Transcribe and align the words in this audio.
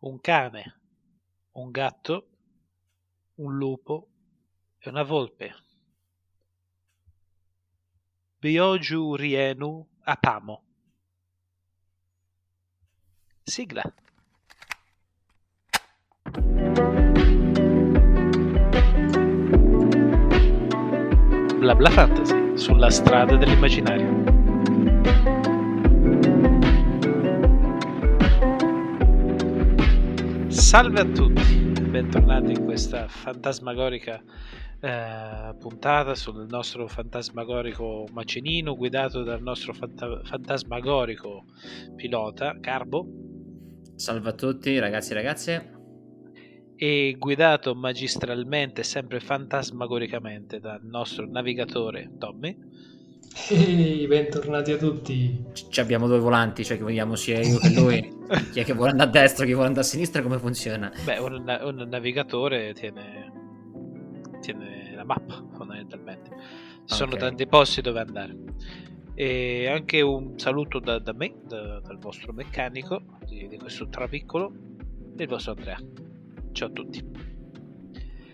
un 0.00 0.20
cane, 0.20 0.80
un 1.52 1.70
gatto, 1.70 2.28
un 3.36 3.56
lupo 3.56 4.08
e 4.78 4.88
una 4.90 5.02
volpe. 5.02 5.54
Biogiu 8.38 9.16
rienu 9.16 9.84
apamo. 10.02 10.62
Sigla. 13.42 13.82
Bla 21.58 21.74
bla 21.74 21.90
fantasy 21.90 22.56
sulla 22.56 22.90
strada 22.90 23.36
dell'immaginario. 23.36 24.37
Salve 30.58 31.00
a 31.00 31.04
tutti, 31.04 31.54
bentornati 31.88 32.50
in 32.50 32.64
questa 32.64 33.06
fantasmagorica 33.06 34.20
eh, 34.80 35.54
puntata 35.56 36.16
sul 36.16 36.46
nostro 36.48 36.88
fantasmagorico 36.88 38.08
macinino 38.10 38.74
guidato 38.74 39.22
dal 39.22 39.40
nostro 39.40 39.72
fanta- 39.72 40.20
fantasmagorico 40.24 41.44
pilota 41.94 42.58
Carbo. 42.60 43.06
Salve 43.94 44.30
a 44.30 44.32
tutti 44.32 44.76
ragazzi 44.80 45.12
e 45.12 45.14
ragazze. 45.14 45.72
E 46.74 47.14
guidato 47.16 47.74
magistralmente, 47.76 48.82
sempre 48.82 49.20
fantasmagoricamente, 49.20 50.58
dal 50.58 50.82
nostro 50.82 51.24
navigatore 51.30 52.10
Tommy. 52.18 52.58
Ehi, 53.50 54.06
bentornati 54.08 54.72
a 54.72 54.76
tutti. 54.76 55.44
C- 55.52 55.78
abbiamo 55.78 56.06
due 56.06 56.18
volanti, 56.18 56.64
cioè 56.64 56.76
che 56.76 56.82
vogliamo 56.82 57.14
sia 57.14 57.40
io 57.40 57.58
che 57.58 57.70
lui. 57.70 58.16
chi 58.52 58.60
è 58.60 58.64
che 58.64 58.72
vuole 58.72 58.90
andare 58.90 59.08
a 59.08 59.12
destra, 59.12 59.44
chi 59.44 59.52
vuole 59.52 59.68
andare 59.68 59.86
a 59.86 59.88
sinistra, 59.88 60.22
come 60.22 60.38
funziona? 60.38 60.92
Beh, 61.04 61.18
un, 61.18 61.60
un 61.62 61.86
navigatore 61.88 62.72
tiene, 62.74 63.32
tiene, 64.40 64.92
la 64.94 65.04
mappa, 65.04 65.44
fondamentalmente. 65.56 66.30
Ci 66.84 66.94
sono 66.94 67.14
okay. 67.14 67.28
tanti 67.28 67.46
posti 67.46 67.80
dove 67.80 68.00
andare. 68.00 68.36
E 69.14 69.66
anche 69.68 70.00
un 70.00 70.38
saluto 70.38 70.78
da, 70.78 70.98
da 70.98 71.12
me, 71.12 71.34
da, 71.44 71.80
dal 71.80 71.98
vostro 71.98 72.32
meccanico 72.32 73.02
di, 73.26 73.48
di 73.48 73.58
questo 73.58 73.88
trapiccolo, 73.88 74.52
e 75.16 75.22
il 75.22 75.28
vostro 75.28 75.52
Andrea. 75.52 75.78
Ciao 76.52 76.68
a 76.68 76.70
tutti. 76.70 77.37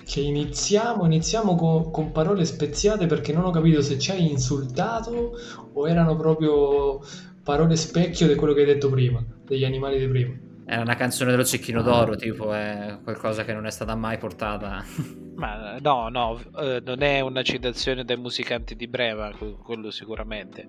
Che 0.05 0.20
iniziamo, 0.20 1.05
iniziamo 1.05 1.55
con, 1.55 1.91
con, 1.91 2.12
parole 2.12 2.44
speziate 2.44 3.06
perché 3.06 3.33
non 3.33 3.44
ho 3.44 3.50
capito 3.50 3.80
se 3.83 3.98
ci 3.98 4.11
hai 4.11 4.30
insultato 4.30 5.33
o 5.72 5.88
erano 5.88 6.14
proprio 6.16 7.00
parole 7.42 7.77
specchio 7.77 8.27
di 8.27 8.34
quello 8.34 8.52
che 8.52 8.61
hai 8.61 8.66
detto 8.66 8.88
prima, 8.91 9.24
degli 9.44 9.64
animali 9.64 9.98
di 9.98 10.08
prima. 10.08 10.34
Era 10.66 10.80
una 10.80 10.96
canzone 10.96 11.30
dello 11.30 11.44
cecchino 11.44 11.83
d'oro, 11.83 12.16
tipo, 12.16 12.52
è 12.52 12.98
qualcosa 13.02 13.44
che 13.44 13.52
non 13.52 13.66
è 13.66 13.70
stata 13.70 13.94
mai 13.94 14.16
portata. 14.16 14.83
Ma 15.36 15.77
no, 15.78 16.08
no, 16.08 16.41
eh, 16.58 16.80
non 16.84 17.02
è 17.02 17.20
una 17.20 17.42
citazione 17.42 18.05
dai 18.05 18.16
musicanti 18.16 18.74
di 18.74 18.86
Breva, 18.86 19.30
quello 19.62 19.91
sicuramente. 19.91 20.68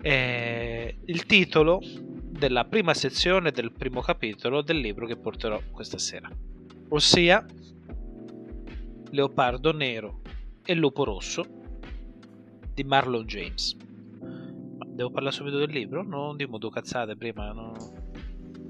È 0.00 0.94
il 1.04 1.26
titolo 1.26 1.80
della 2.42 2.64
prima 2.64 2.92
sezione 2.92 3.50
del 3.50 3.72
primo 3.72 4.00
capitolo 4.00 4.62
del 4.62 4.78
libro 4.78 5.06
che 5.06 5.16
porterò 5.16 5.60
questa 5.70 5.96
sera. 5.98 6.28
Ossia 6.88 7.44
Leopardo 9.12 9.72
Nero 9.72 10.20
e 10.64 10.74
Lupo 10.74 11.04
Rosso 11.04 11.44
di 12.72 12.82
Marlon 12.82 13.26
James. 13.26 13.76
Ma 14.78 14.86
devo 14.88 15.10
parlare 15.10 15.34
subito 15.34 15.58
del 15.58 15.70
libro? 15.70 16.02
Non 16.02 16.36
di 16.36 16.46
modo 16.46 16.70
cazzate 16.70 17.16
prima, 17.16 17.52
no? 17.52 17.72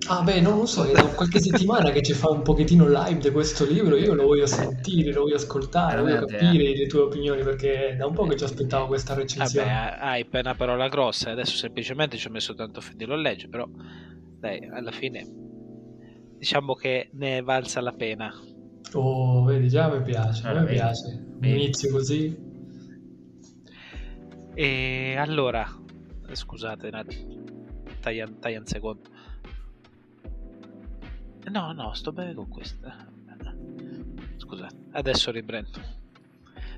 Ah 0.09 0.23
beh, 0.23 0.41
non 0.41 0.59
lo 0.59 0.67
so, 0.67 0.85
è 0.85 0.93
da 0.93 1.05
qualche 1.15 1.39
settimana 1.39 1.91
che 1.91 2.03
ci 2.03 2.13
fa 2.13 2.29
un 2.29 2.43
pochettino 2.43 2.89
live 2.89 3.19
di 3.19 3.31
questo 3.31 3.65
libro, 3.65 3.97
io 3.97 4.15
lo 4.15 4.27
voglio 4.27 4.47
sentire, 4.47 5.13
lo 5.13 5.23
voglio 5.23 5.37
ascoltare, 5.37 6.01
voglio 6.01 6.27
capire 6.27 6.65
eh. 6.65 6.77
le 6.77 6.87
tue 6.89 7.03
opinioni 7.03 7.45
perché 7.45 7.95
da 7.97 8.07
un 8.07 8.13
po' 8.13 8.27
che 8.27 8.37
ci 8.37 8.43
aspettavo 8.43 8.89
questa 8.89 9.15
recensione. 9.15 9.69
Vabbè, 9.69 9.97
hai 10.01 10.23
appena 10.23 10.51
una 10.51 10.59
parola 10.59 10.89
grossa, 10.89 11.31
adesso 11.31 11.57
semplicemente 11.57 12.17
ci 12.17 12.27
ho 12.27 12.31
messo 12.31 12.53
tanto 12.55 12.81
a 12.81 12.83
finirlo 12.83 13.15
a 13.15 13.19
leggere, 13.19 13.49
però 13.49 13.69
dai, 14.41 14.69
alla 14.73 14.91
fine 14.91 15.25
diciamo 16.37 16.75
che 16.75 17.11
ne 17.13 17.39
è 17.39 17.43
valsa 17.43 17.81
la 17.81 17.93
pena. 17.93 18.35
Oh, 18.95 19.43
vedi, 19.45 19.69
già 19.69 19.89
mi 19.89 20.03
piace, 20.03 20.47
a 20.47 20.53
me 20.61 20.65
piace. 20.67 21.25
Inizio 21.41 21.91
così. 21.91 22.37
E 24.55 25.15
allora, 25.17 25.67
scusate, 26.33 26.91
taglia, 28.01 28.29
taglia 28.39 28.59
un 28.59 28.67
secondo. 28.67 29.11
No, 31.51 31.73
no, 31.73 31.93
sto 31.95 32.13
bene 32.13 32.35
con 32.35 32.49
questa. 32.49 33.07
Scusate, 34.37 34.75
adesso 34.93 35.31
riprendo. 35.31 36.01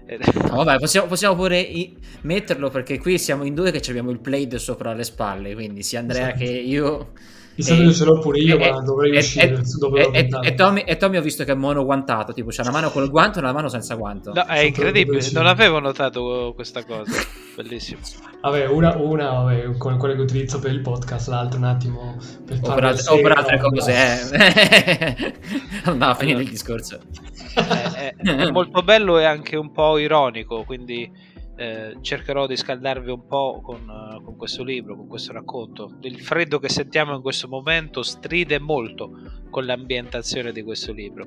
No, 0.51 0.63
vabbè, 0.63 0.79
possiamo, 0.79 1.07
possiamo 1.07 1.35
pure 1.35 1.59
i- 1.59 1.97
metterlo 2.23 2.69
perché 2.69 2.99
qui 2.99 3.19
siamo 3.19 3.45
in 3.45 3.55
due 3.55 3.71
che 3.71 3.81
abbiamo 3.89 4.11
il 4.11 4.21
plaid 4.21 4.55
sopra 4.57 4.93
le 4.93 5.03
spalle, 5.03 5.55
quindi 5.55 5.83
sia 5.83 6.01
Andrea 6.01 6.27
esatto. 6.29 6.45
che 6.45 6.51
io 6.51 7.13
di 7.55 7.63
solito 7.63 7.93
ce 7.93 8.05
l'ho 8.05 8.19
pure 8.19 8.39
io, 8.39 8.59
e, 8.59 8.71
ma 8.71 8.81
dovrei 8.81 9.13
e, 9.13 9.19
uscire 9.19 9.63
e, 9.95 10.11
e, 10.13 10.29
e, 10.43 10.55
Tommy, 10.55 10.83
e 10.83 10.97
Tommy 10.97 11.17
ho 11.19 11.23
visto 11.23 11.45
che 11.45 11.53
è 11.53 11.55
mono 11.55 11.85
guantato, 11.85 12.33
tipo 12.33 12.51
c'ha 12.51 12.63
una 12.63 12.73
mano 12.73 12.91
col 12.91 13.09
guanto 13.11 13.39
e 13.39 13.43
una 13.43 13.53
mano 13.53 13.69
senza 13.69 13.95
guanto. 13.95 14.33
No, 14.33 14.45
è 14.45 14.61
incredibile, 14.61 15.21
non 15.33 15.47
avevo 15.47 15.79
notato 15.79 16.53
questa 16.55 16.85
cosa. 16.85 17.13
Bellissimo. 17.55 18.01
Vabbè, 18.41 18.67
una, 18.67 18.97
una 18.97 19.31
vabbè, 19.31 19.77
con 19.77 19.97
quella 19.97 20.15
che 20.17 20.23
utilizzo 20.23 20.59
per 20.59 20.73
il 20.73 20.81
podcast, 20.81 21.29
l'altra 21.29 21.59
un 21.59 21.65
attimo 21.65 22.17
per 22.45 22.59
o 22.61 22.75
per, 22.75 22.85
alt- 22.85 23.09
o 23.09 23.21
per 23.21 23.33
altre 23.33 23.61
cose. 23.61 23.95
Eh. 23.95 25.35
Andava 25.85 26.13
a 26.13 26.15
finire 26.17 26.39
allora. 26.39 26.51
il 26.51 26.51
discorso. 26.51 26.99
È, 27.55 27.61
è, 27.61 28.15
è 28.17 28.51
molto 28.51 28.83
bello 28.83 29.19
e 29.19 29.25
anche 29.25 29.57
un 29.57 29.71
po' 29.71 29.99
ironico, 29.99 30.65
quindi 30.65 31.09
eh, 31.57 31.97
cercherò 32.01 32.47
di 32.47 32.57
scaldarvi 32.57 33.11
un 33.11 33.27
po' 33.27 33.61
con, 33.63 33.89
uh, 33.89 34.23
con, 34.23 34.37
questo 34.37 34.65
libro, 34.65 34.97
con 34.97 35.07
questo 35.07 35.33
racconto. 35.33 35.99
Il 36.01 36.21
freddo 36.21 36.59
che 36.59 36.69
sentiamo 36.69 37.15
in 37.15 37.23
questo 37.23 37.47
momento 37.47 38.03
stride 38.03 38.59
molto 38.59 39.43
con 39.51 39.65
l'ambientazione 39.65 40.53
di 40.53 40.63
questo 40.63 40.93
libro. 40.93 41.27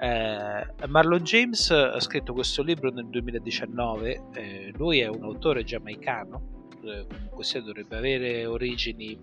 Eh, 0.00 0.86
Marlon 0.88 1.22
James 1.22 1.70
ha 1.70 2.00
scritto 2.00 2.32
questo 2.32 2.62
libro 2.62 2.90
nel 2.90 3.06
2019, 3.06 4.22
eh, 4.34 4.72
lui 4.76 4.98
è 4.98 5.06
un 5.06 5.22
autore 5.22 5.62
giamaicano, 5.62 6.68
eh, 6.84 7.06
questo 7.30 7.60
dovrebbe 7.60 7.96
avere 7.96 8.46
origini 8.46 9.16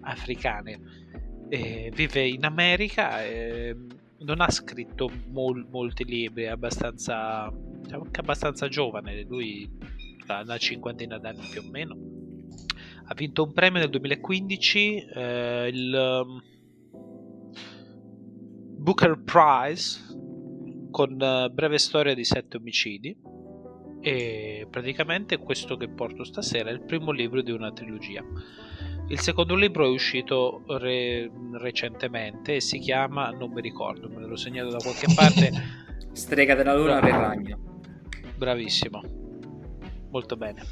africane, 0.00 0.80
vive 1.48 2.26
in 2.26 2.44
America 2.44 3.22
non 4.24 4.40
ha 4.40 4.50
scritto 4.50 5.10
mol- 5.28 5.66
molti 5.70 6.04
libri, 6.04 6.44
è 6.44 6.48
abbastanza, 6.48 7.52
diciamo 7.52 8.04
anche 8.04 8.20
abbastanza 8.20 8.68
giovane, 8.68 9.22
lui 9.22 9.68
ha 10.26 10.42
una 10.42 10.58
cinquantina 10.58 11.18
d'anni 11.18 11.46
più 11.50 11.60
o 11.60 11.70
meno. 11.70 11.96
Ha 13.04 13.14
vinto 13.14 13.42
un 13.42 13.52
premio 13.52 13.80
nel 13.80 13.90
2015, 13.90 15.04
eh, 15.14 15.68
il 15.72 16.24
um, 16.24 16.40
Booker 18.78 19.22
Prize 19.22 20.00
con 20.90 21.12
uh, 21.12 21.52
breve 21.52 21.78
storia 21.78 22.14
di 22.14 22.24
sette 22.24 22.56
omicidi 22.56 23.16
e 24.00 24.66
praticamente 24.68 25.38
questo 25.38 25.76
che 25.76 25.88
porto 25.88 26.24
stasera 26.24 26.70
è 26.70 26.72
il 26.72 26.84
primo 26.84 27.12
libro 27.12 27.42
di 27.42 27.52
una 27.52 27.72
trilogia. 27.72 28.24
Il 29.08 29.20
secondo 29.20 29.54
libro 29.54 29.84
è 29.84 29.88
uscito 29.88 30.62
re- 30.66 31.30
recentemente 31.52 32.56
e 32.56 32.60
si 32.60 32.78
chiama, 32.78 33.30
non 33.30 33.52
mi 33.52 33.60
ricordo, 33.60 34.08
me 34.08 34.26
l'ho 34.26 34.36
segnato 34.36 34.70
da 34.70 34.78
qualche 34.78 35.06
parte. 35.14 35.52
Strega 36.12 36.54
della 36.54 36.74
Luna 36.74 37.00
per 37.00 37.10
ragno. 37.10 37.58
Bravissimo, 38.36 39.02
molto 40.10 40.36
bene. 40.36 40.62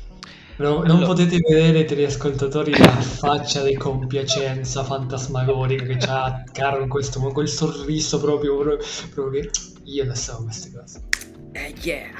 No, 0.56 0.78
non 0.80 0.90
allora... 0.90 1.06
potete 1.06 1.38
vedere, 1.38 1.84
telescoltatori, 1.84 2.76
la 2.76 2.90
faccia 3.00 3.62
di 3.62 3.74
compiacenza 3.74 4.84
fantasmagorica 4.84 5.84
che 5.84 5.96
c'ha 5.96 6.44
Caro 6.52 6.82
in 6.82 6.88
questo 6.88 7.18
momento, 7.18 7.40
quel 7.40 7.48
sorriso 7.48 8.20
proprio, 8.20 8.58
proprio, 8.58 8.86
proprio 9.14 9.40
che 9.40 9.50
io 9.84 10.04
le 10.04 10.14
so 10.14 10.42
queste 10.42 10.70
cose. 10.70 11.02
Eh, 11.52 11.74
yeah! 11.80 12.10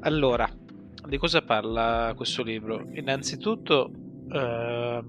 Allora, 0.00 0.49
di 1.10 1.18
cosa 1.18 1.42
parla 1.42 2.14
questo 2.16 2.42
libro? 2.42 2.88
Innanzitutto, 2.94 3.90
eh, 4.32 5.04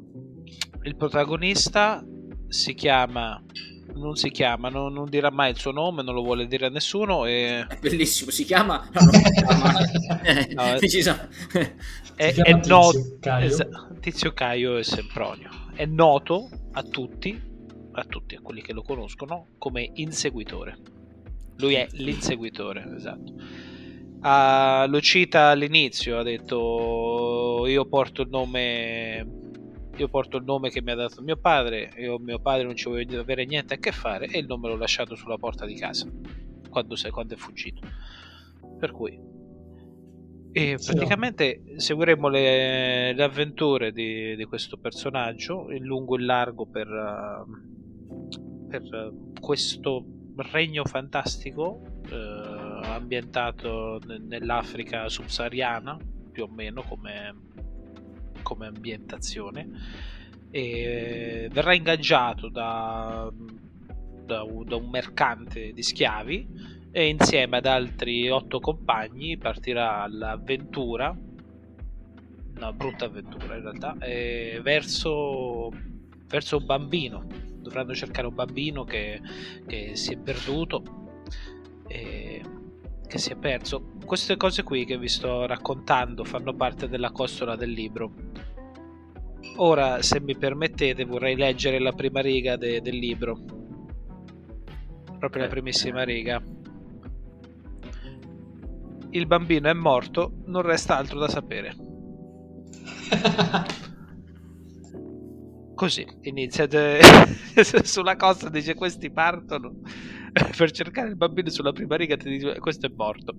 il 0.83 0.95
protagonista 0.95 2.03
si 2.47 2.73
chiama 2.73 3.41
non 3.93 4.15
si 4.15 4.29
chiama, 4.31 4.69
non, 4.69 4.93
non, 4.93 5.09
dirà 5.09 5.29
mai 5.29 5.51
il 5.51 5.57
suo 5.57 5.71
nome, 5.71 6.01
non 6.01 6.13
lo 6.13 6.23
vuole 6.23 6.47
dire 6.47 6.67
a 6.67 6.69
nessuno. 6.69 7.25
E... 7.25 7.65
È 7.67 7.77
bellissimo, 7.79 8.31
si 8.31 8.45
chiama. 8.45 8.89
No, 10.53 10.63
non 10.63 10.77
si 10.79 10.87
chiama. 10.87 11.21
no, 11.53 11.61
è, 12.15 12.33
è, 12.33 12.33
è 12.33 12.59
noto. 12.65 13.17
Caio. 13.19 13.57
Tizio 13.99 14.33
Caio 14.33 14.77
e 14.77 14.83
Sempronio. 14.83 15.49
È 15.73 15.85
noto 15.85 16.49
a 16.71 16.83
tutti, 16.83 17.39
a 17.91 18.03
tutti, 18.05 18.35
a 18.35 18.41
quelli 18.41 18.61
che 18.61 18.73
lo 18.73 18.81
conoscono, 18.81 19.49
come 19.57 19.91
inseguitore. 19.95 20.77
Lui 21.57 21.73
è 21.75 21.87
l'inseguitore, 21.91 22.87
esatto 22.95 23.69
Uh, 24.21 24.87
lo 24.87 25.01
cita 25.01 25.47
all'inizio, 25.47 26.19
ha 26.19 26.23
detto 26.23 27.65
io 27.65 27.85
porto 27.85 28.21
il 28.21 28.29
nome 28.29 29.39
io 29.95 30.07
porto 30.07 30.37
il 30.37 30.43
nome 30.43 30.69
che 30.69 30.81
mi 30.81 30.91
ha 30.91 30.95
dato 30.95 31.21
mio 31.21 31.37
padre, 31.37 31.91
io 31.97 32.19
mio 32.19 32.39
padre 32.39 32.65
non 32.65 32.75
ci 32.75 32.87
voglio 32.87 33.19
avere 33.19 33.45
niente 33.45 33.73
a 33.73 33.77
che 33.77 33.91
fare 33.91 34.27
e 34.27 34.39
il 34.39 34.45
nome 34.45 34.67
l'ho 34.67 34.77
lasciato 34.77 35.15
sulla 35.15 35.37
porta 35.37 35.65
di 35.65 35.75
casa 35.75 36.07
quando, 36.69 36.95
quando 37.11 37.33
è 37.33 37.37
fuggito. 37.37 37.81
Per 38.79 38.91
cui 38.91 39.19
e 40.53 40.77
praticamente 40.85 41.63
seguiremo 41.77 42.27
le, 42.27 43.13
le 43.13 43.23
avventure 43.23 43.93
di, 43.93 44.35
di, 44.35 44.43
questo 44.43 44.77
personaggio 44.77 45.71
in 45.71 45.85
lungo 45.85 46.17
e 46.17 46.21
largo 46.21 46.65
per, 46.65 47.45
per 48.67 49.13
questo 49.39 50.05
regno 50.51 50.83
fantastico 50.83 51.81
uh, 52.09 52.60
ambientato 52.83 53.99
nell'Africa 54.05 55.07
subsahariana 55.09 55.97
più 56.31 56.43
o 56.43 56.47
meno 56.47 56.81
come, 56.83 57.35
come 58.41 58.67
ambientazione 58.67 59.69
e 60.49 61.47
verrà 61.51 61.73
ingaggiato 61.73 62.49
da, 62.49 63.31
da, 64.25 64.45
da 64.65 64.75
un 64.75 64.89
mercante 64.89 65.71
di 65.71 65.81
schiavi 65.81 66.79
e 66.91 67.07
insieme 67.07 67.57
ad 67.57 67.65
altri 67.65 68.29
otto 68.29 68.59
compagni 68.59 69.37
partirà 69.37 70.01
all'avventura 70.01 71.15
una 72.55 72.73
brutta 72.73 73.05
avventura 73.05 73.55
in 73.55 73.61
realtà 73.61 73.95
verso, 74.61 75.71
verso 76.27 76.57
un 76.57 76.65
bambino. 76.65 77.25
Dovranno 77.55 77.93
cercare 77.93 78.27
un 78.27 78.35
bambino 78.35 78.83
che, 78.83 79.19
che 79.65 79.95
si 79.95 80.13
è 80.13 80.17
perduto 80.17 81.00
che 83.11 83.17
si 83.17 83.33
è 83.33 83.35
perso. 83.35 83.91
Queste 84.05 84.37
cose 84.37 84.63
qui 84.63 84.85
che 84.85 84.97
vi 84.97 85.09
sto 85.09 85.45
raccontando 85.45 86.23
fanno 86.23 86.55
parte 86.55 86.87
della 86.87 87.11
costola 87.11 87.57
del 87.57 87.71
libro. 87.71 88.13
Ora 89.57 90.01
se 90.01 90.21
mi 90.21 90.37
permettete 90.37 91.03
vorrei 91.03 91.35
leggere 91.35 91.77
la 91.79 91.91
prima 91.91 92.21
riga 92.21 92.55
de, 92.55 92.79
del 92.79 92.95
libro. 92.95 93.37
Proprio 95.19 95.43
la 95.43 95.49
primissima 95.49 96.03
riga. 96.03 96.41
Il 99.09 99.27
bambino 99.27 99.67
è 99.67 99.73
morto, 99.73 100.31
non 100.45 100.61
resta 100.61 100.95
altro 100.95 101.19
da 101.19 101.27
sapere. 101.27 101.75
Così 105.81 106.05
inizia 106.21 106.67
de... 106.67 106.99
sulla 107.81 108.15
costa, 108.15 108.49
dice 108.49 108.75
questi 108.75 109.09
partono 109.09 109.79
per 110.55 110.69
cercare 110.69 111.09
il 111.09 111.15
bambino 111.15 111.49
sulla 111.49 111.71
prima 111.71 111.95
riga 111.95 112.15
ti 112.15 112.29
dice 112.29 112.59
questo 112.59 112.85
è 112.85 112.91
morto. 112.95 113.33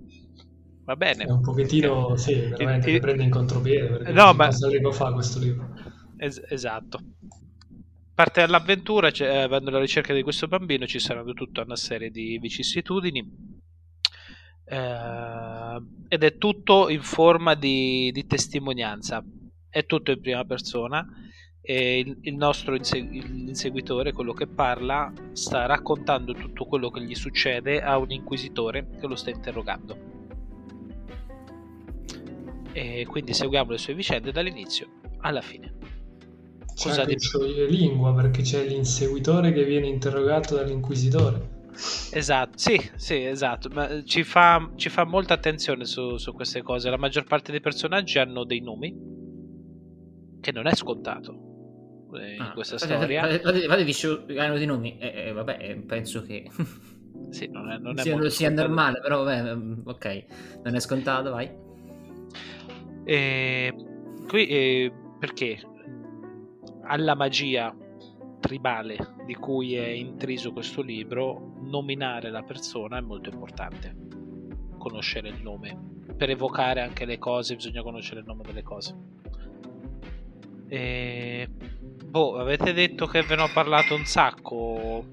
Va 0.82 0.96
bene. 0.96 1.22
È 1.22 1.30
un 1.30 1.40
pochettino, 1.40 2.16
sì, 2.16 2.34
veramente 2.34 2.90
il... 2.90 2.98
prende 2.98 3.22
in 3.22 3.30
contropiede 3.30 3.86
perché 3.90 4.10
no, 4.10 4.32
ma... 4.32 4.46
cosa 4.46 4.66
libro 4.66 4.90
fa 4.90 5.12
questo 5.12 5.38
libro. 5.38 5.72
Es- 6.16 6.42
esatto. 6.48 6.98
Parte 8.12 8.40
all'avventura, 8.42 9.12
cioè, 9.12 9.46
vanno 9.46 9.68
alla 9.68 9.78
ricerca 9.78 10.12
di 10.12 10.24
questo 10.24 10.48
bambino, 10.48 10.84
ci 10.84 10.98
saranno 10.98 11.34
tutta 11.34 11.62
una 11.62 11.76
serie 11.76 12.10
di 12.10 12.40
vicissitudini 12.40 13.20
eh, 14.64 15.82
ed 16.08 16.24
è 16.24 16.36
tutto 16.38 16.88
in 16.88 17.02
forma 17.02 17.54
di, 17.54 18.10
di, 18.12 18.26
testimonianza, 18.26 19.24
è 19.68 19.86
tutto 19.86 20.10
in 20.10 20.20
prima 20.20 20.44
persona 20.44 21.06
e 21.64 22.00
il, 22.00 22.18
il 22.22 22.34
nostro 22.34 22.74
insegu- 22.74 23.14
inseguitore, 23.14 24.12
quello 24.12 24.32
che 24.32 24.48
parla, 24.48 25.12
sta 25.30 25.64
raccontando 25.66 26.34
tutto 26.34 26.64
quello 26.64 26.90
che 26.90 27.02
gli 27.02 27.14
succede 27.14 27.80
a 27.80 27.98
un 27.98 28.10
inquisitore 28.10 28.88
che 29.00 29.06
lo 29.06 29.14
sta 29.14 29.30
interrogando. 29.30 30.10
E 32.72 33.06
quindi 33.06 33.32
seguiamo 33.32 33.70
le 33.70 33.78
sue 33.78 33.94
vicende 33.94 34.32
dall'inizio 34.32 34.88
alla 35.20 35.40
fine. 35.40 35.74
C'è 36.74 36.88
Cosa 36.88 37.02
anche 37.02 37.16
di... 37.16 37.66
lingua 37.68 38.12
perché 38.12 38.42
c'è 38.42 38.66
l'inseguitore 38.66 39.52
che 39.52 39.64
viene 39.64 39.86
interrogato 39.86 40.56
dall'inquisitore. 40.56 41.60
Esatto, 42.10 42.58
sì, 42.58 42.78
sì, 42.96 43.24
esatto, 43.24 43.68
ma 43.72 44.02
ci 44.04 44.24
fa, 44.24 44.72
ci 44.74 44.88
fa 44.88 45.04
molta 45.04 45.34
attenzione 45.34 45.84
su, 45.84 46.16
su, 46.16 46.32
queste 46.32 46.62
cose. 46.62 46.90
La 46.90 46.98
maggior 46.98 47.24
parte 47.24 47.52
dei 47.52 47.60
personaggi 47.60 48.18
hanno 48.18 48.44
dei 48.44 48.60
nomi, 48.60 48.94
che 50.40 50.50
non 50.50 50.66
è 50.66 50.74
scontato 50.74 51.50
in 52.18 52.40
ah, 52.40 52.52
questa 52.52 52.78
storia. 52.78 53.40
Vado 53.42 53.82
dice 53.82 54.24
hanno 54.36 54.56
dei 54.56 54.66
nomi, 54.66 54.98
eh, 54.98 55.28
eh, 55.28 55.32
vabbè, 55.32 55.58
eh, 55.60 55.76
penso 55.76 56.22
che... 56.22 56.50
sì, 57.30 57.48
non 57.48 57.70
è, 57.70 57.78
non 57.78 57.98
è 57.98 58.02
sia, 58.02 58.30
sia 58.30 58.50
normale, 58.50 59.00
però 59.00 59.22
vabbè, 59.22 59.54
mm, 59.54 59.80
ok, 59.84 60.24
non 60.64 60.74
è 60.74 60.80
scontato, 60.80 61.30
vai. 61.30 61.50
E 63.04 63.74
qui 64.28 64.46
eh, 64.46 64.92
perché 65.18 65.60
alla 66.84 67.14
magia 67.14 67.74
tribale 68.40 69.14
di 69.24 69.34
cui 69.34 69.76
è 69.76 69.86
intriso 69.86 70.52
questo 70.52 70.82
libro, 70.82 71.54
nominare 71.60 72.30
la 72.30 72.42
persona 72.42 72.98
è 72.98 73.00
molto 73.00 73.30
importante. 73.30 73.96
Conoscere 74.78 75.28
il 75.28 75.40
nome. 75.42 75.90
Per 76.16 76.28
evocare 76.28 76.80
anche 76.80 77.04
le 77.04 77.18
cose 77.18 77.54
bisogna 77.54 77.82
conoscere 77.82 78.20
il 78.20 78.26
nome 78.26 78.42
delle 78.42 78.62
cose. 78.62 78.94
E... 80.68 81.48
Boh, 82.12 82.36
avete 82.38 82.74
detto 82.74 83.06
che 83.06 83.22
ve 83.22 83.36
ne 83.36 83.42
ho 83.42 83.50
parlato 83.52 83.94
un 83.94 84.04
sacco. 84.04 85.04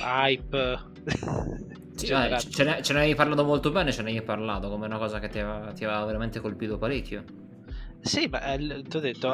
Hype. 0.00 0.92
Sì, 1.94 2.06
cioè, 2.06 2.36
ce, 2.40 2.64
ne, 2.64 2.82
ce 2.82 2.92
ne 2.92 2.98
hai 2.98 3.14
parlato 3.14 3.44
molto 3.44 3.70
bene, 3.70 3.92
ce 3.92 4.02
ne 4.02 4.10
hai 4.10 4.20
parlato 4.20 4.68
come 4.68 4.86
una 4.86 4.98
cosa 4.98 5.20
che 5.20 5.28
ti 5.28 5.38
aveva, 5.38 5.70
ti 5.70 5.84
aveva 5.84 6.04
veramente 6.04 6.40
colpito 6.40 6.76
parecchio. 6.76 7.22
Sì, 8.00 8.26
ma 8.26 8.52
eh, 8.52 8.82
ti 8.82 8.96
ho 8.96 9.00
detto, 9.00 9.30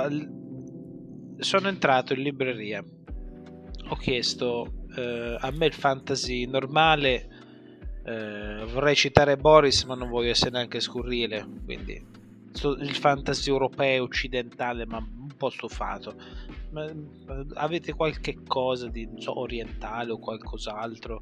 sono 1.38 1.68
entrato 1.68 2.12
in 2.12 2.20
libreria 2.20 2.84
ho 3.90 3.96
chiesto 3.96 4.86
eh, 4.96 5.36
a 5.38 5.50
me 5.50 5.66
il 5.66 5.72
fantasy 5.72 6.46
normale 6.46 7.28
eh, 8.04 8.64
vorrei 8.66 8.94
citare 8.94 9.36
Boris 9.36 9.84
ma 9.84 9.94
non 9.94 10.08
voglio 10.08 10.30
essere 10.30 10.50
neanche 10.50 10.80
scurrile 10.80 11.46
quindi 11.64 12.18
il 12.80 12.94
fantasy 12.94 13.50
europeo 13.50 14.02
occidentale 14.04 14.86
ma 14.86 14.98
un 14.98 15.34
po' 15.36 15.50
stufato 15.50 16.14
ma, 16.70 16.86
avete 17.54 17.92
qualche 17.94 18.42
cosa 18.46 18.88
di 18.88 19.08
so, 19.16 19.38
orientale 19.38 20.12
o 20.12 20.18
qualcos'altro 20.18 21.20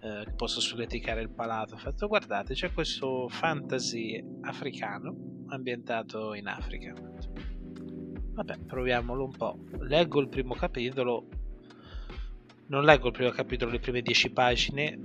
eh, 0.00 0.22
che 0.24 0.32
possa 0.32 0.60
solleticare 0.60 1.20
il 1.22 1.30
palato 1.30 1.76
fatto 1.76 2.06
guardate 2.06 2.54
c'è 2.54 2.72
questo 2.72 3.28
fantasy 3.28 4.22
africano 4.42 5.44
ambientato 5.48 6.34
in 6.34 6.46
Africa 6.46 6.92
vabbè 8.32 8.58
proviamolo 8.66 9.24
un 9.24 9.36
po' 9.36 9.58
leggo 9.80 10.20
il 10.20 10.28
primo 10.28 10.54
capitolo 10.54 11.28
non 12.66 12.84
leggo 12.84 13.08
il 13.08 13.12
primo 13.12 13.30
capitolo, 13.30 13.70
le 13.70 13.78
prime 13.78 14.00
dieci 14.00 14.30
pagine. 14.30 14.98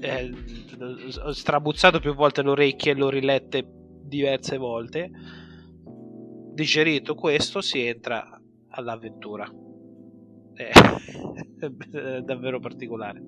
Eh, 0.00 0.30
ho 1.22 1.32
strabuzzato 1.32 1.98
più 1.98 2.14
volte 2.14 2.42
le 2.42 2.50
orecchie 2.50 2.92
e 2.92 2.94
l'ho 2.94 3.08
rilette 3.08 3.66
diverse 4.02 4.56
volte. 4.56 5.10
Digerito 6.54 7.14
questo, 7.14 7.60
si 7.60 7.84
entra 7.84 8.40
all'avventura. 8.68 9.46
Eh, 10.54 10.70
è 11.90 12.20
davvero 12.20 12.60
particolare. 12.60 13.22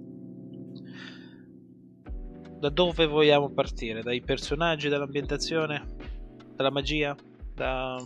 Da 2.59 2.71
dove 2.71 3.07
vogliamo 3.07 3.51
partire? 3.51 4.03
Dai 4.03 4.23
personaggi, 4.23 4.89
dall'ambientazione, 4.89 5.85
dalla 6.55 6.71
magia? 6.71 7.15
Da 7.55 8.03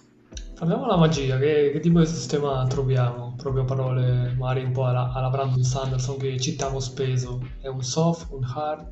Parliamo 0.61 0.83
della 0.83 0.99
magia, 0.99 1.39
che, 1.39 1.71
che, 1.73 1.81
tipo 1.81 2.01
di 2.01 2.07
sistema 2.07 2.67
troviamo? 2.67 3.35
Proprio 3.37 3.65
parole 3.65 4.35
magari 4.39 4.63
un 4.63 4.73
po' 4.73 4.85
alla, 4.85 5.11
alla 5.13 5.31
Brandon 5.31 5.63
Sanderson 5.63 6.19
che 6.19 6.39
citiamo 6.39 6.79
speso. 6.81 7.41
È 7.61 7.67
un 7.67 7.83
soft, 7.83 8.31
un 8.31 8.45
hard? 8.45 8.91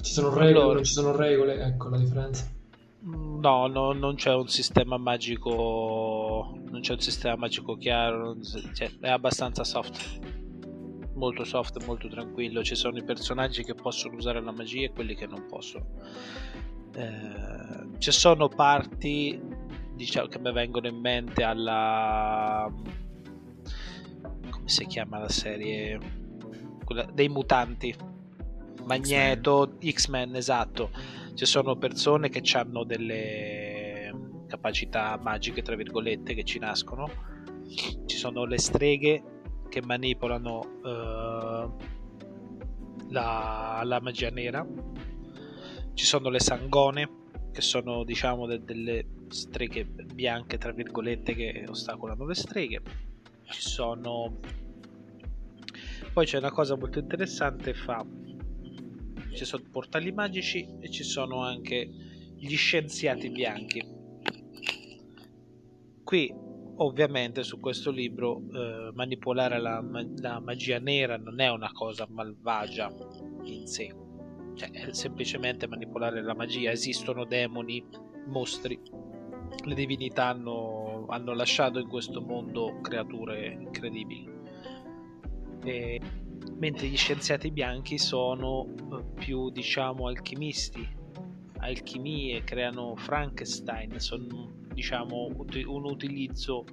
Ci 0.00 0.12
sono 0.12 0.28
regole, 0.28 0.50
allora, 0.50 0.74
non 0.74 0.84
ci 0.84 0.92
sono 0.92 1.16
regole? 1.16 1.60
Ecco 1.60 1.88
la 1.88 1.98
differenza. 1.98 2.48
No, 3.38 3.68
no, 3.68 3.92
non 3.92 4.16
c'è 4.16 4.34
un 4.34 4.48
sistema 4.48 4.96
magico. 4.96 6.58
Non 6.70 6.80
c'è 6.80 6.92
un 6.92 7.00
sistema 7.00 7.36
magico 7.36 7.76
chiaro. 7.76 8.36
Cioè, 8.42 8.90
è 9.00 9.08
abbastanza 9.08 9.62
soft. 9.62 10.20
Molto 11.14 11.44
soft, 11.44 11.84
molto 11.84 12.08
tranquillo. 12.08 12.64
Ci 12.64 12.74
sono 12.74 12.98
i 12.98 13.04
personaggi 13.04 13.62
che 13.62 13.74
possono 13.74 14.16
usare 14.16 14.40
la 14.42 14.50
magia 14.50 14.86
e 14.86 14.92
quelli 14.92 15.14
che 15.14 15.26
non 15.26 15.46
possono. 15.48 15.86
Eh, 16.94 17.98
ci 17.98 18.10
sono 18.10 18.48
parti 18.48 19.40
diciamo, 19.94 20.26
che 20.26 20.38
mi 20.40 20.52
vengono 20.52 20.88
in 20.88 20.96
mente 20.96 21.44
alla 21.44 22.72
come 24.50 24.68
si 24.68 24.86
chiama 24.86 25.18
la 25.18 25.28
serie 25.28 25.98
Quella 26.84 27.04
dei 27.12 27.28
mutanti 27.28 27.94
Magneto 28.84 29.76
X-Men. 29.78 29.92
X-Men 29.92 30.36
esatto 30.36 30.90
ci 31.38 31.46
sono 31.46 31.76
persone 31.76 32.30
che 32.30 32.42
hanno 32.56 32.82
delle 32.82 34.12
capacità 34.48 35.16
magiche 35.22 35.62
tra 35.62 35.76
virgolette 35.76 36.34
che 36.34 36.42
ci 36.42 36.58
nascono 36.58 37.08
ci 38.06 38.16
sono 38.16 38.44
le 38.44 38.58
streghe 38.58 39.22
che 39.68 39.80
manipolano 39.80 40.58
uh, 40.58 41.76
la, 43.10 43.82
la 43.84 44.00
magia 44.00 44.30
nera 44.30 44.66
ci 45.94 46.04
sono 46.04 46.28
le 46.28 46.40
sangone 46.40 47.08
che 47.52 47.60
sono 47.60 48.02
diciamo 48.02 48.46
de- 48.46 48.64
delle 48.64 49.06
streghe 49.28 49.84
bianche, 49.84 50.58
tra 50.58 50.72
virgolette, 50.72 51.34
che 51.34 51.64
ostacolano 51.68 52.26
le 52.26 52.34
streghe. 52.34 52.82
Ci 53.44 53.60
sono... 53.60 54.38
Poi 56.12 56.26
c'è 56.26 56.38
una 56.38 56.50
cosa 56.50 56.76
molto 56.76 56.98
interessante, 56.98 57.74
fa... 57.74 58.04
Ci 59.38 59.44
sono 59.44 59.62
portali 59.70 60.10
magici 60.10 60.66
e 60.80 60.90
ci 60.90 61.04
sono 61.04 61.44
anche 61.44 61.88
gli 62.34 62.56
scienziati 62.56 63.30
bianchi. 63.30 63.80
Qui 66.02 66.34
ovviamente 66.78 67.44
su 67.44 67.60
questo 67.60 67.92
libro 67.92 68.42
eh, 68.52 68.90
manipolare 68.94 69.60
la, 69.60 69.80
la, 70.16 70.40
magia 70.40 70.80
nera 70.80 71.16
non 71.18 71.38
è 71.38 71.48
una 71.50 71.70
cosa 71.70 72.08
malvagia 72.10 72.92
in 73.44 73.68
sé, 73.68 73.94
cioè, 74.56 74.70
è 74.72 74.92
semplicemente 74.92 75.68
manipolare 75.68 76.20
la 76.20 76.34
magia. 76.34 76.72
Esistono 76.72 77.24
demoni, 77.24 77.86
mostri, 78.26 78.76
le 79.64 79.74
divinità 79.76 80.30
hanno, 80.30 81.06
hanno 81.10 81.32
lasciato 81.32 81.78
in 81.78 81.86
questo 81.86 82.20
mondo 82.20 82.80
creature 82.80 83.56
incredibili. 83.60 84.28
E, 85.62 86.00
mentre 86.58 86.86
gli 86.86 86.96
scienziati 86.96 87.50
bianchi 87.50 87.98
sono 87.98 88.66
eh, 88.66 89.04
più, 89.14 89.50
diciamo, 89.50 90.06
alchimisti, 90.06 90.86
alchimie, 91.58 92.44
creano 92.44 92.94
Frankenstein, 92.96 93.98
sono 93.98 94.56
diciamo 94.72 95.28
un 95.66 95.84
utilizzo 95.86 96.64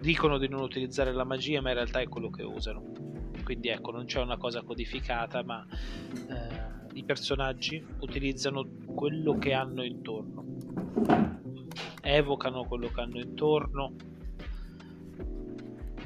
dicono 0.00 0.38
di 0.38 0.48
non 0.48 0.62
utilizzare 0.62 1.12
la 1.12 1.24
magia 1.24 1.60
ma 1.60 1.68
in 1.68 1.74
realtà 1.76 2.00
è 2.00 2.08
quello 2.08 2.30
che 2.30 2.42
usano. 2.42 2.92
Quindi 3.44 3.68
ecco 3.68 3.90
non 3.90 4.04
c'è 4.04 4.20
una 4.20 4.36
cosa 4.36 4.62
codificata 4.62 5.42
ma 5.42 5.64
eh, 5.66 6.88
i 6.94 7.04
personaggi 7.04 7.84
utilizzano 8.00 8.66
quello 8.94 9.36
che 9.38 9.52
hanno 9.52 9.82
intorno. 9.82 10.44
Evocano 12.00 12.64
quello 12.64 12.88
che 12.88 13.00
hanno 13.00 13.18
intorno 13.20 13.94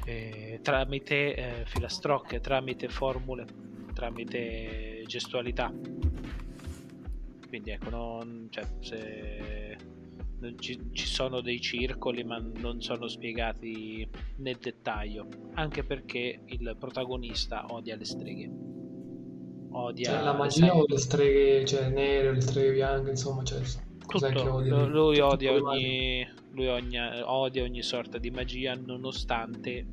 eh, 0.07 0.59
tramite 0.61 1.35
eh, 1.35 1.65
filastrocche 1.65 2.39
tramite 2.39 2.87
formule 2.87 3.45
tramite 3.93 5.03
gestualità. 5.05 5.73
Quindi 7.47 7.71
ecco 7.71 7.89
non, 7.89 8.47
cioè, 8.49 8.63
se 8.79 9.77
ci, 10.59 10.79
ci, 10.91 11.05
sono 11.05 11.41
dei 11.41 11.59
circoli 11.59 12.23
ma 12.23 12.37
non 12.37 12.81
sono 12.81 13.07
spiegati 13.07 14.07
nel 14.37 14.57
dettaglio 14.57 15.27
anche 15.55 15.83
perché 15.83 16.41
il 16.45 16.75
protagonista 16.79 17.65
odia 17.69 17.95
le 17.95 18.05
streghe. 18.05 18.49
Odia 19.71 20.11
cioè, 20.11 20.23
la 20.23 20.33
magia 20.33 20.75
o 20.75 20.85
le 20.87 20.97
streghe 20.97 21.65
cioè 21.65 21.89
nere 21.89 22.33
le 22.33 22.41
streghe 22.41 22.71
bianche 22.73 23.09
insomma 23.09 23.43
cioè, 23.43 23.59
tutto, 24.07 24.61
lui, 24.87 25.19
odia 25.19 25.51
ogni, 25.53 26.27
lui 26.51 26.67
ogni, 26.67 26.97
odia 27.23 27.63
ogni 27.63 27.81
sorta 27.81 28.17
di 28.17 28.31
magia 28.31 28.73
nonostante 28.75 29.85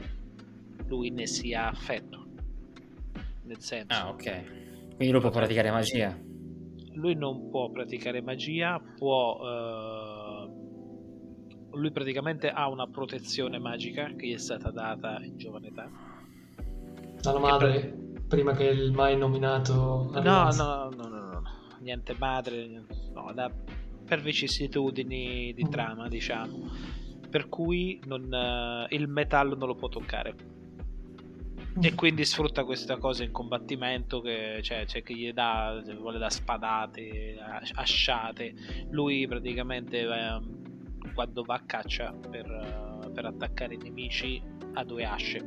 lui 0.86 1.10
ne 1.10 1.26
sia 1.26 1.68
affetto 1.68 2.26
nel 3.44 3.60
senso. 3.60 3.92
Ah 3.92 4.08
ok. 4.08 4.44
Quindi 4.96 5.10
lui 5.10 5.20
può 5.20 5.30
praticare 5.30 5.70
magia? 5.70 6.18
Lui 6.92 7.14
non 7.14 7.50
può 7.50 7.70
praticare 7.70 8.22
magia 8.22 8.80
può 8.96 9.38
uh, 9.40 10.64
lui 11.76 11.90
praticamente 11.90 12.48
ha 12.50 12.68
una 12.68 12.86
protezione 12.86 13.58
magica 13.58 14.06
che 14.14 14.28
gli 14.28 14.34
è 14.34 14.38
stata 14.38 14.70
data 14.70 15.20
in 15.22 15.36
giovane 15.36 15.68
età. 15.68 15.90
Dalla 17.20 17.38
madre, 17.38 17.80
per... 17.80 18.22
prima 18.28 18.52
che 18.52 18.64
il 18.64 18.92
mai 18.92 19.16
nominato... 19.16 20.10
No, 20.12 20.20
no, 20.20 20.50
no, 20.52 20.90
no, 20.94 21.08
no, 21.08 21.08
no, 21.08 21.42
niente 21.80 22.14
madre, 22.18 22.84
no, 23.12 23.32
da... 23.34 23.50
per 24.04 24.20
vicissitudini 24.20 25.52
di 25.54 25.64
mm. 25.64 25.70
trama, 25.70 26.08
diciamo. 26.08 26.70
Per 27.30 27.48
cui 27.48 28.00
non, 28.06 28.22
uh, 28.30 28.94
il 28.94 29.08
metallo 29.08 29.56
non 29.56 29.68
lo 29.68 29.74
può 29.74 29.88
toccare. 29.88 30.34
Mm. 31.78 31.82
E 31.82 31.94
quindi 31.94 32.24
sfrutta 32.24 32.64
questa 32.64 32.98
cosa 32.98 33.24
in 33.24 33.32
combattimento 33.32 34.20
che, 34.20 34.60
cioè, 34.62 34.86
cioè, 34.86 35.02
che 35.02 35.14
gli 35.14 35.32
dà, 35.32 35.82
vuole 35.98 36.18
da 36.18 36.30
spadate, 36.30 37.36
asciate. 37.74 38.54
Lui 38.90 39.26
praticamente... 39.26 40.00
Eh, 40.00 40.62
quando 41.12 41.42
va 41.42 41.54
a 41.54 41.62
caccia 41.64 42.12
per, 42.12 42.46
uh, 42.46 43.12
per 43.12 43.26
attaccare 43.26 43.74
i 43.74 43.78
nemici 43.78 44.42
ha 44.74 44.84
due 44.84 45.04
asce. 45.04 45.44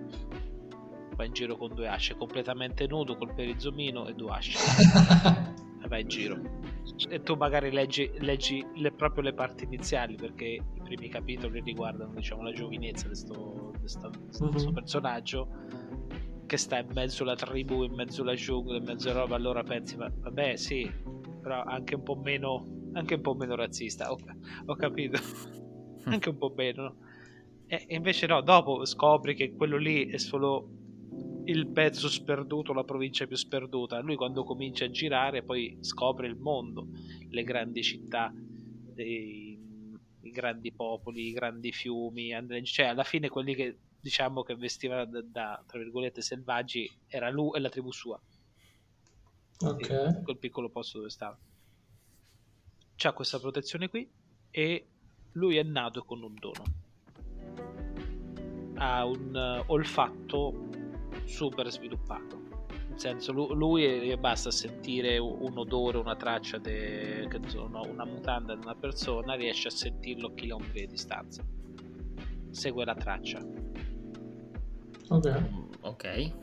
Va 1.16 1.26
in 1.26 1.34
giro 1.34 1.58
con 1.58 1.74
due 1.74 1.88
asce, 1.88 2.16
completamente 2.16 2.86
nudo, 2.88 3.18
col 3.18 3.34
perizomino 3.34 4.08
e 4.08 4.14
due 4.14 4.32
asce. 4.32 4.58
va 5.88 5.98
in 5.98 6.08
giro. 6.08 6.67
E 7.10 7.22
tu 7.22 7.36
magari 7.36 7.72
leggi, 7.72 8.10
leggi 8.20 8.65
le, 8.75 8.91
proprio 8.91 9.24
le 9.24 9.34
parti 9.34 9.65
iniziali 9.65 10.15
perché 10.15 10.46
i 10.46 10.82
primi 10.84 11.10
capitoli 11.10 11.62
riguardano 11.62 12.13
diciamo, 12.13 12.44
la 12.44 12.51
giovinezza 12.51 13.08
di 13.08 13.13
questo 13.79 14.12
uh-huh. 14.39 14.74
personaggio 14.74 15.50
che 16.46 16.58
sta 16.58 16.79
in 16.79 16.88
mezzo 16.94 17.24
alla 17.24 17.36
tribù, 17.36 17.84
in 17.84 17.94
mezzo 17.94 18.22
alla 18.22 18.36
giungla, 18.36 18.77
in 18.77 18.84
mezzo 18.84 19.10
a 19.10 19.13
roba, 19.13 19.36
allora 19.36 19.63
pensi, 19.63 19.98
ma, 19.98 20.10
vabbè 20.10 20.56
sì, 20.56 20.89
però 21.41 21.63
anche 21.63 21.96
un 21.96 22.03
po' 22.03 22.15
meno 22.15 22.65
anche 22.94 23.15
un 23.15 23.22
po' 23.22 23.36
meno 23.36 23.56
razzista, 23.56 24.12
ho, 24.12 24.17
ho 24.65 24.75
capito, 24.75 25.20
mm. 25.20 26.12
anche 26.12 26.29
un 26.29 26.38
po' 26.38 26.53
meno. 26.56 26.96
E 27.67 27.86
invece 27.89 28.27
no, 28.27 28.41
dopo 28.41 28.86
scopri 28.86 29.36
che 29.36 29.53
quello 29.53 29.77
lì 29.77 30.08
è 30.08 30.17
solo 30.17 30.70
il 31.48 31.68
pezzo 31.68 32.10
sperduto, 32.10 32.74
la 32.74 32.84
provincia 32.84 33.25
più 33.25 33.36
sperduta. 33.36 34.00
Lui 34.00 34.16
quando 34.16 34.44
comincia 34.44 34.86
a 34.86 34.89
girare 34.89 35.44
poi 35.44 35.77
scopre 35.82 36.27
il 36.27 36.36
mondo, 36.36 36.88
le 37.30 37.44
grandi 37.44 37.84
città, 37.84 38.34
i, 38.96 39.60
i 40.22 40.30
grandi 40.32 40.72
popoli, 40.72 41.27
i 41.27 41.34
grandi 41.34 41.72
fiumi, 41.72 42.32
cioè 42.63 42.88
alla 42.88 43.04
fine 43.04 43.30
quelli 43.30 43.56
che 43.56 43.77
diciamo 44.00 44.44
che 44.44 44.56
vestivano 44.56 45.06
da, 45.06 45.22
da 45.22 45.63
tra 45.66 45.80
virgolette 45.80 46.22
selvaggi 46.22 46.89
era 47.08 47.30
lui 47.30 47.58
e 47.58 47.60
la 47.60 47.70
tribù 47.70 47.92
sua. 47.92 48.20
Ok. 49.60 50.24
Quel 50.24 50.38
piccolo 50.38 50.70
posto 50.70 51.00
dove 51.00 51.10
stava 51.10 51.38
ha 53.06 53.13
questa 53.13 53.39
protezione 53.39 53.89
qui 53.89 54.10
e 54.50 54.88
lui 55.34 55.58
è 55.58 55.63
nato 55.63 56.04
con 56.04 56.24
un 56.24 56.34
dono. 56.34 56.63
Ha 58.75 59.06
un 59.06 59.36
uh, 59.36 59.72
olfatto 59.72 60.67
super 61.27 61.69
sviluppato. 61.69 62.46
Nel 62.89 63.00
senso, 63.00 63.31
lui, 63.31 63.53
lui 63.53 64.17
basta 64.17 64.50
sentire 64.50 65.17
un 65.17 65.57
odore, 65.57 65.98
una 65.98 66.15
traccia, 66.15 66.57
de, 66.57 67.27
una 67.53 68.05
mutanda 68.05 68.55
di 68.55 68.62
una 68.63 68.75
persona, 68.75 69.36
riesce 69.36 69.67
a 69.67 69.72
sentirlo 69.72 70.27
a 70.27 70.34
chilometri 70.34 70.81
di 70.81 70.88
distanza. 70.88 71.46
Segue 72.50 72.86
la 72.86 72.96
traccia. 72.96 73.46
Ok. 75.10 75.50
Ok. 75.81 76.34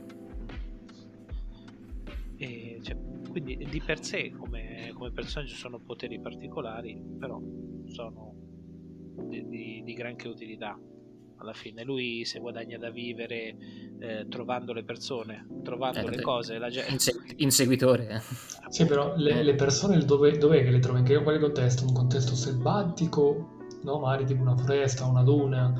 E, 2.37 2.79
cioè, 2.81 2.97
quindi 3.29 3.57
di 3.57 3.81
per 3.81 4.03
sé 4.03 4.31
come, 4.31 4.91
come 4.93 5.11
personaggio 5.11 5.55
sono 5.55 5.79
poteri 5.79 6.19
particolari, 6.19 7.01
però 7.17 7.41
sono 7.85 8.33
di, 9.27 9.47
di, 9.47 9.81
di 9.83 9.93
granché 9.93 10.27
utilità 10.27 10.77
alla 11.45 11.53
fine. 11.53 11.83
Lui 11.83 12.25
si 12.25 12.39
guadagna 12.39 12.77
da 12.77 12.89
vivere 12.89 13.55
eh, 13.99 14.25
trovando 14.27 14.73
le 14.73 14.83
persone, 14.83 15.47
trovando 15.63 15.99
eh, 15.99 16.09
le 16.09 16.21
cose. 16.21 16.57
La 16.57 16.69
gente... 16.69 16.91
Insegu- 16.91 17.33
inseguitore. 17.37 18.21
Sì, 18.69 18.85
però 18.85 19.13
le, 19.15 19.43
le 19.43 19.55
persone 19.55 19.97
dove, 20.03 20.37
dov'è 20.37 20.63
che 20.63 20.71
le 20.71 20.79
trovi? 20.79 20.99
In 20.99 21.05
che, 21.05 21.21
quale 21.21 21.39
contesto? 21.39 21.85
Un 21.85 21.93
contesto 21.93 22.35
selvatico? 22.35 23.53
No, 23.83 23.99
magari 23.99 24.25
tipo 24.25 24.41
una 24.41 24.57
foresta, 24.57 25.05
una 25.05 25.23
duna 25.23 25.73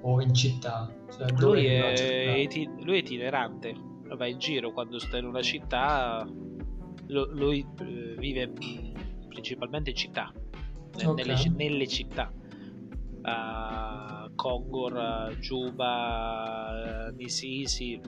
o 0.00 0.20
in 0.22 0.32
città? 0.32 0.90
Cioè, 1.10 1.30
lui, 1.38 1.66
è, 1.66 2.46
lui 2.80 2.94
è 2.94 2.98
itinerante, 2.98 3.74
va 4.16 4.26
in 4.26 4.38
giro 4.38 4.72
quando 4.72 4.98
sta 4.98 5.18
in 5.18 5.24
una 5.24 5.42
città 5.42 6.26
lo, 7.08 7.28
lui 7.32 7.64
eh, 7.80 8.14
vive 8.18 8.50
principalmente 9.28 9.90
in 9.90 9.96
città, 9.96 10.32
okay. 10.94 11.14
nelle, 11.14 11.36
nelle, 11.54 11.86
città. 11.86 12.32
Uh, 13.22 14.17
Kongor, 14.38 15.36
Juba, 15.40 17.10
Nisisi, 17.16 18.00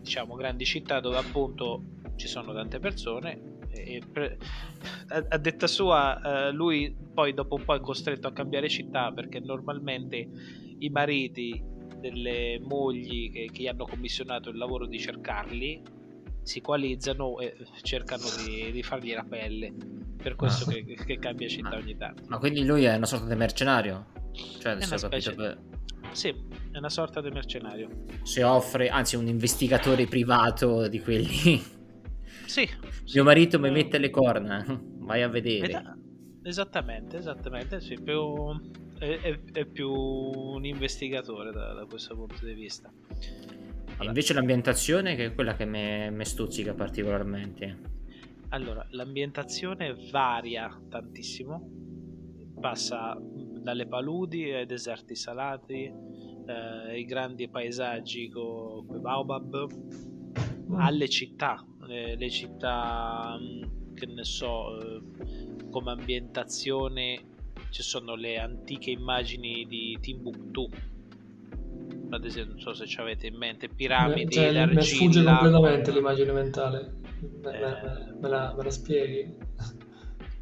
diciamo 0.00 0.34
grandi 0.34 0.64
città 0.64 0.98
dove 0.98 1.18
appunto 1.18 1.84
ci 2.16 2.26
sono 2.26 2.52
tante 2.52 2.80
persone. 2.80 3.60
E 3.70 4.02
pre- 4.10 4.38
a, 5.28 5.38
detta 5.38 5.68
sua, 5.68 6.48
uh, 6.50 6.52
lui 6.52 6.94
poi 7.14 7.32
dopo 7.32 7.54
un 7.54 7.64
po' 7.64 7.76
è 7.76 7.80
costretto 7.80 8.26
a 8.26 8.32
cambiare 8.32 8.68
città 8.68 9.12
perché 9.12 9.38
normalmente 9.38 10.28
i 10.78 10.88
mariti 10.90 11.62
delle 12.00 12.58
mogli 12.60 13.30
che, 13.30 13.48
che 13.52 13.62
gli 13.62 13.68
hanno 13.68 13.86
commissionato 13.86 14.50
il 14.50 14.56
lavoro 14.56 14.86
di 14.86 14.98
cercarli 14.98 15.82
si 16.42 16.60
coalizzano 16.60 17.38
e 17.38 17.56
cercano 17.82 18.24
di, 18.44 18.72
di 18.72 18.82
fargli 18.82 19.14
la 19.14 19.24
pelle. 19.24 19.72
Per 20.20 20.34
questo 20.34 20.68
ah. 20.68 20.72
che, 20.72 20.98
che, 21.06 21.18
cambia 21.18 21.46
città 21.46 21.70
ma, 21.70 21.76
ogni 21.76 21.96
tanto. 21.96 22.24
Ma 22.26 22.38
quindi 22.38 22.64
lui 22.64 22.82
è 22.82 22.96
una 22.96 23.06
sorta 23.06 23.26
di 23.26 23.36
mercenario? 23.36 24.06
Cioè, 24.32 24.72
adesso 24.72 24.94
ho 24.94 25.08
capito 25.08 25.34
che... 25.34 25.56
Sì, 26.12 26.34
è 26.72 26.78
una 26.78 26.90
sorta 26.90 27.20
di 27.20 27.30
mercenario. 27.30 27.88
Si 28.22 28.40
offre, 28.40 28.88
anzi, 28.88 29.16
un 29.16 29.26
investigatore 29.26 30.06
privato 30.06 30.88
di 30.88 31.00
quelli. 31.00 31.62
Sì. 32.46 32.68
Mio 33.14 33.24
marito 33.24 33.58
mi 33.58 33.70
mette 33.70 33.98
le 33.98 34.10
corna, 34.10 34.64
vai 35.00 35.22
a 35.22 35.28
vedere. 35.28 35.72
Metà, 35.72 35.96
esattamente, 36.42 37.16
esattamente, 37.16 37.80
sì, 37.80 37.98
più, 37.98 38.60
è, 38.98 39.18
è, 39.20 39.40
è, 39.52 39.64
più 39.64 39.90
un 39.90 40.64
investigatore 40.64 41.50
da, 41.50 41.72
da 41.72 41.86
questo 41.86 42.14
punto 42.14 42.44
di 42.44 42.52
vista. 42.52 42.92
Vabbè. 43.96 44.04
Invece 44.06 44.34
l'ambientazione 44.34 45.14
che 45.14 45.26
è 45.26 45.34
quella 45.34 45.54
che 45.54 45.64
mi 45.64 46.24
stuzzica 46.24 46.74
particolarmente. 46.74 47.90
Allora, 48.50 48.86
l'ambientazione 48.90 49.96
varia 50.10 50.78
tantissimo, 50.90 51.70
passa 52.60 53.18
dalle 53.62 53.86
paludi 53.86 54.52
ai 54.52 54.66
deserti 54.66 55.14
salati, 55.14 55.84
eh, 56.46 56.52
ai 56.52 57.04
grandi 57.04 57.48
paesaggi 57.48 58.28
con 58.28 58.84
i 58.94 58.98
baobab, 58.98 59.66
mm. 59.72 60.74
alle 60.74 61.08
città, 61.08 61.64
le, 61.86 62.16
le 62.16 62.30
città 62.30 63.38
mm, 63.38 63.94
che 63.94 64.06
ne 64.06 64.24
so, 64.24 64.78
eh, 64.80 65.02
come 65.70 65.92
ambientazione 65.92 67.30
ci 67.70 67.82
sono 67.82 68.14
le 68.14 68.38
antiche 68.38 68.90
immagini 68.90 69.64
di 69.66 69.96
Timbuktu. 70.00 70.68
Ad 72.10 72.24
esempio 72.26 72.52
non 72.52 72.60
so 72.60 72.74
se 72.74 72.86
ci 72.86 73.00
avete 73.00 73.26
in 73.26 73.36
mente 73.36 73.68
piramidi 73.68 74.34
cioè, 74.34 74.52
d'argilla 74.52 74.80
mi 74.80 74.82
sfugge 74.82 75.24
completamente 75.24 75.92
l'immagine 75.92 76.32
mentale. 76.32 77.00
Me, 77.42 77.58
eh... 77.58 78.12
me, 78.20 78.28
la, 78.28 78.54
me 78.54 78.62
la 78.62 78.70
spieghi 78.70 79.34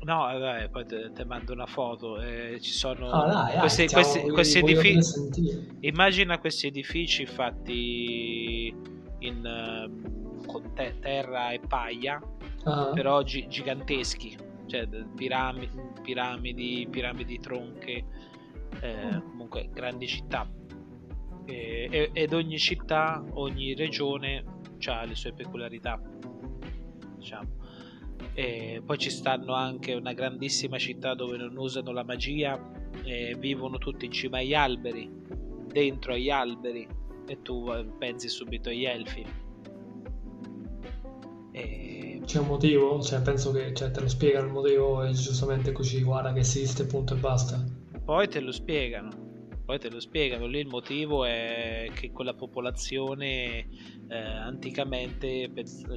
No, 0.03 0.17
vabbè, 0.21 0.71
poi 0.71 0.87
te, 0.87 1.25
mando 1.27 1.53
una 1.53 1.67
foto. 1.67 2.21
Eh, 2.21 2.59
ci 2.61 2.73
sono 2.73 3.09
oh, 3.09 3.27
dai, 3.27 3.59
questi, 3.59 3.85
dai, 3.85 3.93
questi, 3.93 4.31
questi 4.31 4.59
edifici. 4.59 5.77
Immagina 5.81 6.39
questi 6.39 6.69
edifici 6.69 7.27
fatti 7.27 8.75
in, 9.19 9.45
uh, 9.45 10.47
con 10.47 10.73
te, 10.73 10.95
terra 11.01 11.51
e 11.51 11.61
paglia, 11.61 12.19
uh-huh. 12.65 12.95
però 12.95 13.23
gi- 13.23 13.47
giganteschi, 13.47 14.37
cioè 14.67 14.89
piramidi, 15.15 15.79
piramidi, 16.03 16.89
piramidi 16.91 17.39
tronche, 17.39 18.05
eh, 18.81 19.17
uh 19.17 19.23
comunque 19.23 19.69
grandi 19.71 20.07
città. 20.07 20.49
E, 21.45 22.11
ed 22.13 22.33
ogni 22.33 22.59
città, 22.59 23.23
ogni 23.33 23.75
regione 23.75 24.45
ha 24.87 25.05
le 25.05 25.15
sue 25.15 25.33
peculiarità. 25.35 26.01
Diciamo 27.17 27.60
e 28.35 28.83
poi 28.85 28.99
ci 28.99 29.11
stanno 29.11 29.55
anche 29.55 29.95
una 29.95 30.13
grandissima 30.13 30.79
città 30.79 31.15
dove 31.15 31.37
non 31.37 31.57
usano 31.57 31.93
la 31.93 32.05
magia 32.05 32.61
e 33.05 33.37
vivono 33.39 33.79
tutti 33.79 34.07
in 34.07 34.13
cima 34.13 34.39
agli 34.39 34.55
alberi, 34.55 35.11
dentro 35.67 36.13
agli 36.13 36.31
alberi 36.31 36.87
e 37.27 37.43
tu 37.43 37.71
pensi 37.99 38.29
subito 38.29 38.71
agli 38.71 38.85
elfi. 38.85 39.25
E... 41.53 42.21
C'è 42.25 42.39
un 42.39 42.47
motivo? 42.47 43.01
Cioè, 43.01 43.21
penso 43.23 43.51
che 43.53 43.73
cioè, 43.75 43.91
te 43.91 44.01
lo 44.01 44.09
spiegano 44.09 44.47
il 44.47 44.53
motivo 44.53 45.03
e 45.03 45.13
giustamente 45.13 45.73
così 45.73 46.03
guarda 46.03 46.33
che 46.33 46.41
esiste, 46.41 46.85
punto 46.87 47.15
e 47.15 47.19
basta. 47.19 47.65
Poi 48.05 48.29
te 48.29 48.41
lo 48.41 48.53
spiegano 48.53 49.30
poi 49.71 49.79
te 49.79 49.89
lo 49.89 50.01
spiegano 50.01 50.47
lì 50.47 50.59
il 50.59 50.67
motivo 50.67 51.25
è 51.25 51.89
che 51.95 52.11
quella 52.11 52.35
popolazione 52.35 53.69
eh, 54.09 54.17
anticamente 54.17 55.49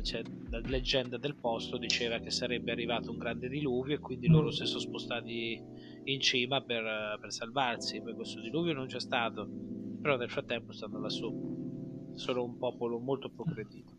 cioè, 0.04 0.22
la 0.52 0.60
leggenda 0.60 1.18
del 1.18 1.36
posto 1.36 1.80
diceva 1.80 2.20
che 2.20 2.30
sarebbe 2.30 2.72
arrivato 2.72 3.10
un 3.10 3.18
grande 3.18 3.50
diluvio 3.50 3.96
e 3.96 4.00
quindi 4.00 4.28
loro 4.28 4.52
si 4.52 4.68
sono 4.68 4.80
spostati 4.80 5.60
in 6.04 6.22
cima 6.22 6.62
per, 6.62 6.84
per 7.20 7.32
salvarsi 7.32 8.00
poi 8.00 8.14
questo 8.14 8.42
diluvio 8.42 8.74
non 8.74 8.86
c'è 8.86 9.00
stato 9.00 9.50
però 10.00 10.18
nel 10.18 10.30
frattempo 10.30 10.72
stanno 10.72 11.00
lassù. 11.00 12.12
Sono 12.14 12.44
un 12.44 12.58
popolo 12.60 13.00
molto 13.00 13.32
progredito. 13.32 13.92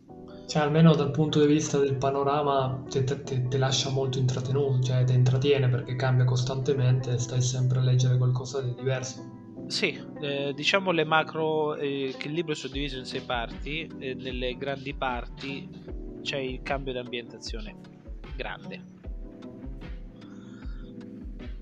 Cioè 0.46 0.62
almeno 0.62 0.94
dal 0.94 1.10
punto 1.10 1.40
di 1.40 1.52
vista 1.52 1.78
del 1.78 1.96
panorama 1.96 2.84
ti 2.88 3.58
lascia 3.58 3.90
molto 3.90 4.18
intrattenuto 4.18 4.80
cioè 4.82 5.02
ti 5.02 5.14
intrattiene 5.14 5.68
perché 5.68 5.96
cambia 5.96 6.24
costantemente 6.24 7.14
e 7.14 7.18
stai 7.18 7.40
sempre 7.40 7.78
a 7.78 7.82
leggere 7.82 8.18
qualcosa 8.18 8.60
di 8.60 8.72
diverso 8.74 9.33
sì, 9.66 9.98
eh, 10.20 10.52
diciamo 10.54 10.90
le 10.90 11.04
macro, 11.04 11.74
eh, 11.76 12.14
che 12.18 12.28
il 12.28 12.34
libro 12.34 12.52
è 12.52 12.56
suddiviso 12.56 12.98
in 12.98 13.04
sei 13.04 13.22
parti, 13.22 13.90
e 13.98 14.14
nelle 14.14 14.56
grandi 14.56 14.94
parti 14.94 15.68
c'è 16.22 16.38
il 16.38 16.62
cambio 16.62 16.92
di 16.92 16.98
ambientazione 16.98 17.76
grande. 18.36 18.92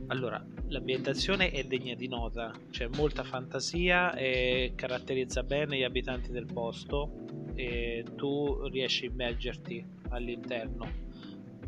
Allora, 0.08 0.44
l'ambientazione 0.68 1.50
è 1.50 1.64
degna 1.64 1.94
di 1.94 2.08
nota, 2.08 2.52
c'è 2.70 2.88
molta 2.96 3.22
fantasia 3.22 4.14
e 4.14 4.72
caratterizza 4.74 5.42
bene 5.42 5.78
gli 5.78 5.84
abitanti 5.84 6.30
del 6.32 6.46
posto 6.46 7.24
e 7.54 8.04
tu 8.16 8.66
riesci 8.66 9.06
a 9.06 9.10
immergerti 9.10 9.84
all'interno. 10.10 10.86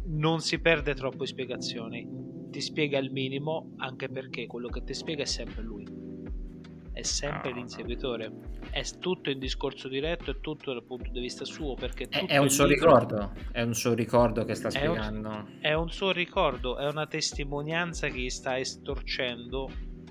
Non 0.06 0.40
si 0.40 0.60
perde 0.60 0.94
troppo 0.94 1.22
in 1.22 1.28
spiegazioni, 1.28 2.06
ti 2.50 2.60
spiega 2.60 2.98
il 2.98 3.10
minimo 3.10 3.72
anche 3.76 4.08
perché 4.08 4.46
quello 4.46 4.68
che 4.68 4.84
ti 4.84 4.92
spiega 4.92 5.22
è 5.22 5.26
sempre 5.26 5.62
lui 5.62 5.93
è 6.94 7.02
sempre 7.02 7.50
no, 7.50 7.56
l'inseguitore. 7.56 8.32
È 8.70 8.82
tutto 9.00 9.28
in 9.28 9.40
discorso 9.40 9.88
diretto, 9.88 10.30
è 10.30 10.40
tutto 10.40 10.72
dal 10.72 10.84
punto 10.84 11.10
di 11.10 11.20
vista 11.20 11.44
suo. 11.44 11.74
Perché 11.74 12.06
è, 12.08 12.24
è 12.26 12.36
un 12.38 12.48
suo 12.48 12.66
libro... 12.66 12.96
ricordo, 12.96 13.32
è 13.50 13.62
un 13.62 13.74
suo 13.74 13.94
ricordo 13.94 14.44
che 14.44 14.54
sta 14.54 14.70
spiegando. 14.70 15.28
È 15.28 15.34
un, 15.34 15.58
è 15.60 15.72
un, 15.74 15.90
suo 15.90 16.12
ricordo, 16.12 16.76
è 16.78 16.86
una 16.86 17.06
testimonianza 17.08 18.06
che 18.06 18.20
gli 18.20 18.30
sta 18.30 18.58
estorcendo 18.58 19.68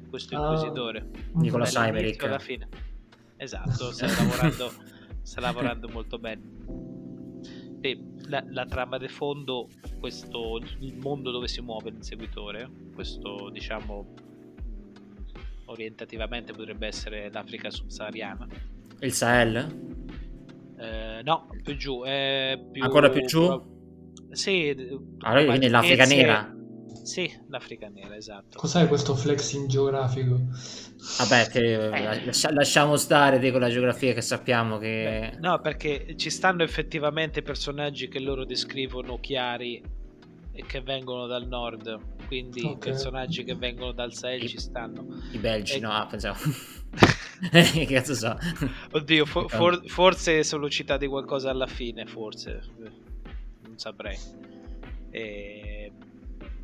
questo 0.09 0.35
ah. 0.35 0.41
inquisitore. 0.41 1.09
Uh, 1.31 1.39
Nicola 1.39 1.65
Saimeric. 1.65 2.21
alla 2.23 2.39
fine. 2.39 2.67
Esatto, 3.37 3.91
sta 3.93 4.05
lavorando, 4.05 4.73
sta 5.21 5.41
lavorando 5.41 5.87
molto 5.93 6.19
bene. 6.19 6.51
La, 8.27 8.43
la, 8.49 8.65
trama 8.65 8.97
di 8.97 9.07
fondo, 9.07 9.67
questo, 9.99 10.59
il 10.79 10.95
mondo 10.97 11.31
dove 11.31 11.47
si 11.47 11.61
muove 11.61 11.91
l'inseguitore, 11.91 12.69
questo 12.93 13.49
diciamo 13.49 14.13
orientativamente 15.65 16.53
potrebbe 16.53 16.87
essere 16.87 17.29
l'Africa 17.31 17.69
subsahariana. 17.69 18.47
Il 18.99 19.11
Sahel? 19.11 19.57
Eh, 20.77 21.21
no, 21.23 21.47
più 21.61 21.75
giù. 21.75 22.01
Più, 22.01 22.83
Ancora 22.83 23.09
più 23.09 23.25
giù? 23.25 24.11
Sì. 24.31 24.75
Allora, 25.19 25.45
quindi 25.45 25.69
l'Africa 25.69 26.05
nera? 26.05 26.55
Sì, 27.03 27.29
l'Africa 27.49 27.89
nera, 27.89 28.15
esatto. 28.15 28.57
Cos'è 28.57 28.87
questo 28.87 29.13
flexing 29.13 29.67
geografico? 29.67 30.39
Vabbè, 31.17 31.47
che 31.49 31.89
eh. 31.89 32.31
lasciamo 32.53 32.95
stare 32.95 33.51
con 33.51 33.59
la 33.59 33.69
geografia 33.69 34.13
che 34.13 34.21
sappiamo 34.21 34.77
che... 34.77 35.31
Beh, 35.33 35.39
no, 35.41 35.59
perché 35.59 36.15
ci 36.15 36.29
stanno 36.29 36.63
effettivamente 36.63 37.41
personaggi 37.41 38.07
che 38.07 38.19
loro 38.19 38.45
descrivono 38.45 39.19
chiari 39.19 39.83
e 40.53 40.65
che 40.65 40.81
vengono 40.81 41.27
dal 41.27 41.45
nord, 41.45 42.12
quindi 42.33 42.65
okay. 42.65 42.89
personaggi 42.91 43.43
che 43.43 43.53
vengono 43.53 43.91
dal 43.91 44.11
Sahel 44.11 44.41
I, 44.41 44.49
ci 44.49 44.57
stanno. 44.57 45.05
I 45.33 45.37
belgi, 45.37 45.75
e... 45.75 45.79
no, 45.81 46.07
pensavo. 46.09 46.39
che 47.51 47.85
cazzo 47.85 48.15
so? 48.15 48.35
Oddio, 48.91 49.25
for, 49.27 49.47
for, 49.51 49.85
forse 49.85 50.43
sono 50.43 50.67
citati 50.67 51.05
qualcosa 51.05 51.51
alla 51.51 51.67
fine, 51.67 52.07
forse. 52.07 52.63
Non 53.61 53.77
saprei. 53.77 54.17
E... 55.11 55.91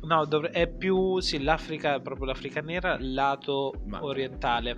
No, 0.02 0.24
dovre... 0.24 0.50
è 0.50 0.66
più 0.66 1.20
sì, 1.20 1.40
l'Africa, 1.40 2.00
proprio 2.00 2.26
l'Africa 2.26 2.60
nera, 2.60 2.96
lato 2.98 3.72
Ma... 3.84 4.02
orientale. 4.04 4.76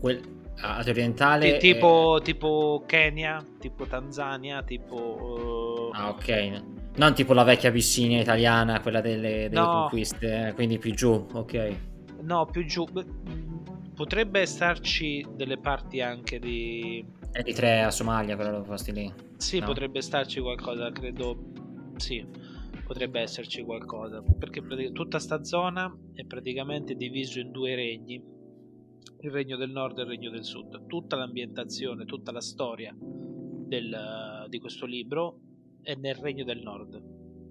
Quel 0.00 0.22
lato 0.56 0.88
orientale. 0.88 1.58
T- 1.58 1.60
tipo, 1.60 2.18
è... 2.18 2.22
tipo 2.22 2.82
Kenya, 2.86 3.44
tipo 3.60 3.84
Tanzania, 3.84 4.62
tipo. 4.62 5.90
Uh... 5.92 5.94
Ah, 5.94 6.08
ok 6.08 6.82
non 6.96 7.14
tipo 7.14 7.32
la 7.32 7.42
vecchia 7.42 7.70
Abissinia 7.70 8.20
italiana, 8.20 8.80
quella 8.80 9.00
delle, 9.00 9.48
delle 9.48 9.60
no. 9.60 9.80
conquiste, 9.80 10.52
quindi 10.54 10.78
più 10.78 10.92
giù, 10.94 11.26
ok. 11.32 11.76
No, 12.22 12.46
più 12.46 12.64
giù. 12.64 12.86
Potrebbe 13.94 14.46
starci 14.46 15.26
delle 15.34 15.58
parti 15.58 16.00
anche 16.00 16.38
di... 16.38 17.04
Eritrea, 17.32 17.90
Somalia, 17.90 18.36
quello 18.36 18.62
posti 18.62 18.92
lì. 18.92 19.12
Sì, 19.36 19.58
no? 19.58 19.66
potrebbe 19.66 20.00
starci 20.00 20.40
qualcosa, 20.40 20.90
credo. 20.90 21.52
Sì, 21.96 22.24
potrebbe 22.84 23.20
esserci 23.20 23.62
qualcosa. 23.62 24.22
Perché 24.38 24.62
tutta 24.92 25.18
sta 25.18 25.42
zona 25.42 25.92
è 26.12 26.24
praticamente 26.24 26.94
diviso 26.94 27.40
in 27.40 27.50
due 27.50 27.74
regni. 27.74 28.22
Il 29.20 29.30
regno 29.30 29.56
del 29.56 29.70
nord 29.70 29.98
e 29.98 30.02
il 30.02 30.08
regno 30.08 30.30
del 30.30 30.44
sud. 30.44 30.86
Tutta 30.86 31.16
l'ambientazione, 31.16 32.04
tutta 32.04 32.30
la 32.30 32.40
storia 32.40 32.94
del, 32.98 34.46
di 34.48 34.58
questo 34.58 34.86
libro 34.86 35.40
è 35.84 35.94
nel 35.94 36.16
Regno 36.16 36.44
del 36.44 36.60
Nord. 36.60 37.00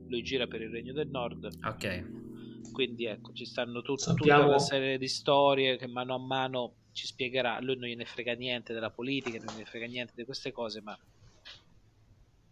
Lui 0.07 0.21
gira 0.23 0.47
per 0.47 0.61
il 0.61 0.69
Regno 0.69 0.91
del 0.91 1.07
Nord. 1.07 1.49
Ok. 1.63 2.71
Quindi 2.71 3.05
ecco, 3.05 3.31
ci 3.33 3.45
stanno 3.45 3.81
tut- 3.81 3.99
Sappiamo... 3.99 4.41
tutta 4.41 4.49
una 4.55 4.59
serie 4.59 4.97
di 4.97 5.07
storie 5.07 5.77
che 5.77 5.87
mano 5.87 6.15
a 6.15 6.19
mano 6.19 6.73
ci 6.91 7.05
spiegherà. 7.05 7.59
Lui 7.61 7.77
non 7.77 7.87
gliene 7.87 8.05
frega 8.05 8.33
niente 8.33 8.73
della 8.73 8.89
politica, 8.89 9.37
non 9.37 9.53
gliene 9.53 9.65
frega 9.65 9.85
niente 9.85 10.13
di 10.15 10.25
queste 10.25 10.51
cose, 10.51 10.81
ma 10.81 10.97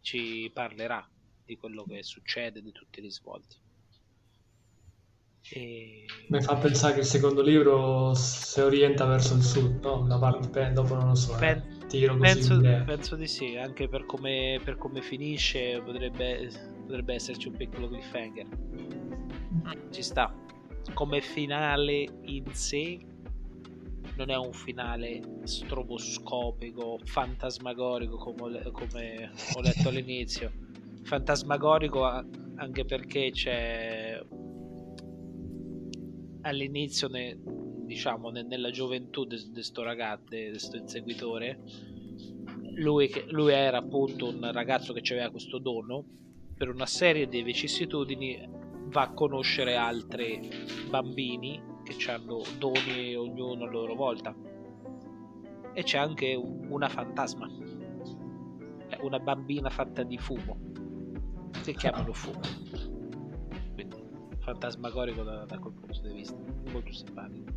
ci 0.02 0.50
parlerà 0.54 1.08
di 1.44 1.58
quello 1.58 1.84
che 1.84 2.04
succede, 2.04 2.62
di 2.62 2.72
tutti 2.72 3.00
i 3.00 3.02
risvolti. 3.02 3.58
E... 5.54 6.06
Mi 6.28 6.42
fa 6.42 6.56
pensare 6.56 6.94
che 6.94 7.00
il 7.02 7.06
secondo 7.06 7.42
libro 7.42 8.14
si 8.14 8.62
orienta 8.62 9.06
verso 9.06 9.36
il 9.36 9.44
sud, 9.44 9.84
no? 9.84 10.08
La 10.08 10.18
parte, 10.18 10.72
dopo 10.72 10.96
non 10.96 11.10
lo 11.10 11.16
so. 11.16 11.36
Pen- 11.36 11.58
eh 11.58 11.72
tiro 11.92 12.16
così 12.16 12.48
penso, 12.48 12.62
penso 12.86 13.16
di 13.18 13.28
sì, 13.28 13.58
anche 13.58 13.90
per 13.90 14.06
come, 14.06 14.62
per 14.64 14.78
come 14.78 15.02
finisce 15.02 15.82
potrebbe, 15.84 16.50
potrebbe, 16.86 17.14
esserci 17.14 17.50
un 17.50 17.58
piccolo 17.58 17.90
cliffhanger. 17.90 18.48
ci 19.92 20.02
sta. 20.02 20.34
Come 20.94 21.20
finale 21.20 22.08
in 22.24 22.46
sé 22.54 22.98
non 24.16 24.30
è 24.30 24.38
un 24.38 24.54
finale 24.54 25.22
stroboscopico, 25.44 27.00
fantasmagorico 27.04 28.16
come, 28.16 28.64
come 28.72 29.32
ho 29.56 29.62
letto 29.62 29.90
all'inizio. 29.90 30.52
Fantasmagorico 31.04 32.06
anche 32.56 32.86
perché 32.86 33.32
c'è 33.32 34.22
all'inizio 36.42 37.08
ne, 37.08 37.38
diciamo 37.86 38.30
ne, 38.30 38.44
nella 38.44 38.72
gioventù 38.72 39.26
di 39.26 39.38
questo 39.52 39.84
ragazzo, 39.84 40.26
di 40.30 40.50
questo 40.50 40.78
inseguitore 40.78 41.60
lui, 42.76 43.10
lui 43.30 43.54
era 43.54 43.78
appunto 43.78 44.30
un 44.30 44.52
ragazzo 44.52 44.94
che 44.94 45.02
aveva 45.14 45.30
questo 45.30 45.58
dono 45.58 46.04
per 46.56 46.70
una 46.70 46.86
serie 46.86 47.28
di 47.28 47.42
vicissitudini 47.42 48.48
va 48.90 49.04
a 49.04 49.14
conoscere 49.14 49.76
altri 49.76 50.50
bambini 50.90 51.62
che 51.84 52.12
hanno 52.12 52.42
doni 52.58 53.16
ognuno 53.16 53.66
a 53.66 53.70
loro 53.70 53.96
volta. 53.96 54.36
E 55.74 55.84
c'è 55.84 55.98
anche 55.98 56.36
una 56.36 56.90
fantasma, 56.90 57.50
una 59.02 59.20
bambina 59.20 59.70
fatta 59.70 60.04
di 60.04 60.18
fumo, 60.18 60.58
che 61.64 61.74
chiamano 61.74 62.14
fumo. 62.14 62.42
Fantasmagorico 64.52 65.24
da, 65.24 65.46
da 65.46 65.58
quel 65.60 65.74
punto 65.74 66.02
di 66.02 66.14
vista, 66.14 66.36
molto 66.72 66.92
simpatico. 66.92 67.52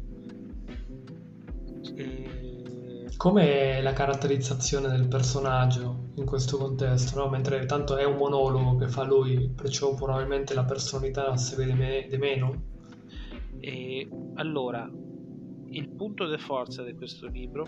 E... 1.97 3.11
Com'è 3.17 3.81
la 3.81 3.93
caratterizzazione 3.93 4.89
del 4.89 5.07
personaggio 5.07 6.11
in 6.15 6.25
questo 6.25 6.57
contesto? 6.57 7.19
No? 7.23 7.29
Mentre 7.29 7.65
tanto 7.67 7.97
è 7.97 8.05
un 8.05 8.17
monologo 8.17 8.77
che 8.77 8.89
fa 8.89 9.05
lui, 9.05 9.49
perciò 9.49 9.95
probabilmente 9.95 10.55
la 10.55 10.65
personalità 10.65 11.37
si 11.37 11.55
vede 11.55 12.09
di 12.09 12.17
meno 12.17 12.73
e 13.67 14.07
allora, 14.35 14.87
il 15.71 15.89
punto 15.89 16.29
di 16.29 16.37
forza 16.37 16.83
di 16.83 16.93
questo 16.93 17.29
libro 17.29 17.65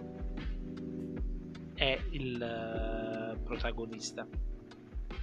è 1.73 1.99
il 2.11 2.35
uh, 2.35 3.43
protagonista 3.43 4.29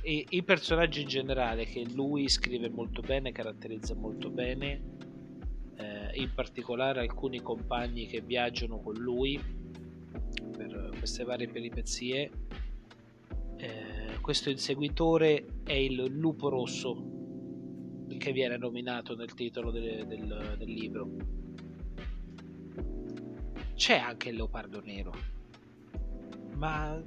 e 0.06 0.26
i 0.30 0.44
personaggi 0.44 1.02
in 1.02 1.08
generale 1.08 1.64
che 1.64 1.86
lui 1.94 2.28
scrive 2.28 2.70
molto 2.70 3.00
bene, 3.00 3.32
caratterizza 3.32 3.96
molto 3.96 4.30
bene, 4.30 4.82
eh, 5.78 6.20
in 6.20 6.30
particolare 6.36 7.00
alcuni 7.00 7.42
compagni 7.42 8.06
che 8.08 8.20
viaggiano 8.20 8.82
con 8.82 8.96
lui 8.96 9.42
per 10.58 10.92
queste 10.98 11.24
varie 11.24 11.48
peripezie. 11.48 12.32
Eh, 13.56 14.20
questo 14.20 14.50
inseguitore 14.50 15.46
è 15.64 15.72
il 15.72 16.04
lupo 16.04 16.50
rosso 16.50 17.12
che 18.18 18.34
viene 18.34 18.58
nominato 18.58 19.16
nel 19.16 19.34
titolo 19.34 19.72
del, 19.72 20.06
del, 20.06 20.56
del 20.58 20.70
libro. 20.70 21.12
C'è 23.74 23.98
anche 23.98 24.30
il 24.30 24.36
leopardo 24.36 24.82
nero, 24.82 25.14
ma 26.56 27.02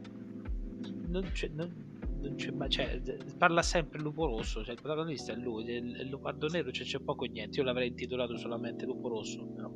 non 1.08 1.30
non 1.52 1.85
c'è 2.34 2.52
cioè, 2.68 3.00
parla 3.38 3.62
sempre 3.62 4.00
lupo 4.00 4.26
rosso, 4.26 4.62
cioè 4.62 4.74
il 4.74 4.80
protagonista 4.80 5.32
è 5.32 5.36
lui, 5.36 5.64
il, 5.64 6.08
leopardo 6.08 6.48
nero 6.48 6.70
cioè, 6.70 6.86
c'è 6.86 6.98
poco 6.98 7.24
e 7.24 7.28
niente, 7.28 7.58
io 7.58 7.64
l'avrei 7.64 7.88
intitolato 7.88 8.36
solamente 8.36 8.84
lupo 8.84 9.08
rosso, 9.08 9.46
però 9.46 9.70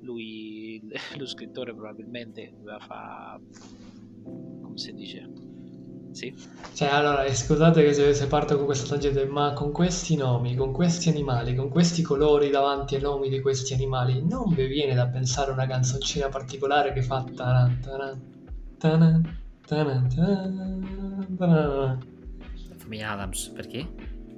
lui, 0.00 0.82
lo 1.16 1.26
scrittore 1.26 1.74
probabilmente 1.74 2.52
doveva 2.58 2.78
fare, 2.78 3.42
come 4.22 4.76
si 4.76 4.92
dice, 4.92 5.30
sì. 6.16 6.34
Cioè, 6.72 6.88
allora, 6.88 7.30
scusate 7.30 7.82
che 7.84 7.92
se, 7.92 8.14
se 8.14 8.26
parto 8.26 8.56
con 8.56 8.64
questa 8.64 8.88
tangente, 8.88 9.26
ma 9.26 9.52
con 9.52 9.70
questi 9.70 10.16
nomi, 10.16 10.54
con 10.54 10.72
questi 10.72 11.10
animali, 11.10 11.54
con 11.54 11.68
questi 11.68 12.00
colori 12.00 12.48
davanti 12.48 12.94
ai 12.94 13.02
nomi 13.02 13.28
di 13.28 13.42
questi 13.42 13.74
animali, 13.74 14.26
non 14.26 14.54
vi 14.54 14.66
viene 14.66 14.94
da 14.94 15.06
pensare 15.08 15.50
una 15.50 15.66
canzoncina 15.66 16.28
particolare 16.28 16.94
che 16.94 17.02
fa 17.02 17.22
tanan, 17.22 17.80
tanan, 17.80 18.22
tanan, 18.78 19.38
tanan, 19.66 20.08
tanan, 20.08 20.95
tanan. 21.36 21.98
Famiglia 22.76 23.12
Adams, 23.12 23.48
perché? 23.48 23.86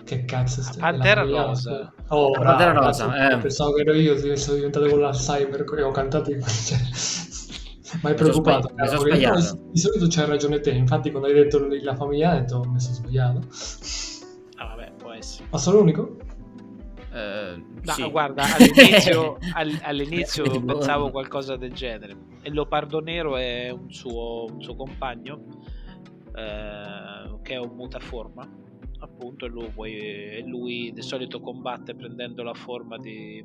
Che 0.05 0.25
cazzo 0.25 0.63
stai 0.63 0.81
Pantera 0.81 1.23
Rosa. 1.23 1.93
Oh, 2.09 2.31
Pantera 2.31 2.73
Rosa. 2.73 3.33
Eh. 3.33 3.39
Pensavo 3.39 3.73
che 3.75 3.83
ero 3.83 3.93
io, 3.93 4.37
sono 4.37 4.57
diventato 4.57 4.89
con 4.89 5.01
l'Alzheimer 5.01 5.65
e 5.77 5.83
ho 5.83 5.91
cantato 5.91 6.31
in... 6.31 6.41
Cioè, 7.89 8.01
ma 8.03 8.11
è 8.11 8.15
preoccupato. 8.15 8.71
Mi 8.75 8.87
sono 8.87 9.01
sbagliato. 9.01 9.59
di 9.73 9.79
solito 9.79 10.07
c'hai 10.09 10.27
ragione 10.27 10.61
te, 10.61 10.73
infatti 10.73 11.11
quando 11.11 11.29
hai 11.29 11.35
detto 11.35 11.67
la 11.67 11.95
famiglia 11.95 12.33
hai 12.33 12.41
detto 12.41 12.63
mi 12.71 12.79
sono 12.79 12.95
sbagliato. 12.95 13.41
Ah 14.57 14.67
vabbè, 14.67 14.93
può 14.99 15.13
essere. 15.13 15.49
Ma 15.51 15.57
sono 15.57 15.79
l'unico? 15.79 16.17
Uh, 17.11 17.65
no, 17.83 17.93
sì. 17.93 18.11
guarda, 18.11 18.45
all'inizio, 18.55 19.39
all'inizio 19.83 20.61
pensavo 20.61 21.11
qualcosa 21.11 21.57
del 21.57 21.73
genere. 21.73 22.15
Il 22.43 22.53
Leopardo 22.53 23.01
Nero 23.01 23.37
è 23.37 23.71
un 23.71 23.91
suo, 23.91 24.45
un 24.45 24.63
suo 24.63 24.77
compagno 24.77 25.45
eh, 26.39 27.39
che 27.43 27.55
è 27.55 27.59
un 27.59 27.75
mutaforma, 27.75 28.49
appunto, 29.01 29.47
e 29.47 29.49
lui, 29.49 30.45
lui 30.47 30.93
di 30.93 31.03
solito 31.03 31.41
combatte 31.41 31.95
prendendo 31.95 32.43
la 32.43 32.55
forma 32.55 32.97
di, 32.99 33.45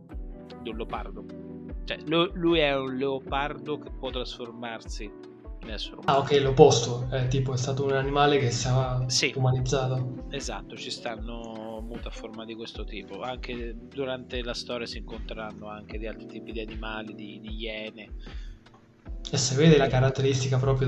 di 0.62 0.69
un 0.69 0.77
leopardo 0.77 1.51
cioè, 1.86 1.97
lui 2.06 2.60
è 2.60 2.75
un 2.75 2.95
leopardo 2.95 3.77
che 3.77 3.89
può 3.99 4.10
trasformarsi 4.10 5.03
in 5.03 5.69
essere 5.69 5.97
umano. 5.97 6.17
Ah, 6.17 6.19
ok, 6.19 6.32
l'opposto. 6.41 7.08
È 7.10 7.27
tipo, 7.27 7.53
è 7.53 7.58
stato 7.58 7.84
un 7.84 7.91
animale 7.91 8.39
che 8.39 8.51
si 8.51 8.67
è 8.67 9.03
sì. 9.08 9.34
umanizzato. 9.36 10.27
Esatto, 10.29 10.77
ci 10.77 10.89
stanno 10.89 11.82
mutaforma 11.86 12.45
di 12.45 12.56
questo 12.56 12.86
tipo. 12.86 13.21
Anche 13.21 13.75
durante 13.77 14.41
la 14.41 14.53
storia 14.53 14.86
si 14.86 14.99
incontreranno 14.99 15.67
anche 15.67 15.97
di 15.97 16.08
altri 16.08 16.27
tipi 16.27 16.53
di 16.53 16.62
animali, 16.62 17.13
di, 17.15 17.39
di 17.41 17.53
iene. 17.53 18.10
E 19.29 19.38
se 19.38 19.56
vede 19.56 19.77
la 19.77 19.88
caratteristica 19.88 20.58
proprio 20.58 20.88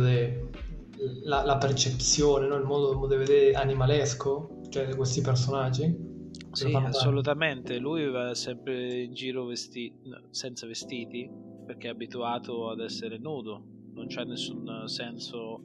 della 0.98 1.58
percezione, 1.58 2.48
no? 2.48 2.56
il 2.56 2.66
modo 2.66 3.08
di 3.08 3.16
vedere 3.16 3.54
animalesco, 3.54 4.62
cioè 4.70 4.88
di 4.88 4.96
questi 4.96 5.22
personaggi 5.22 6.14
sì, 6.56 6.74
assolutamente. 6.74 7.78
Lui 7.80 8.10
va 8.10 8.34
sempre 8.34 9.04
in 9.04 9.14
giro 9.14 9.46
vesti- 9.46 9.94
no, 10.04 10.22
senza 10.30 10.66
vestiti 10.66 11.30
perché 11.66 11.88
è 11.88 11.92
abituato 11.92 12.70
ad 12.70 12.80
essere 12.80 13.18
nudo. 13.18 13.62
Non 13.94 14.08
c'è 14.08 14.24
nessun 14.24 14.88
senso. 14.88 15.64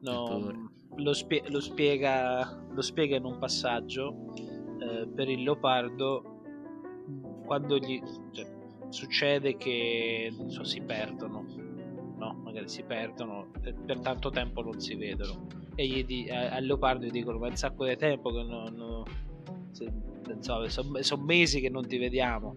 No, 0.00 0.68
lo, 0.96 1.12
spie- 1.12 1.44
lo, 1.48 1.60
spiega, 1.60 2.66
lo, 2.70 2.82
spiega, 2.82 3.16
in 3.16 3.24
un 3.24 3.38
passaggio 3.38 4.32
eh, 4.80 5.06
per 5.06 5.28
il 5.28 5.42
leopardo 5.42 6.40
quando 7.46 7.78
gli 7.78 8.02
cioè, 8.32 8.46
succede 8.88 9.56
che 9.56 10.32
so, 10.48 10.64
si 10.64 10.80
perdono. 10.82 11.63
Magari 12.54 12.68
si 12.68 12.84
perdono 12.84 13.50
per 13.84 13.98
tanto 13.98 14.30
tempo 14.30 14.62
non 14.62 14.80
si 14.80 14.94
vedono. 14.94 15.48
E 15.74 15.88
gli 15.88 16.04
di- 16.04 16.30
al 16.30 16.64
leopardo 16.64 17.04
gli 17.04 17.10
dicono: 17.10 17.38
Ma 17.38 17.48
è 17.48 17.50
un 17.50 17.56
sacco 17.56 17.84
di 17.84 17.96
tempo 17.96 18.30
che 18.30 18.44
non, 18.44 18.72
non 18.76 20.42
sono 20.42 20.68
son 20.68 21.20
mesi 21.24 21.60
che 21.60 21.68
non 21.68 21.84
ti 21.84 21.98
vediamo. 21.98 22.56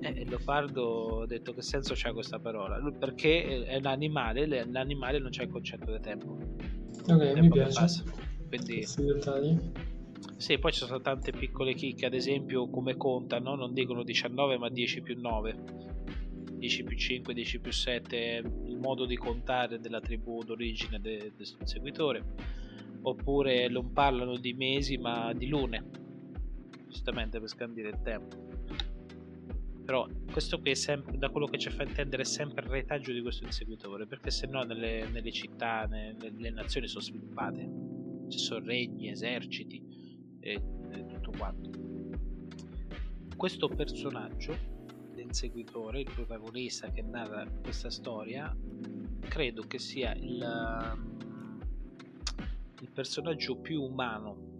E 0.00 0.08
il 0.08 0.28
leopardo 0.28 1.22
ha 1.22 1.26
detto 1.26 1.52
che 1.52 1.62
senso 1.62 1.94
c'ha 1.96 2.12
questa 2.12 2.38
parola? 2.38 2.78
Perché 2.96 3.64
è 3.64 3.76
un 3.76 3.86
animale, 3.86 4.46
l'animale 4.66 5.18
non 5.18 5.30
c'è 5.30 5.42
il 5.42 5.50
concetto 5.50 5.90
di 5.90 6.00
tempo. 6.00 6.36
Ok, 7.08 7.32
mi 7.40 7.48
piace. 7.50 8.04
Quindi... 8.48 8.84
Sì, 10.36 10.58
poi 10.58 10.72
ci 10.72 10.84
sono 10.84 11.00
tante 11.00 11.32
piccole 11.32 11.74
chicche, 11.74 12.06
ad 12.06 12.14
esempio 12.14 12.68
come 12.68 12.96
contano, 12.96 13.56
non 13.56 13.72
dicono 13.72 14.04
19 14.04 14.58
ma 14.58 14.68
10 14.68 15.00
più 15.00 15.20
9. 15.20 15.54
10 16.62 16.84
più 16.84 16.96
5, 16.96 17.34
10 17.34 17.58
più 17.58 17.72
7 17.72 18.16
è 18.16 18.36
il 18.36 18.76
modo 18.76 19.04
di 19.04 19.16
contare 19.16 19.80
della 19.80 20.00
tribù 20.00 20.44
d'origine 20.44 21.00
del 21.00 21.32
de, 21.36 21.44
de 21.58 21.66
seguitore. 21.66 22.22
Oppure 23.02 23.66
non 23.68 23.92
parlano 23.92 24.36
di 24.36 24.52
mesi 24.52 24.96
ma 24.96 25.32
di 25.32 25.48
lune 25.48 25.84
giustamente 26.86 27.40
per 27.40 27.48
scandire 27.48 27.88
il 27.88 27.98
tempo. 28.04 28.50
Però 29.84 30.06
questo 30.30 30.60
qui 30.60 30.70
è 30.70 30.74
sempre, 30.74 31.18
da 31.18 31.30
quello 31.30 31.46
che 31.46 31.58
ci 31.58 31.68
fa 31.68 31.82
intendere, 31.82 32.22
è 32.22 32.24
sempre 32.24 32.64
il 32.64 32.70
retaggio 32.70 33.12
di 33.12 33.20
questo 33.22 33.44
inseguitore, 33.44 34.06
perché 34.06 34.30
se 34.30 34.46
no 34.46 34.62
nelle, 34.62 35.08
nelle 35.10 35.32
città, 35.32 35.86
nelle, 35.86 36.30
nelle, 36.30 36.50
nazioni 36.50 36.86
sono 36.86 37.02
sviluppate, 37.02 37.68
ci 38.28 38.38
sono 38.38 38.64
regni, 38.64 39.08
eserciti 39.08 39.82
e, 40.38 40.62
e 40.92 41.06
tutto 41.06 41.32
quanto. 41.36 41.70
Questo 43.36 43.68
personaggio, 43.68 44.81
l'inseguitore, 45.32 46.00
il 46.00 46.10
protagonista 46.14 46.90
che 46.90 47.00
narra 47.00 47.48
questa 47.62 47.88
storia, 47.88 48.54
credo 49.20 49.62
che 49.62 49.78
sia 49.78 50.14
il, 50.14 50.46
il 52.80 52.90
personaggio 52.92 53.56
più 53.56 53.82
umano 53.82 54.50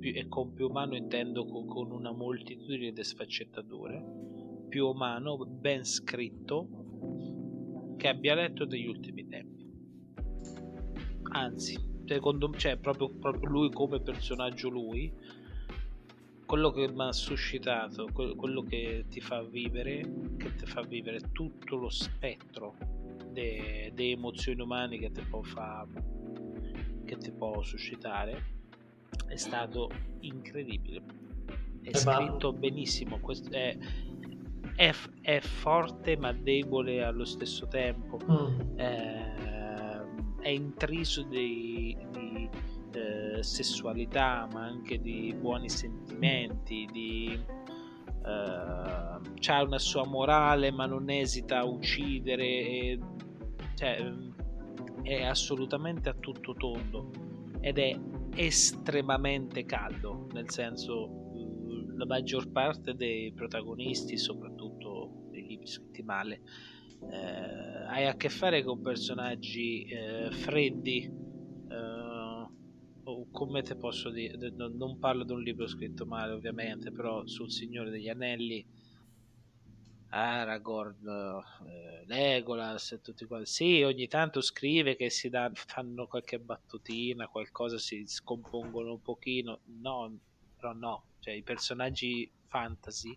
più, 0.00 0.12
e 0.14 0.26
con 0.26 0.54
più 0.54 0.68
umano 0.68 0.96
intendo 0.96 1.44
con, 1.44 1.66
con 1.66 1.90
una 1.90 2.12
moltitudine 2.12 2.92
di 2.92 3.04
sfaccettature, 3.04 4.02
più 4.70 4.86
umano, 4.86 5.36
ben 5.44 5.84
scritto, 5.84 7.94
che 7.98 8.08
abbia 8.08 8.34
letto 8.34 8.64
degli 8.64 8.86
ultimi 8.86 9.28
tempi. 9.28 9.66
Anzi, 11.32 11.78
secondo 12.06 12.48
me, 12.48 12.56
cioè 12.56 12.78
proprio, 12.78 13.10
proprio 13.10 13.50
lui 13.50 13.70
come 13.70 14.00
personaggio 14.00 14.70
lui, 14.70 15.12
quello 16.48 16.70
che 16.70 16.88
mi 16.88 17.02
ha 17.02 17.12
suscitato, 17.12 18.08
quello 18.10 18.62
che 18.62 19.04
ti 19.10 19.20
fa 19.20 19.42
vivere, 19.42 20.00
che 20.38 20.54
ti 20.54 20.64
fa 20.64 20.80
vivere 20.80 21.20
tutto 21.30 21.76
lo 21.76 21.90
spettro 21.90 22.74
delle 23.30 23.92
emozioni 23.94 24.62
umane 24.62 24.96
che 24.96 25.12
ti 25.12 25.20
può 25.28 25.42
fare, 25.42 25.88
che 27.04 27.18
ti 27.18 27.30
può 27.32 27.62
suscitare, 27.62 28.42
è 29.26 29.36
stato 29.36 29.90
incredibile. 30.20 31.02
È 31.82 31.94
scritto 31.94 32.54
benissimo, 32.54 33.20
è, 33.50 33.76
è, 34.74 34.94
è, 35.20 35.40
forte 35.40 36.16
ma 36.16 36.32
debole 36.32 37.04
allo 37.04 37.26
stesso 37.26 37.68
tempo, 37.68 38.18
mm. 38.24 38.76
è, 38.78 40.02
è 40.40 40.48
intriso 40.48 41.24
di, 41.24 41.94
di 42.10 42.27
sessualità, 43.42 44.48
ma 44.52 44.64
anche 44.64 45.00
di 45.00 45.34
buoni 45.38 45.68
sentimenti, 45.68 46.88
di, 46.90 47.38
eh, 48.24 49.62
una 49.62 49.78
sua 49.78 50.06
morale, 50.06 50.70
ma 50.70 50.86
non 50.86 51.08
esita 51.10 51.58
a 51.58 51.64
uccidere, 51.64 52.44
e, 52.44 52.98
cioè, 53.74 54.12
è 55.02 55.22
assolutamente 55.22 56.08
a 56.08 56.14
tutto 56.14 56.54
tondo 56.54 57.10
ed 57.60 57.78
è 57.78 57.98
estremamente 58.34 59.64
caldo, 59.64 60.28
nel 60.32 60.50
senso 60.50 61.18
la 61.96 62.06
maggior 62.06 62.50
parte 62.50 62.94
dei 62.94 63.32
protagonisti, 63.32 64.16
soprattutto 64.16 65.26
dei 65.30 65.46
libri 65.46 65.66
scritti 65.66 66.02
male, 66.02 66.40
eh, 67.10 67.86
hai 67.88 68.06
a 68.06 68.14
che 68.16 68.28
fare 68.28 68.62
con 68.62 68.80
personaggi 68.80 69.84
eh, 69.84 70.30
freddi, 70.30 71.10
come 73.38 73.62
te 73.62 73.76
posso 73.76 74.10
dire, 74.10 74.50
non 74.50 74.98
parlo 74.98 75.22
di 75.22 75.30
un 75.30 75.40
libro 75.40 75.68
scritto 75.68 76.04
male 76.04 76.32
ovviamente, 76.32 76.90
però 76.90 77.24
sul 77.24 77.52
Signore 77.52 77.88
degli 77.88 78.08
Anelli, 78.08 78.66
Aragorn, 80.08 81.06
eh, 81.68 82.04
Legolas 82.06 82.90
e 82.90 83.00
tutti 83.00 83.26
quanti. 83.26 83.48
Sì, 83.48 83.82
ogni 83.84 84.08
tanto 84.08 84.40
scrive 84.40 84.96
che 84.96 85.08
si 85.08 85.28
danno, 85.28 85.54
fanno 85.54 86.08
qualche 86.08 86.40
battutina, 86.40 87.28
qualcosa 87.28 87.78
si 87.78 88.04
scompongono 88.08 88.94
un 88.94 89.02
pochino. 89.02 89.60
No, 89.66 90.18
però 90.56 90.72
no, 90.72 91.04
cioè 91.20 91.34
i 91.34 91.44
personaggi 91.44 92.28
fantasy 92.48 93.16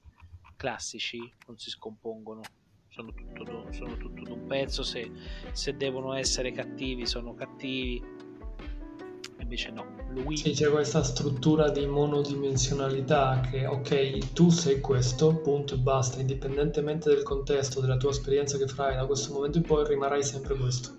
classici 0.55 1.17
non 1.47 1.57
si 1.57 1.71
scompongono. 1.71 2.41
Sono 2.89 3.11
tutto, 3.11 3.71
sono 3.71 3.97
tutto 3.97 4.21
d'un 4.21 4.45
pezzo. 4.45 4.83
Se, 4.83 5.11
se 5.51 5.75
devono 5.75 6.13
essere 6.13 6.51
cattivi, 6.51 7.07
sono 7.07 7.33
cattivi 7.33 8.20
invece 9.41 9.71
no. 9.71 9.85
Lui... 10.09 10.37
Sì, 10.37 10.51
c'è 10.51 10.69
questa 10.69 11.03
struttura 11.03 11.69
di 11.69 11.85
monodimensionalità 11.85 13.41
che, 13.49 13.65
ok, 13.65 14.33
tu 14.33 14.49
sei 14.49 14.79
questo, 14.79 15.35
punto 15.35 15.75
e 15.75 15.77
basta, 15.77 16.19
indipendentemente 16.19 17.09
del 17.09 17.23
contesto, 17.23 17.81
della 17.81 17.97
tua 17.97 18.11
esperienza 18.11 18.57
che 18.57 18.67
farai 18.67 18.95
da 18.95 19.05
questo 19.05 19.33
momento 19.33 19.57
in 19.57 19.63
poi, 19.63 19.85
rimarrai 19.87 20.23
sempre 20.23 20.55
questo. 20.55 20.89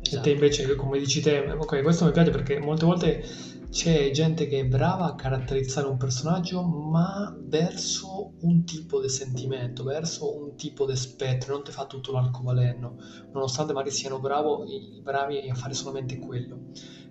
E 0.00 0.02
te 0.02 0.14
esatto. 0.16 0.28
invece, 0.28 0.74
come 0.76 0.98
dici 0.98 1.20
te, 1.20 1.38
ok, 1.40 1.82
questo 1.82 2.04
mi 2.04 2.12
piace 2.12 2.30
perché 2.30 2.58
molte 2.58 2.84
volte 2.84 3.24
c'è 3.70 4.10
gente 4.10 4.46
che 4.46 4.60
è 4.60 4.64
brava 4.64 5.06
a 5.06 5.14
caratterizzare 5.14 5.86
un 5.86 5.96
personaggio, 5.96 6.62
ma 6.62 7.36
verso 7.38 8.32
un 8.40 8.64
tipo 8.64 9.00
di 9.00 9.08
sentimento, 9.08 9.84
verso 9.84 10.34
un 10.36 10.56
tipo 10.56 10.86
di 10.86 10.96
spettro, 10.96 11.54
non 11.54 11.64
ti 11.64 11.72
fa 11.72 11.86
tutto 11.86 12.12
l'arcobaleno, 12.12 12.96
nonostante 13.32 13.72
magari 13.72 13.94
siano 13.94 14.18
bravo, 14.18 14.64
bravi 15.02 15.48
a 15.48 15.54
fare 15.54 15.74
solamente 15.74 16.18
quello. 16.18 16.58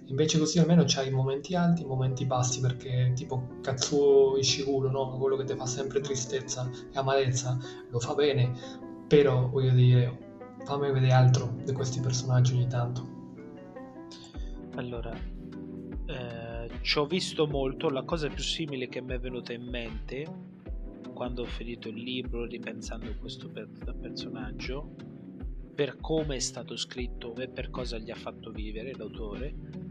Invece 0.08 0.38
così 0.38 0.60
almeno 0.60 0.84
c'hai 0.86 1.10
momenti 1.10 1.56
alti 1.56 1.82
e 1.82 1.86
momenti 1.86 2.26
bassi, 2.26 2.60
perché 2.60 3.12
tipo 3.16 3.58
Katsuo 3.62 4.38
Ishiguro, 4.38 4.92
no? 4.92 5.18
quello 5.18 5.36
che 5.36 5.46
ti 5.46 5.56
fa 5.56 5.66
sempre 5.66 6.00
tristezza 6.00 6.70
e 6.92 6.98
amarezza, 6.98 7.58
lo 7.90 8.00
fa 8.00 8.14
bene, 8.14 8.52
però 9.08 9.50
voglio 9.50 9.72
dire, 9.72 10.20
fammi 10.64 10.92
vedere 10.92 11.12
altro 11.12 11.56
di 11.64 11.74
questi 11.74 12.00
personaggi 12.00 12.54
ogni 12.54 12.68
tanto. 12.68 13.14
Allora, 14.76 15.18
eh, 16.08 16.70
ci 16.82 16.98
ho 16.98 17.06
visto 17.06 17.48
molto, 17.48 17.90
la 17.90 18.04
cosa 18.04 18.28
più 18.28 18.44
simile 18.44 18.88
che 18.88 19.02
mi 19.02 19.14
è 19.14 19.20
venuta 19.20 19.54
in 19.54 19.64
mente 19.64 20.54
quando 21.14 21.44
ho 21.44 21.46
finito 21.46 21.88
il 21.90 22.02
libro 22.02 22.46
ripensando 22.46 23.10
a 23.10 23.16
questo 23.16 23.50
per- 23.50 23.70
personaggio 24.00 24.96
per 25.74 25.98
come 26.00 26.36
è 26.36 26.40
stato 26.40 26.76
scritto 26.76 27.36
e 27.36 27.48
per 27.48 27.70
cosa 27.70 27.98
gli 27.98 28.12
ha 28.12 28.16
fatto 28.16 28.52
vivere 28.52 28.94
l'autore 28.96 29.84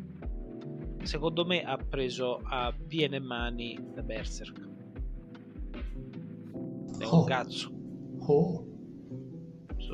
secondo 1.04 1.44
me 1.44 1.62
ha 1.62 1.76
preso 1.76 2.40
a 2.42 2.74
piene 2.86 3.20
mani 3.20 3.78
da 3.94 4.02
Berserk. 4.02 4.58
È 6.98 7.04
un 7.04 7.10
oh. 7.10 7.24
cazzo. 7.24 7.70
Oh. 8.20 8.66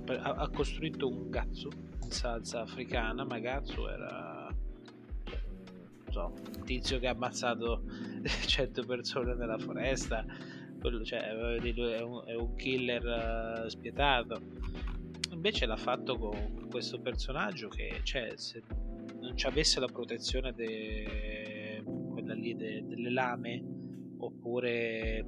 Ha, 0.06 0.30
ha, 0.30 0.50
costruito 0.50 1.08
un 1.08 1.28
cazzo 1.30 1.68
salsa 2.08 2.60
africana, 2.60 3.24
ma 3.24 3.40
cazzo 3.40 3.88
era 3.88 4.29
so, 6.10 6.32
un 6.56 6.64
tizio 6.64 6.98
che 6.98 7.06
ha 7.06 7.12
ammazzato 7.12 7.82
100 8.22 8.84
persone 8.84 9.34
nella 9.34 9.58
foresta. 9.58 10.24
Quello, 10.78 11.04
cioè, 11.04 11.20
è, 11.20 12.02
un, 12.02 12.22
è 12.26 12.34
un 12.34 12.54
killer 12.54 13.64
uh, 13.64 13.68
spietato. 13.68 14.40
Invece 15.30 15.66
l'ha 15.66 15.76
fatto 15.76 16.16
con 16.16 16.68
questo 16.70 17.00
personaggio 17.00 17.68
che, 17.68 18.00
cioè, 18.02 18.32
se 18.36 18.62
non 19.20 19.36
ci 19.36 19.46
avesse 19.46 19.80
la 19.80 19.86
protezione 19.86 20.52
de... 20.52 21.82
quella 22.10 22.34
lì 22.34 22.56
de... 22.56 22.84
delle 22.86 23.10
lame 23.10 23.62
oppure 24.18 25.24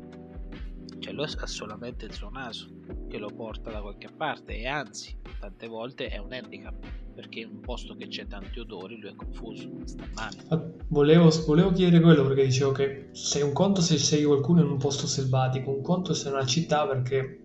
cioè 0.99 1.13
lui 1.13 1.25
ha 1.25 1.47
solamente 1.47 2.05
il 2.05 2.13
suo 2.13 2.31
naso 2.31 2.69
che 3.09 3.19
lo 3.19 3.29
porta 3.29 3.71
da 3.71 3.81
qualche 3.81 4.09
parte 4.15 4.57
e 4.57 4.67
anzi 4.67 5.17
tante 5.41 5.67
volte 5.67 6.09
è 6.09 6.19
un 6.19 6.33
handicap 6.33 7.02
perché 7.13 7.41
in 7.41 7.51
un 7.51 7.61
posto 7.61 7.95
che 7.95 8.09
c'è 8.09 8.27
tanti 8.27 8.61
odori 8.61 8.99
lui 8.99 9.11
è 9.11 9.15
confuso 9.15 9.69
sta 9.85 10.05
male 10.15 10.37
ah, 10.49 10.71
volevo, 10.89 11.31
volevo 11.47 11.73
chiedere 11.73 12.03
quello 12.03 12.27
perché 12.27 12.45
dicevo 12.45 12.73
che 12.73 13.09
sei 13.13 13.43
un 13.43 13.53
conto 13.53 13.81
se 13.81 13.99
sei 13.99 14.25
qualcuno 14.25 14.61
in 14.63 14.69
un 14.69 14.79
posto 14.79 15.07
selvatico 15.07 15.71
un 15.71 15.83
conto 15.83 16.15
se 16.15 16.29
è 16.29 16.33
una 16.33 16.47
città 16.47 16.87
perché 16.87 17.41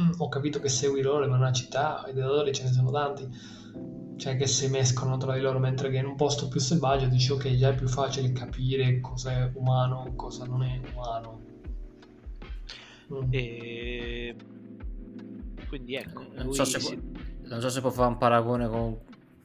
mm, 0.00 0.12
ho 0.18 0.28
capito 0.28 0.60
che 0.60 0.68
segui 0.68 1.02
loro 1.02 1.26
ma 1.28 1.34
è 1.34 1.38
una 1.38 1.52
città 1.52 2.04
e 2.04 2.12
di 2.12 2.20
odori 2.20 2.52
ce 2.52 2.64
ne 2.64 2.72
sono 2.72 2.90
tanti 2.90 3.28
cioè 4.22 4.36
che 4.36 4.46
si 4.46 4.68
mescolano 4.68 5.16
tra 5.16 5.34
di 5.34 5.40
loro, 5.40 5.58
mentre 5.58 5.90
che 5.90 5.96
in 5.96 6.06
un 6.06 6.14
posto 6.14 6.46
più 6.46 6.60
selvaggio 6.60 7.06
dici 7.06 7.32
ok, 7.32 7.56
già 7.56 7.70
è 7.70 7.74
più 7.74 7.88
facile 7.88 8.30
capire 8.30 9.00
cosa 9.00 9.32
è 9.32 9.50
umano, 9.54 10.12
cosa 10.14 10.44
non 10.44 10.62
è 10.62 10.80
umano. 10.94 11.40
Mm. 13.12 13.26
E... 13.30 14.36
Quindi 15.66 15.96
ecco, 15.96 16.24
non 16.36 16.52
so, 16.52 16.64
se 16.64 16.78
si... 16.78 17.00
non 17.52 17.60
so 17.60 17.68
se 17.68 17.80
può 17.82 17.90
fare 17.90 18.08
un 18.08 18.16
paragone 18.16 18.66
con 18.66 18.98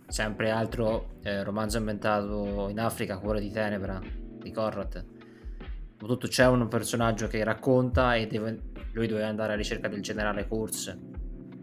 sempre 0.08 0.50
altro 0.50 1.16
eh, 1.24 1.44
romanzo 1.44 1.78
ambientato 1.78 2.70
in 2.70 2.80
Africa, 2.80 3.18
Cuore 3.18 3.42
di 3.42 3.52
Tenebra, 3.52 4.02
di 4.42 4.50
Corrat. 4.52 5.04
Soprattutto 5.92 6.28
c'è 6.28 6.48
un 6.48 6.68
personaggio 6.70 7.28
che 7.28 7.44
racconta 7.44 8.16
e 8.16 8.28
deve, 8.28 8.62
lui 8.94 9.08
deve 9.08 9.24
andare 9.24 9.50
alla 9.50 9.62
ricerca 9.62 9.90
del 9.90 10.02
generale 10.02 10.48
Kurz, 10.48 10.96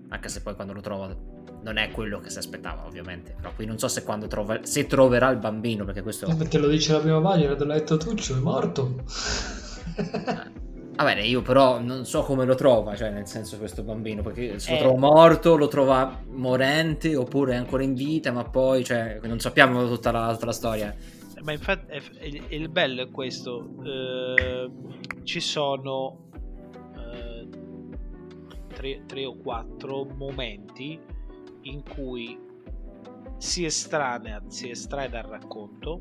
anche 0.09 0.29
se 0.29 0.43
poi 0.43 0.55
quando 0.55 0.75
lo 0.75 0.81
trova 0.81 1.33
non 1.63 1.79
è 1.79 1.91
quello 1.91 2.21
che 2.21 2.29
si 2.29 2.37
aspettava 2.37 2.85
ovviamente 2.85 3.35
però 3.35 3.55
qui 3.55 3.65
non 3.65 3.79
so 3.79 3.89
se 3.89 4.05
quando 4.05 4.27
trova 4.27 4.61
se 4.65 4.87
troverà 4.87 5.31
il 5.31 5.39
bambino 5.39 5.87
perché 5.87 6.03
questo 6.03 6.27
te 6.27 6.59
lo 6.59 6.69
dice 6.69 6.93
la 6.93 7.01
prima 7.01 7.23
pagina 7.23 7.57
te 7.57 7.65
l'ha 7.65 7.73
detto 7.73 7.97
Tuccio 7.97 8.37
è 8.37 8.41
morto 8.41 9.03
Va 10.97 11.03
bene, 11.03 11.23
io 11.23 11.43
però 11.43 11.81
non 11.81 12.05
so 12.05 12.23
come 12.23 12.45
lo 12.45 12.55
trova, 12.55 12.95
cioè 12.95 13.11
nel 13.11 13.27
senso 13.27 13.59
questo 13.59 13.83
bambino, 13.83 14.23
perché 14.23 14.61
se 14.61 14.71
lo 14.71 14.77
eh. 14.77 14.81
trova 14.81 14.99
morto, 14.99 15.57
lo 15.57 15.67
trova 15.67 16.23
morente 16.29 17.17
oppure 17.17 17.55
è 17.55 17.57
ancora 17.57 17.83
in 17.83 17.95
vita, 17.95 18.31
ma 18.31 18.45
poi 18.45 18.85
cioè, 18.85 19.19
non 19.25 19.41
sappiamo 19.41 19.89
tutta 19.89 20.13
la, 20.13 20.33
tutta 20.33 20.47
la 20.47 20.53
storia. 20.53 20.95
Ma 21.43 21.53
infatti 21.53 21.91
è, 21.91 22.01
il, 22.23 22.45
il, 22.49 22.69
bello 22.69 23.03
è 23.03 23.11
questo, 23.11 23.75
eh, 23.85 24.71
ci 25.25 25.41
sono 25.41 26.29
eh, 26.97 27.49
tre, 28.73 29.03
tre 29.05 29.27
o 29.27 29.37
quattro 29.37 30.05
momenti 30.05 30.99
in 31.63 31.83
cui 31.83 32.39
si 33.37 33.65
estranea, 33.65 34.43
si 34.47 34.71
estrae 34.71 35.09
dal 35.09 35.25
racconto 35.25 36.01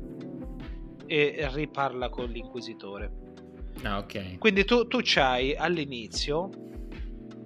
e 1.06 1.48
riparla 1.50 2.08
con 2.10 2.30
l'inquisitore. 2.30 3.23
Ah, 3.82 3.98
ok. 3.98 4.38
Quindi 4.38 4.64
tu, 4.64 4.86
tu 4.86 5.00
c'hai 5.02 5.54
all'inizio, 5.54 6.48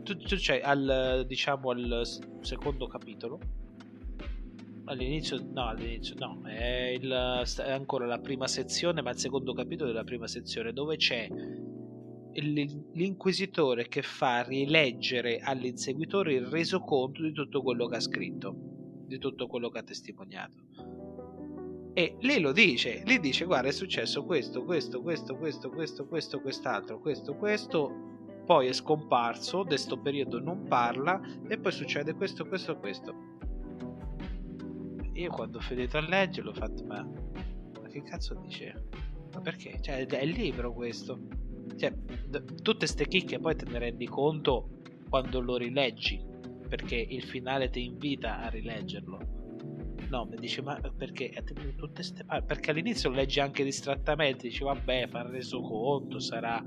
tu, 0.03 0.17
tu 0.17 0.37
c'hai 0.39 0.61
al, 0.61 1.25
diciamo 1.27 1.71
al 1.71 2.03
secondo 2.41 2.87
capitolo, 2.87 3.39
all'inizio, 4.85 5.45
no, 5.53 5.69
all'inizio 5.69 6.15
no, 6.19 6.43
è, 6.45 6.97
il, 6.99 7.45
è 7.65 7.71
ancora 7.71 8.07
la 8.07 8.19
prima 8.19 8.47
sezione, 8.47 9.03
ma 9.03 9.11
il 9.11 9.19
secondo 9.19 9.53
capitolo 9.53 9.91
della 9.91 10.05
prima 10.05 10.27
sezione 10.27 10.73
dove 10.73 10.97
c'è 10.97 11.29
l'inquisitore 12.41 13.89
che 13.89 14.03
fa 14.03 14.43
rileggere 14.43 15.41
all'inseguitore 15.41 16.35
il 16.35 16.47
resoconto 16.47 17.23
di 17.23 17.33
tutto 17.33 17.63
quello 17.63 17.87
che 17.87 17.97
ha 17.97 18.01
scritto, 18.01 18.55
di 19.07 19.19
tutto 19.19 19.47
quello 19.47 19.71
che 19.71 19.79
ha 19.79 19.83
testimoniato. 19.83 20.98
E 21.99 22.15
lei 22.21 22.39
lo 22.39 22.53
dice, 22.53 23.03
lei 23.07 23.19
dice 23.19 23.45
guarda 23.45 23.71
è 23.71 23.73
successo 23.73 24.23
questo, 24.23 24.63
questo, 24.63 25.03
questo, 25.03 25.37
questo, 25.37 25.69
questo, 25.69 26.07
questo, 26.07 26.41
quest'altro, 26.41 27.01
questo, 27.01 27.35
questo, 27.35 27.93
poi 28.47 28.69
è 28.69 28.73
scomparso, 28.73 29.65
da 29.65 29.71
questo 29.71 29.99
periodo 29.99 30.39
non 30.39 30.63
parla 30.69 31.21
e 31.49 31.59
poi 31.59 31.73
succede 31.73 32.15
questo, 32.15 32.47
questo, 32.47 32.77
questo. 32.77 33.15
Io 35.15 35.31
quando 35.31 35.59
ho 35.59 35.61
finito 35.61 35.97
a 35.97 36.03
leggere 36.03 36.49
ho 36.51 36.55
fatto 36.55 36.85
ma, 36.85 37.03
ma 37.03 37.89
che 37.89 38.05
cazzo 38.05 38.35
dice? 38.45 38.91
Ma 39.35 39.41
perché? 39.41 39.81
Cioè 39.81 40.07
è 40.07 40.25
libro 40.25 40.73
questo. 40.73 41.19
Cioè, 41.77 41.91
d- 41.91 42.63
tutte 42.63 42.87
ste 42.87 43.09
chicche 43.09 43.41
poi 43.41 43.57
te 43.57 43.65
ne 43.65 43.77
rendi 43.77 44.07
conto 44.07 44.69
quando 45.09 45.41
lo 45.41 45.57
rileggi, 45.57 46.25
perché 46.69 46.95
il 46.95 47.25
finale 47.25 47.71
ti 47.71 47.85
invita 47.85 48.39
a 48.39 48.49
rileggerlo 48.51 49.38
No, 50.11 50.25
mi 50.25 50.37
dice, 50.37 50.63
ma 50.63 50.81
perché? 50.97 51.31
Tutte 51.77 52.03
ste 52.03 52.25
perché 52.25 52.71
all'inizio 52.71 53.11
leggi 53.11 53.41
anche 53.41 53.63
distrattamente, 53.63 54.49
dici, 54.49 54.65
vabbè, 54.65 55.09
fa 55.09 55.23
resoconto, 55.23 56.19
sarà, 56.19 56.65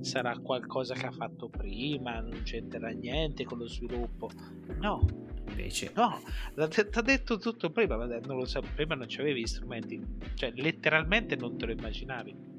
sarà 0.00 0.38
qualcosa 0.38 0.94
che 0.94 1.06
ha 1.06 1.10
fatto 1.10 1.48
prima, 1.48 2.20
non 2.20 2.42
c'entra 2.44 2.90
niente 2.90 3.44
con 3.44 3.58
lo 3.58 3.66
sviluppo. 3.66 4.30
No, 4.78 5.04
invece. 5.48 5.92
No, 5.94 6.20
ti 6.68 6.80
ha 6.80 7.02
detto 7.02 7.38
tutto 7.38 7.70
prima, 7.70 7.96
ma 7.96 8.06
non 8.06 8.36
lo 8.36 8.44
so, 8.44 8.62
prima 8.74 8.94
non 8.94 9.08
ci 9.08 9.20
avevi 9.20 9.40
gli 9.40 9.46
strumenti, 9.46 10.00
cioè 10.34 10.52
letteralmente 10.54 11.34
non 11.34 11.58
te 11.58 11.66
lo 11.66 11.72
immaginavi. 11.72 12.52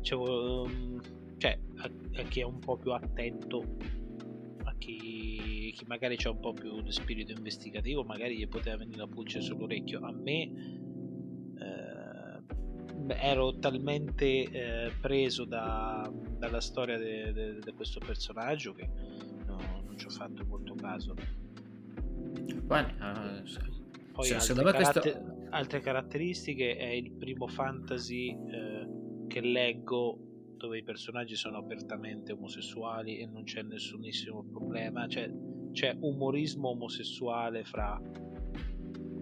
Cioè, 0.00 0.18
um, 0.18 1.00
cioè 1.36 1.58
a, 1.76 1.90
a 2.16 2.22
chi 2.22 2.40
è 2.40 2.44
un 2.44 2.58
po' 2.60 2.76
più 2.76 2.92
attento, 2.92 3.76
chi 5.74 5.84
magari 5.86 6.16
c'è 6.16 6.28
un 6.28 6.40
po' 6.40 6.52
più 6.52 6.80
di 6.80 6.92
spirito 6.92 7.32
investigativo, 7.32 8.04
magari 8.04 8.38
gli 8.38 8.48
poteva 8.48 8.76
venire 8.76 8.98
la 8.98 9.06
pulce 9.06 9.40
sull'orecchio. 9.40 10.00
A 10.00 10.12
me 10.12 10.42
eh, 11.58 13.16
ero 13.20 13.58
talmente 13.58 14.24
eh, 14.26 14.92
preso 15.00 15.44
da, 15.44 16.10
dalla 16.38 16.60
storia 16.60 16.98
di 16.98 17.72
questo 17.74 18.00
personaggio 18.00 18.72
che 18.72 18.88
no, 19.46 19.82
non 19.84 19.96
ci 19.96 20.06
ho 20.06 20.10
fatto 20.10 20.44
molto 20.46 20.74
caso. 20.74 21.14
Bene, 22.62 22.94
uh, 22.98 24.12
Poi 24.12 24.24
se, 24.24 24.34
altre, 24.34 24.54
caratter- 24.64 25.00
questo... 25.02 25.46
altre, 25.50 25.80
caratteristiche 25.80 26.76
è 26.76 26.86
il 26.86 27.12
primo 27.12 27.46
fantasy 27.46 28.30
eh, 28.30 28.88
che 29.28 29.40
leggo 29.40 30.18
dove 30.56 30.78
i 30.78 30.82
personaggi 30.82 31.36
sono 31.36 31.58
apertamente 31.58 32.32
omosessuali 32.32 33.18
e 33.18 33.26
non 33.26 33.44
c'è 33.44 33.62
nessunissimo 33.62 34.44
problema. 34.44 35.06
Cioè, 35.06 35.30
c'è 35.74 35.94
umorismo 36.00 36.70
omosessuale 36.70 37.64
fra 37.64 38.00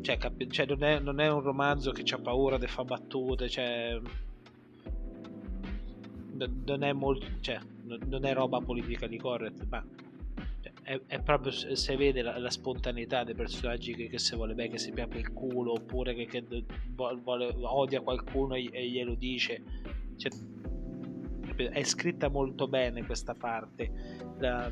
cioè, 0.02 0.18
capi- 0.18 0.50
cioè 0.50 0.66
non, 0.66 0.84
è, 0.84 0.98
non, 1.00 1.20
è, 1.20 1.28
un 1.30 1.40
romanzo 1.40 1.90
che 1.92 2.02
ha 2.12 2.18
paura 2.18 2.58
di 2.58 2.66
fare 2.66 2.86
battute 2.86 3.48
cioè 3.48 3.98
non 6.64 6.82
è 6.82 6.92
molto 6.92 7.26
cioè 7.40 7.58
non 7.84 8.24
è 8.24 8.34
roba 8.34 8.60
politica 8.60 9.06
di 9.06 9.16
correct 9.16 9.66
ma 9.68 9.84
è, 10.82 11.00
è, 11.06 11.20
proprio 11.20 11.52
se 11.52 11.96
vede 11.96 12.22
la, 12.22 12.38
la, 12.38 12.50
spontaneità 12.50 13.22
dei 13.24 13.34
personaggi 13.34 13.94
che, 13.94 14.08
che 14.08 14.18
se 14.18 14.34
vuole 14.36 14.54
bene 14.54 14.70
che 14.70 14.78
si 14.78 14.90
piappa 14.92 15.16
il 15.16 15.32
culo 15.32 15.72
oppure 15.72 16.14
che, 16.14 16.26
che 16.26 16.44
vuole, 16.94 17.54
odia 17.62 18.00
qualcuno 18.00 18.54
e 18.54 18.88
glielo 18.88 19.14
dice 19.14 19.62
cioè, 20.16 20.30
è 21.70 21.82
scritta 21.84 22.28
molto 22.28 22.66
bene 22.66 23.04
questa 23.04 23.34
parte 23.34 23.90
la, 24.38 24.70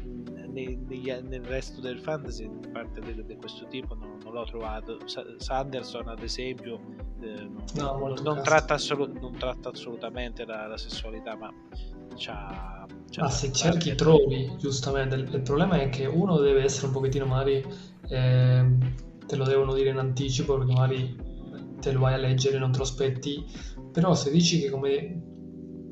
nei, 0.52 0.78
negli, 0.88 1.10
nel 1.10 1.42
resto 1.44 1.80
del 1.80 1.98
fantasy 1.98 2.50
parte 2.72 3.00
di, 3.00 3.36
questo 3.36 3.66
tipo 3.66 3.94
non, 3.94 4.18
non, 4.22 4.32
l'ho 4.32 4.44
trovato. 4.44 4.98
Sanderson 5.38 6.08
ad 6.08 6.22
esempio 6.22 6.80
eh, 7.20 7.48
non, 7.74 7.98
no, 7.98 8.14
non, 8.22 8.42
tratta 8.42 8.74
assolu- 8.74 9.18
non, 9.18 9.36
tratta 9.36 9.70
assolutamente 9.70 10.44
la, 10.44 10.66
la 10.66 10.76
sessualità 10.76 11.36
ma 11.36 11.52
c'ha, 12.16 12.86
c'ha 13.10 13.22
ma 13.22 13.30
se 13.30 13.52
cerchi 13.52 13.94
trovi 13.94 14.54
giustamente 14.58 15.14
il, 15.14 15.32
il, 15.32 15.42
problema 15.42 15.80
è 15.80 15.88
che 15.88 16.06
uno 16.06 16.38
deve 16.38 16.62
essere 16.62 16.88
un 16.88 16.92
pochettino 16.92 17.26
magari 17.26 17.64
eh, 18.08 18.78
te 19.26 19.36
lo 19.36 19.44
devono 19.44 19.74
dire 19.74 19.90
in 19.90 19.98
anticipo 19.98 20.58
perché 20.58 20.72
magari 20.72 21.28
te 21.80 21.92
lo 21.92 22.00
vai 22.00 22.14
a 22.14 22.18
leggere 22.18 22.58
non 22.58 22.72
te 22.72 22.78
lo 22.78 22.84
aspetti 22.84 23.44
però 23.92 24.14
se 24.14 24.30
dici 24.30 24.60
che 24.60 24.70
come 24.70 25.28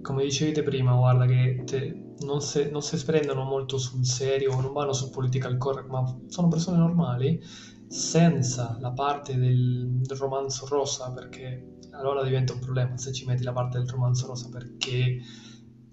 come 0.09 0.25
dicevi 0.25 0.63
prima, 0.63 0.95
guarda 0.95 1.27
che 1.27 1.63
te, 1.67 2.03
non, 2.21 2.41
si, 2.41 2.71
non 2.71 2.83
si 2.83 3.03
prendono 3.05 3.45
molto 3.45 3.79
sul 3.79 4.05
serio, 4.05 4.61
non 4.61 4.73
vanno 4.73 4.93
sul 4.93 5.11
political 5.11 5.57
correct, 5.57 5.89
ma 5.89 6.21
sono 6.29 6.49
persone 6.49 6.79
normali, 6.79 7.41
senza 7.87 8.77
la 8.81 8.93
parte 8.93 9.37
del, 9.37 9.87
del 10.01 10.17
romanzo 10.17 10.67
rosa, 10.67 11.13
perché 11.13 11.79
allora 11.93 12.23
diventa 12.23 12.53
un 12.53 12.61
problema 12.61 12.97
se 12.97 13.13
ci 13.13 13.25
metti 13.25 13.43
la 13.43 13.53
parte 13.53 13.79
del 13.79 13.89
romanzo 13.89 14.27
rosa, 14.27 14.49
perché 14.49 15.21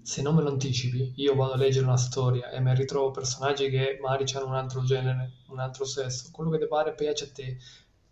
se 0.02 0.22
non 0.22 0.36
me 0.36 0.42
lo 0.42 0.50
anticipi, 0.50 1.14
io 1.16 1.34
vado 1.34 1.54
a 1.54 1.56
leggere 1.56 1.84
una 1.84 1.96
storia 1.96 2.50
e 2.50 2.60
mi 2.60 2.72
ritrovo 2.74 3.10
personaggi 3.10 3.68
che 3.68 3.98
magari 4.00 4.24
hanno 4.34 4.46
un 4.46 4.54
altro 4.54 4.82
genere, 4.84 5.32
un 5.48 5.58
altro 5.58 5.84
sesso, 5.84 6.28
quello 6.30 6.50
che 6.50 6.58
ti 6.58 6.68
pare 6.68 6.94
piace 6.94 7.24
a 7.24 7.30
te, 7.32 7.56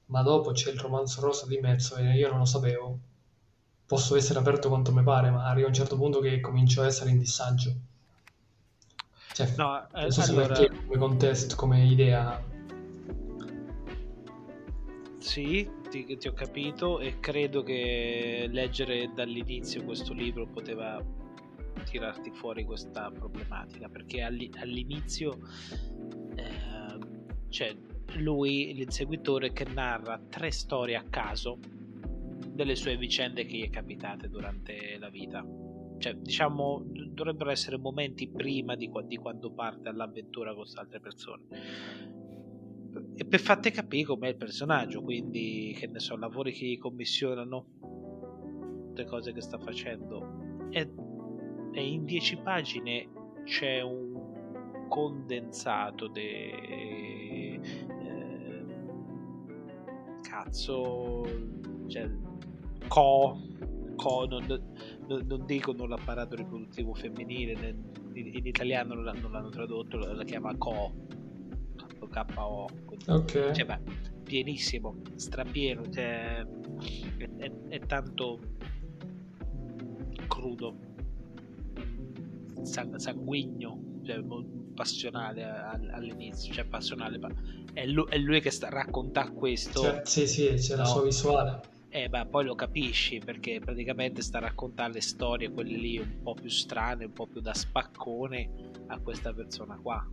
ma 0.06 0.22
dopo 0.22 0.50
c'è 0.50 0.70
il 0.70 0.78
romanzo 0.78 1.20
rosa 1.20 1.46
di 1.46 1.58
mezzo 1.58 1.94
e 1.96 2.14
io 2.16 2.28
non 2.30 2.38
lo 2.38 2.44
sapevo, 2.44 2.98
posso 3.86 4.16
essere 4.16 4.38
aperto 4.38 4.68
quanto 4.68 4.92
mi 4.92 5.02
pare, 5.02 5.30
ma 5.30 5.48
arriva 5.48 5.68
un 5.68 5.74
certo 5.74 5.96
punto 5.96 6.18
che 6.20 6.40
comincio 6.40 6.82
a 6.82 6.86
essere 6.86 7.10
in 7.10 7.18
disagio. 7.18 7.74
Cioè, 9.34 9.52
no, 9.56 9.88
eh, 9.94 10.12
so 10.12 10.22
allora... 10.22 10.54
come 10.54 10.96
contesto, 10.96 11.56
come 11.56 11.84
idea. 11.84 12.40
Sì, 15.18 15.68
ti, 15.90 16.16
ti, 16.16 16.28
ho 16.28 16.32
capito 16.32 17.00
e 17.00 17.18
credo 17.18 17.64
che 17.64 18.46
leggere 18.48 19.10
dall'inizio 19.12 19.82
questo 19.82 20.12
libro 20.12 20.46
poteva 20.46 21.02
tirarti 21.82 22.30
fuori 22.30 22.64
questa 22.64 23.10
problematica 23.10 23.88
perché 23.88 24.22
all'inizio 24.22 25.38
eh, 26.36 26.98
c'è 27.48 27.74
lui, 28.18 28.72
l'inseguitore, 28.74 29.52
che 29.52 29.64
narra 29.64 30.20
tre 30.28 30.52
storie 30.52 30.94
a 30.94 31.02
caso 31.10 31.58
delle 32.52 32.76
sue 32.76 32.96
vicende 32.96 33.44
che 33.44 33.56
gli 33.56 33.64
è 33.64 33.70
capitate 33.70 34.28
durante 34.28 34.96
la 35.00 35.08
vita. 35.08 35.44
Cioè, 36.04 36.16
diciamo, 36.16 36.82
dovrebbero 36.84 37.48
essere 37.48 37.78
momenti 37.78 38.28
prima 38.28 38.76
di, 38.76 38.90
di 39.06 39.16
quando 39.16 39.50
parte 39.52 39.88
all'avventura 39.88 40.52
con 40.52 40.66
altre 40.74 41.00
persone. 41.00 41.44
E 43.14 43.24
per 43.24 43.40
farti 43.40 43.70
capire 43.70 44.04
com'è 44.04 44.28
il 44.28 44.36
personaggio, 44.36 45.00
quindi, 45.00 45.74
che 45.74 45.86
ne 45.86 46.00
so, 46.00 46.18
lavori 46.18 46.52
che 46.52 46.76
commissionano, 46.78 48.90
le 48.92 49.04
cose 49.06 49.32
che 49.32 49.40
sta 49.40 49.58
facendo. 49.58 50.68
E, 50.68 50.92
e 51.72 51.86
in 51.86 52.04
dieci 52.04 52.36
pagine 52.36 53.08
c'è 53.44 53.80
un 53.80 54.86
condensato 54.90 56.08
de... 56.08 56.50
Eh, 56.50 57.60
cazzo 60.20 61.22
cioè, 61.86 62.10
co, 62.88 63.40
co 63.96 64.26
non, 64.26 64.93
non, 65.06 65.24
non, 65.26 65.46
dicono 65.46 65.86
l'apparato 65.86 66.36
riproduttivo 66.36 66.94
femminile, 66.94 67.76
in, 68.14 68.46
italiano 68.46 68.94
non 68.94 69.04
l'hanno, 69.04 69.28
l'hanno 69.28 69.48
tradotto, 69.48 69.98
la, 69.98 70.24
chiama 70.24 70.56
co, 70.56 70.92
KO. 72.08 72.68
Ok. 73.06 73.50
Cioè, 73.52 73.64
beh, 73.64 73.80
pienissimo, 74.22 75.00
strapieno, 75.14 75.82
cioè, 75.90 76.46
è, 77.16 77.30
è, 77.36 77.52
è 77.68 77.78
tanto 77.80 78.38
crudo, 80.26 80.76
sanguigno, 82.62 84.00
cioè, 84.04 84.22
passionale 84.74 85.44
all'inizio, 85.44 86.52
cioè 86.52 86.64
passionale, 86.64 87.18
è 87.72 87.86
lui, 87.86 88.06
è 88.08 88.18
lui 88.18 88.40
che 88.40 88.50
sta, 88.50 88.68
racconta 88.68 89.30
questo. 89.30 89.80
Cioè, 89.80 90.02
sì, 90.04 90.26
sì, 90.26 90.46
c'è 90.54 90.76
no? 90.76 90.82
la 90.82 90.88
sua 90.88 91.02
visuale. 91.02 91.72
Eh, 91.96 92.08
beh, 92.08 92.26
poi 92.26 92.44
lo 92.44 92.56
capisci 92.56 93.20
perché 93.20 93.60
praticamente 93.60 94.20
sta 94.20 94.38
a 94.38 94.40
raccontare 94.40 94.94
le 94.94 95.00
storie, 95.00 95.52
quelle 95.52 95.76
lì 95.76 95.96
un 95.96 96.22
po' 96.24 96.34
più 96.34 96.48
strane, 96.48 97.04
un 97.04 97.12
po' 97.12 97.28
più 97.28 97.40
da 97.40 97.54
spaccone 97.54 98.50
a 98.88 98.98
questa 98.98 99.32
persona 99.32 99.78
qua. 99.80 100.04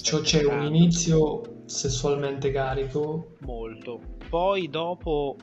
Cioè 0.00 0.20
c'è 0.20 0.44
un 0.44 0.66
inizio 0.66 1.64
sessualmente 1.64 2.52
carico. 2.52 3.34
Molto. 3.40 4.00
Poi 4.28 4.68
dopo 4.68 5.36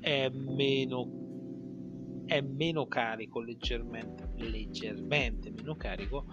è 0.00 0.28
meno 0.28 2.24
è 2.26 2.40
meno 2.40 2.86
carico 2.88 3.40
leggermente 3.40 4.32
leggermente 4.36 5.50
meno 5.50 5.76
carico 5.76 6.26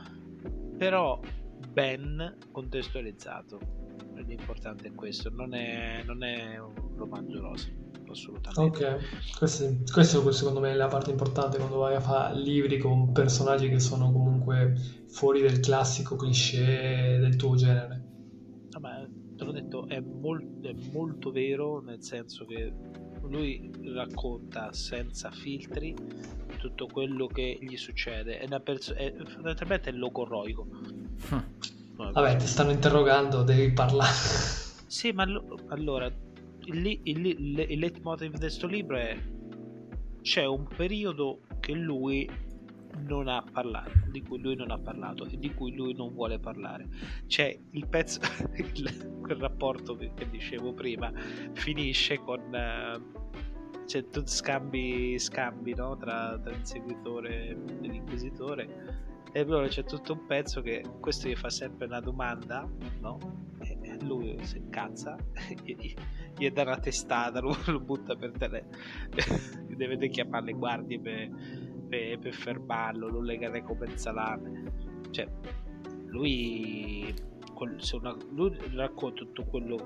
però 0.77 1.19
ben 1.71 2.37
contestualizzato 2.51 3.59
l'importante 4.15 4.89
è 4.89 4.93
questo 4.93 5.29
non 5.29 5.53
è, 5.53 6.03
non 6.03 6.21
è 6.21 6.57
un 6.57 6.73
romanzo 6.97 7.39
rosa 7.39 7.83
assolutamente. 8.11 8.85
Ok, 8.85 9.37
questo, 9.37 9.75
questo 9.91 10.31
secondo 10.31 10.59
me 10.59 10.71
è 10.71 10.75
la 10.75 10.87
parte 10.87 11.11
importante 11.11 11.57
quando 11.57 11.77
vai 11.77 11.95
a 11.95 11.99
fare 11.99 12.37
libri 12.39 12.77
con 12.77 13.11
personaggi 13.11 13.69
che 13.69 13.79
sono 13.79 14.11
comunque 14.11 14.73
fuori 15.07 15.41
del 15.41 15.59
classico 15.59 16.15
cliché 16.15 17.17
del 17.19 17.35
tuo 17.35 17.55
genere. 17.55 18.03
Vabbè, 18.71 19.07
te 19.37 19.43
l'ho 19.43 19.51
detto, 19.51 19.87
è, 19.87 19.99
mol- 19.99 20.61
è 20.61 20.73
molto 20.91 21.31
vero, 21.31 21.81
nel 21.81 22.01
senso 22.03 22.45
che 22.45 22.73
lui 23.23 23.71
racconta 23.93 24.71
senza 24.73 25.31
filtri 25.31 25.95
tutto 26.57 26.87
quello 26.87 27.27
che 27.27 27.57
gli 27.61 27.77
succede. 27.77 28.39
È, 28.39 28.45
una 28.45 28.59
perso- 28.59 28.93
è 28.93 29.13
fondamentalmente 29.25 29.89
è 29.89 29.93
logorroico. 29.93 30.67
Vabbè, 31.95 32.35
ti 32.37 32.47
stanno 32.47 32.71
interrogando, 32.71 33.43
devi 33.43 33.71
parlare. 33.71 34.11
Sì, 34.87 35.11
ma 35.11 35.25
lo- 35.25 35.59
allora, 35.67 36.11
il, 36.65 36.85
il, 37.03 37.25
il, 37.25 37.65
il 37.69 37.79
leitmotiv 37.79 38.31
di 38.31 38.39
questo 38.39 38.67
libro 38.67 38.97
è 38.97 39.17
c'è 40.21 40.45
un 40.45 40.67
periodo 40.67 41.41
che 41.59 41.73
lui 41.73 42.27
non 43.07 43.27
ha 43.27 43.43
parlato, 43.51 43.91
di 44.09 44.21
cui 44.21 44.39
lui 44.39 44.55
non 44.55 44.71
ha 44.71 44.79
parlato 44.79 45.25
e 45.25 45.37
di 45.37 45.53
cui 45.53 45.75
lui 45.75 45.93
non 45.93 46.13
vuole 46.13 46.39
parlare. 46.39 46.87
C'è 47.27 47.55
il 47.71 47.87
pezzo, 47.87 48.19
il, 48.55 49.19
quel 49.21 49.37
rapporto 49.37 49.95
che, 49.95 50.11
che, 50.15 50.29
dicevo 50.29 50.73
prima, 50.73 51.11
finisce 51.53 52.17
con... 52.19 52.39
Uh, 52.39 53.23
c'è 53.85 54.07
tutti 54.09 54.31
scambi, 54.31 55.19
scambi 55.19 55.75
no? 55.75 55.95
tra, 55.95 56.39
tra 56.39 56.51
l'inseguitore 56.51 57.49
e 57.49 57.87
l'inquisitore 57.87 59.13
e 59.31 59.41
allora 59.41 59.67
c'è 59.67 59.83
tutto 59.83 60.13
un 60.13 60.25
pezzo 60.25 60.61
che 60.61 60.83
questo 60.99 61.27
gli 61.27 61.35
fa 61.35 61.51
sempre 61.51 61.85
una 61.85 61.99
domanda 61.99 62.67
no? 63.01 63.44
Lui 64.03 64.37
si 64.41 64.57
incazza 64.57 65.15
gli, 65.63 65.93
gli 66.37 66.49
dà 66.49 66.61
una 66.63 66.77
testata 66.77 67.39
lo, 67.39 67.55
lo 67.67 67.79
butta 67.79 68.15
per 68.15 68.31
terra 68.31 68.61
deve 69.67 70.09
chiamare 70.09 70.45
le 70.45 70.53
guardie 70.53 70.99
per 70.99 71.29
per, 71.87 72.19
per 72.19 72.33
fermarlo, 72.33 73.07
lo 73.07 73.21
legare 73.21 73.63
come 73.63 73.85
il 73.85 73.97
salame. 73.97 74.71
Cioè, 75.11 75.27
lui, 76.07 77.13
una, 77.93 78.17
lui 78.31 78.57
racconta 78.73 79.23
tutto 79.23 79.43
quello 79.45 79.77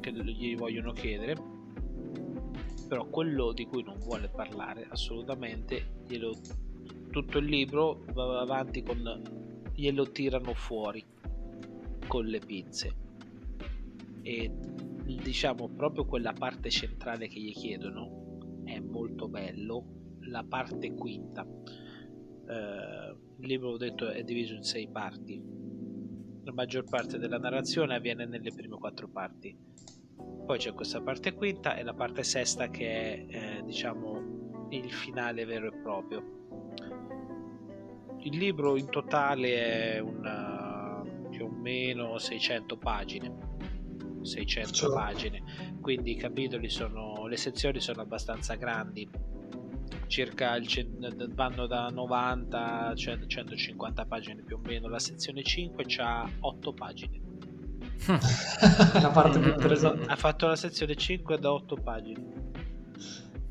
che 0.00 0.12
gli 0.12 0.56
vogliono 0.56 0.92
chiedere, 0.92 1.34
però 2.88 3.06
quello 3.06 3.52
di 3.52 3.66
cui 3.66 3.82
non 3.82 3.98
vuole 3.98 4.28
parlare 4.28 4.86
assolutamente, 4.90 6.02
glielo, 6.06 6.32
tutto 7.10 7.38
il 7.38 7.46
libro 7.46 8.04
va 8.12 8.40
avanti 8.40 8.82
con 8.82 9.22
glielo 9.74 10.10
tirano 10.10 10.54
fuori 10.54 11.04
con 12.06 12.24
le 12.24 12.38
pinze. 12.38 13.04
E 14.26 14.50
diciamo 15.22 15.68
proprio 15.68 16.04
quella 16.04 16.32
parte 16.32 16.68
centrale 16.68 17.28
che 17.28 17.38
gli 17.38 17.52
chiedono 17.52 18.62
è 18.64 18.80
molto 18.80 19.28
bello 19.28 20.18
la 20.22 20.42
parte 20.42 20.92
quinta. 20.94 21.46
Eh, 22.48 23.16
il 23.38 23.46
libro, 23.46 23.70
ho 23.70 23.76
detto, 23.76 24.08
è 24.08 24.24
diviso 24.24 24.54
in 24.54 24.64
sei 24.64 24.88
parti. 24.88 25.40
La 26.42 26.52
maggior 26.52 26.82
parte 26.82 27.18
della 27.18 27.38
narrazione 27.38 27.94
avviene 27.94 28.26
nelle 28.26 28.52
prime 28.52 28.76
quattro 28.78 29.08
parti. 29.08 29.56
Poi 30.44 30.58
c'è 30.58 30.72
questa 30.72 31.00
parte 31.00 31.32
quinta 31.32 31.76
e 31.76 31.84
la 31.84 31.94
parte 31.94 32.24
sesta 32.24 32.68
che 32.68 32.88
è, 32.88 33.26
eh, 33.28 33.62
diciamo, 33.62 34.66
il 34.70 34.90
finale 34.90 35.44
vero 35.44 35.68
e 35.68 35.76
proprio. 35.80 36.34
Il 38.22 38.36
libro 38.36 38.76
in 38.76 38.90
totale 38.90 39.94
è 39.94 39.98
una, 40.00 41.00
più 41.30 41.44
o 41.44 41.48
meno 41.48 42.18
600 42.18 42.76
pagine. 42.76 43.45
600 44.26 44.72
cioè. 44.72 44.92
pagine, 44.94 45.42
quindi 45.80 46.12
i 46.12 46.16
capitoli 46.16 46.68
sono, 46.68 47.26
le 47.26 47.36
sezioni 47.36 47.80
sono 47.80 48.02
abbastanza 48.02 48.54
grandi 48.54 49.08
circa 50.06 50.56
il, 50.56 51.30
vanno 51.34 51.66
da 51.66 51.88
90 51.88 52.86
a 52.86 52.94
150 52.94 54.04
pagine 54.06 54.42
più 54.42 54.56
o 54.56 54.60
meno. 54.64 54.88
La 54.88 54.98
sezione 54.98 55.42
5 55.42 55.84
ha 55.98 56.28
8 56.40 56.72
pagine. 56.72 57.20
la 59.00 59.10
parte 59.10 59.38
più 59.38 59.50
interessante. 59.50 60.06
Ha 60.06 60.16
fatto 60.16 60.46
la 60.46 60.56
sezione 60.56 60.94
5 60.94 61.38
da 61.38 61.52
8 61.52 61.76
pagine. 61.76 62.34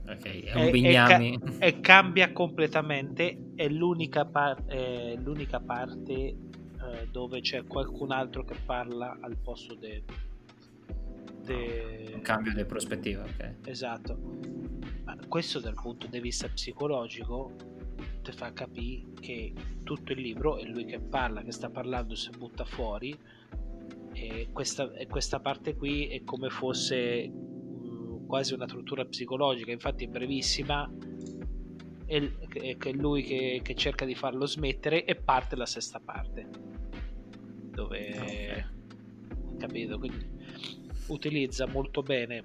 Ok, 0.08 0.44
è 0.44 0.56
un 0.56 0.62
e, 0.68 0.72
bignami. 0.72 1.34
E, 1.34 1.40
ca- 1.40 1.66
e, 1.66 1.80
cambia 1.80 2.32
completamente. 2.32 3.52
È 3.56 3.68
l'unica, 3.68 4.26
par- 4.26 4.66
è 4.66 5.16
l'unica 5.16 5.60
parte 5.60 6.14
eh, 6.14 6.38
dove 7.12 7.42
c'è 7.42 7.66
qualcun 7.66 8.12
altro 8.12 8.44
che 8.44 8.56
parla 8.66 9.18
al 9.20 9.38
posto 9.38 9.76
del. 9.76 10.04
De... 11.46 12.12
Un 12.14 12.22
cambio 12.22 12.54
di 12.54 12.66
prospettiva, 12.66 13.24
ok. 13.24 13.56
Esatto 13.66 14.64
questo 15.28 15.60
dal 15.60 15.74
punto 15.74 16.08
di 16.08 16.20
vista 16.20 16.48
psicologico 16.48 17.52
ti 18.22 18.32
fa 18.32 18.54
capire 18.54 19.04
che 19.20 19.54
tutto 19.84 20.14
il 20.14 20.22
libro 20.22 20.58
è 20.58 20.64
lui 20.64 20.86
che 20.86 21.00
parla, 21.00 21.44
che 21.44 21.52
sta 21.52 21.70
parlando, 21.70 22.16
si 22.16 22.30
butta 22.30 22.66
fuori 22.66 23.18
e 24.14 24.50
questa, 24.52 24.94
e 24.94 25.08
questa 25.08 25.40
parte 25.40 25.76
qui 25.76 26.08
è 26.08 26.24
come 26.24 26.50
fosse 26.50 27.28
mh, 27.28 28.26
quasi 28.26 28.54
una 28.54 28.66
tortura 28.66 29.06
psicologica, 29.06 29.72
infatti 29.72 30.06
è 30.06 30.08
brevissima 30.08 30.90
è, 32.06 32.32
è 32.78 32.92
lui 32.92 33.24
che, 33.24 33.60
che, 33.64 33.76
cerca 33.76 34.06
di 34.06 34.16
farlo 34.16 34.46
smettere 34.46 35.06
e 35.06 35.16
parte 35.16 35.56
la 35.56 35.66
sesta 35.66 36.00
parte 36.00 36.48
dove 37.72 38.14
okay. 38.16 38.66
capito 39.58 39.98
quindi 39.98 40.35
utilizza 41.08 41.68
molto 41.68 42.02
bene 42.02 42.44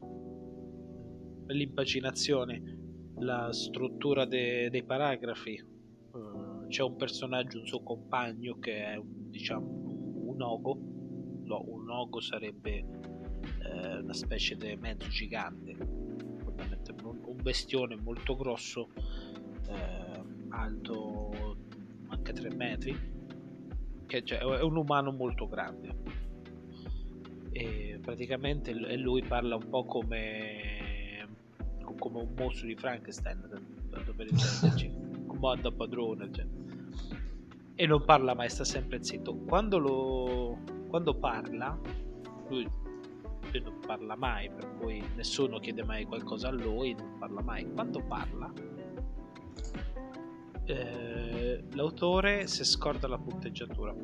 l'impaginazione, 1.46 2.62
la 3.18 3.52
struttura 3.52 4.24
de- 4.24 4.68
dei 4.70 4.84
paragrafi. 4.84 5.62
Uh, 6.12 6.66
c'è 6.68 6.82
un 6.82 6.96
personaggio, 6.96 7.58
un 7.58 7.66
suo 7.66 7.82
compagno 7.82 8.58
che 8.58 8.84
è 8.84 9.00
diciamo 9.04 9.66
un 10.26 10.40
ogo. 10.40 10.78
No, 11.44 11.64
un 11.66 11.90
ogo 11.90 12.20
sarebbe 12.20 12.76
eh, 12.76 13.96
una 13.98 14.12
specie 14.12 14.56
di 14.56 14.76
mezzo 14.76 15.08
gigante, 15.08 15.76
un 15.80 17.36
bestione 17.42 17.96
molto 17.96 18.36
grosso, 18.36 18.90
eh, 19.68 20.22
alto 20.50 21.56
anche 22.08 22.32
3 22.32 22.54
metri, 22.54 22.96
che 24.06 24.24
cioè, 24.24 24.38
è 24.38 24.62
un 24.62 24.76
umano 24.76 25.10
molto 25.10 25.48
grande. 25.48 26.19
E 27.52 27.98
praticamente 28.00 28.72
lui 28.96 29.22
parla 29.22 29.56
un 29.56 29.68
po' 29.68 29.84
come 29.84 30.70
come 32.00 32.20
un 32.20 32.32
mostro 32.36 32.66
di 32.66 32.74
Frankenstein, 32.74 33.40
tanto 33.90 34.12
per 34.14 34.26
intenderci, 34.28 34.92
comanda 35.26 35.70
padrone, 35.70 36.32
cioè. 36.32 36.46
e 37.74 37.86
non 37.86 38.04
parla 38.04 38.34
mai, 38.34 38.48
sta 38.48 38.64
sempre 38.64 39.02
zitto. 39.02 39.34
Quando, 39.36 39.78
lo, 39.78 40.58
quando 40.88 41.14
parla, 41.14 41.78
lui, 42.48 42.68
lui 43.52 43.60
non 43.62 43.78
parla 43.86 44.16
mai, 44.16 44.50
per 44.50 44.76
cui 44.78 45.02
nessuno 45.14 45.58
chiede 45.58 45.84
mai 45.84 46.04
qualcosa 46.04 46.48
a 46.48 46.52
lui, 46.52 46.94
non 46.94 47.18
parla 47.18 47.42
mai. 47.42 47.70
Quando 47.72 48.02
parla, 48.02 48.52
eh, 50.64 51.64
l'autore 51.72 52.46
si 52.46 52.64
scorda 52.64 53.06
la 53.08 53.18
punteggiatura 53.18 53.94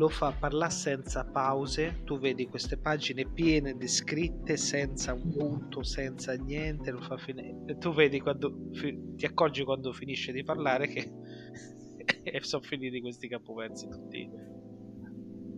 lo 0.00 0.08
fa 0.08 0.32
parlare 0.32 0.72
senza 0.72 1.24
pause, 1.26 2.00
tu 2.04 2.18
vedi 2.18 2.46
queste 2.46 2.78
pagine 2.78 3.26
piene 3.26 3.74
di 3.74 3.86
scritte 3.86 4.56
senza 4.56 5.12
un 5.12 5.30
punto, 5.30 5.82
senza 5.82 6.32
niente, 6.32 6.90
lo 6.90 7.02
fa 7.02 7.18
finire. 7.18 7.76
Tu 7.78 7.92
vedi 7.92 8.18
quando 8.18 8.70
fi- 8.72 8.98
ti 9.14 9.26
accorgi 9.26 9.62
quando 9.62 9.92
finisce 9.92 10.32
di 10.32 10.42
parlare 10.42 10.88
che 10.88 11.12
sono 12.40 12.62
finiti 12.62 13.02
questi 13.02 13.28
capoversi 13.28 13.88
tutti, 13.88 14.26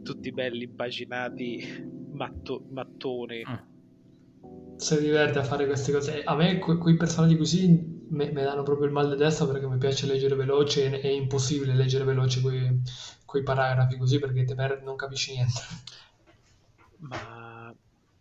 tutti 0.02 0.32
belli 0.32 0.64
impaginati, 0.64 1.64
matto- 2.10 2.66
mattone. 2.70 3.42
Mm. 3.48 3.70
Si 4.76 5.00
diverte 5.00 5.38
a 5.38 5.44
fare 5.44 5.66
queste 5.66 5.92
cose. 5.92 6.24
A 6.24 6.34
me 6.34 6.58
que- 6.58 6.78
quei 6.78 6.96
personaggi 6.96 7.36
così 7.36 8.01
mi 8.12 8.32
danno 8.32 8.62
proprio 8.62 8.86
il 8.86 8.92
mal 8.92 9.10
di 9.10 9.16
testa 9.16 9.46
perché 9.46 9.66
mi 9.66 9.78
piace 9.78 10.06
leggere 10.06 10.34
veloce 10.34 10.90
e 10.90 11.00
è 11.00 11.08
impossibile 11.08 11.74
leggere 11.74 12.04
veloce 12.04 12.40
quei, 12.40 12.80
quei 13.24 13.42
paragrafi 13.42 13.96
così 13.96 14.18
perché 14.18 14.44
te 14.44 14.54
per... 14.54 14.82
non 14.82 14.96
capisci 14.96 15.32
niente. 15.32 15.60
Ma 16.98 17.74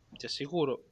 ti 0.10 0.26
assicuro, 0.26 0.84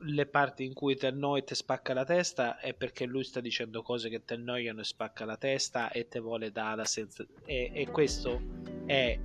le 0.00 0.26
parti 0.26 0.64
in 0.64 0.74
cui 0.74 0.96
te 0.96 1.06
annoi 1.06 1.40
e 1.40 1.44
te 1.44 1.54
spacca 1.54 1.94
la 1.94 2.04
testa 2.04 2.58
è 2.58 2.74
perché 2.74 3.06
lui 3.06 3.24
sta 3.24 3.40
dicendo 3.40 3.82
cose 3.82 4.08
che 4.08 4.24
te 4.24 4.34
annoiano 4.34 4.80
e 4.80 4.84
spacca 4.84 5.24
la 5.24 5.36
testa 5.36 5.90
e 5.90 6.08
te 6.08 6.18
vuole 6.18 6.50
dare 6.50 6.76
la 6.76 6.84
sensazione. 6.84 7.40
E, 7.44 7.70
e 7.72 7.86
questo 7.90 8.40
è 8.84 9.18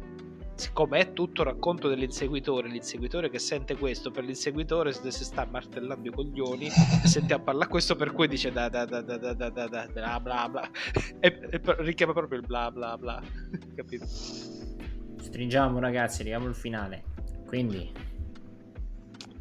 siccome 0.62 0.99
è 0.99 1.14
tutto 1.14 1.41
racconto 1.41 1.88
dell'inseguitore, 1.88 2.70
l'inseguitore 2.70 3.32
che 3.32 3.39
sente 3.39 3.76
questo, 3.76 4.12
per 4.12 4.24
l'inseguitore 4.24 4.93
si 4.93 5.24
sta 5.24 5.43
martellando 5.49 6.07
i 6.07 6.12
coglioni, 6.12 6.70
sente 7.03 7.34
a 7.34 7.39
parlare 7.39 7.68
questo 7.68 7.95
per 7.95 8.12
cui 8.12 8.28
dice 8.28 8.51
da 8.51 8.70
da 8.70 8.86
da 8.86 9.01
da 9.01 9.18
da 9.18 9.34
da 9.34 9.49
da 9.49 9.66
da 9.68 9.88
bla 9.91 10.20
bla 10.20 10.49
bla. 10.49 10.70
E, 11.20 11.39
e 11.49 11.62
richiama 11.80 12.14
proprio 12.14 12.39
il 12.39 12.45
bla 12.45 12.72
bla 12.72 12.97
bla, 12.97 13.22
capito? 13.76 14.05
Stringiamo 14.05 15.80
ragazzi, 15.80 16.22
arriviamo 16.22 16.45
al 16.45 16.55
finale. 16.55 17.03
Quindi? 17.47 17.91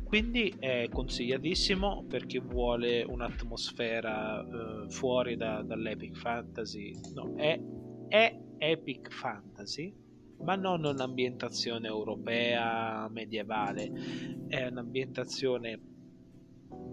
Quindi 0.04 0.54
è 0.58 0.88
consigliatissimo 0.90 2.04
per 2.08 2.26
chi 2.26 2.38
vuole 2.38 3.02
un'atmosfera 3.02 4.40
uh, 4.40 4.90
fuori 4.90 5.36
da, 5.36 5.62
dall'epic 5.62 6.16
fantasy. 6.16 6.98
No, 7.14 7.34
è, 7.36 7.60
è 8.08 8.38
epic 8.58 9.12
fantasy 9.12 10.08
ma 10.42 10.54
non 10.54 10.84
un'ambientazione 10.84 11.86
europea 11.86 13.08
medievale, 13.10 13.90
è 14.48 14.66
un'ambientazione 14.66 15.80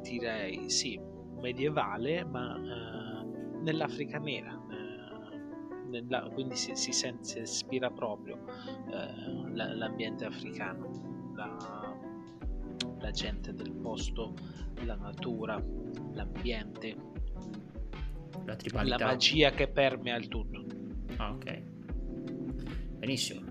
direi 0.01 0.69
sì 0.69 0.99
medievale, 1.39 2.23
ma 2.23 2.55
eh, 2.55 3.59
nell'Africa 3.61 4.19
nera. 4.19 4.53
Eh, 4.69 5.87
nella, 5.89 6.29
quindi 6.33 6.55
si, 6.55 6.75
si, 6.75 6.91
sente, 6.91 7.23
si 7.23 7.39
ispira 7.39 7.89
proprio 7.89 8.37
eh, 8.91 9.53
l'ambiente 9.53 10.25
africano, 10.25 11.31
la, 11.35 11.95
la 12.99 13.11
gente 13.11 13.53
del 13.53 13.71
posto, 13.71 14.33
la 14.83 14.95
natura, 14.95 15.63
l'ambiente, 16.13 16.95
la, 18.45 18.83
la 18.83 18.97
magia 18.99 19.51
che 19.51 19.67
permea 19.67 20.17
il 20.17 20.27
tutto. 20.27 20.65
Ah, 21.17 21.31
ok. 21.31 21.75
Benissimo. 22.97 23.41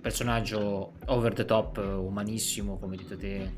Personaggio 0.00 0.92
over 1.06 1.32
the 1.32 1.44
top, 1.44 1.78
umanissimo, 1.78 2.78
come 2.78 2.96
dite 2.96 3.16
te. 3.16 3.52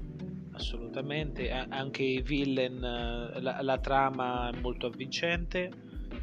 Assolutamente, 0.53 1.51
anche 1.51 2.03
i 2.03 2.23
villain, 2.23 2.81
la, 2.81 3.61
la 3.61 3.79
trama 3.79 4.51
è 4.51 4.59
molto 4.61 4.87
avvincente. 4.87 5.71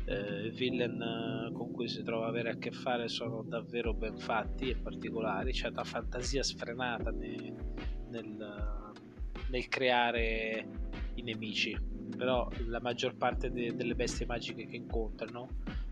Eh, 0.06 0.48
I 0.48 0.50
villain 0.50 1.00
eh, 1.00 1.52
con 1.54 1.72
cui 1.72 1.88
si 1.88 2.02
trova 2.02 2.26
a 2.26 2.30
avere 2.30 2.50
a 2.50 2.56
che 2.56 2.72
fare 2.72 3.08
sono 3.08 3.44
davvero 3.44 3.94
ben 3.94 4.18
fatti 4.18 4.70
e 4.70 4.76
particolari. 4.76 5.52
C'è 5.52 5.68
una 5.68 5.84
fantasia 5.84 6.42
sfrenata 6.42 7.12
nel, 7.12 7.54
nel, 8.10 8.92
nel 9.50 9.68
creare 9.68 10.68
i 11.14 11.22
nemici. 11.22 11.78
Però 12.18 12.50
la 12.68 12.82
maggior 12.82 13.16
parte 13.16 13.52
de, 13.52 13.76
delle 13.76 13.94
bestie 13.94 14.26
magiche 14.26 14.66
che 14.66 14.76
incontrano 14.76 15.48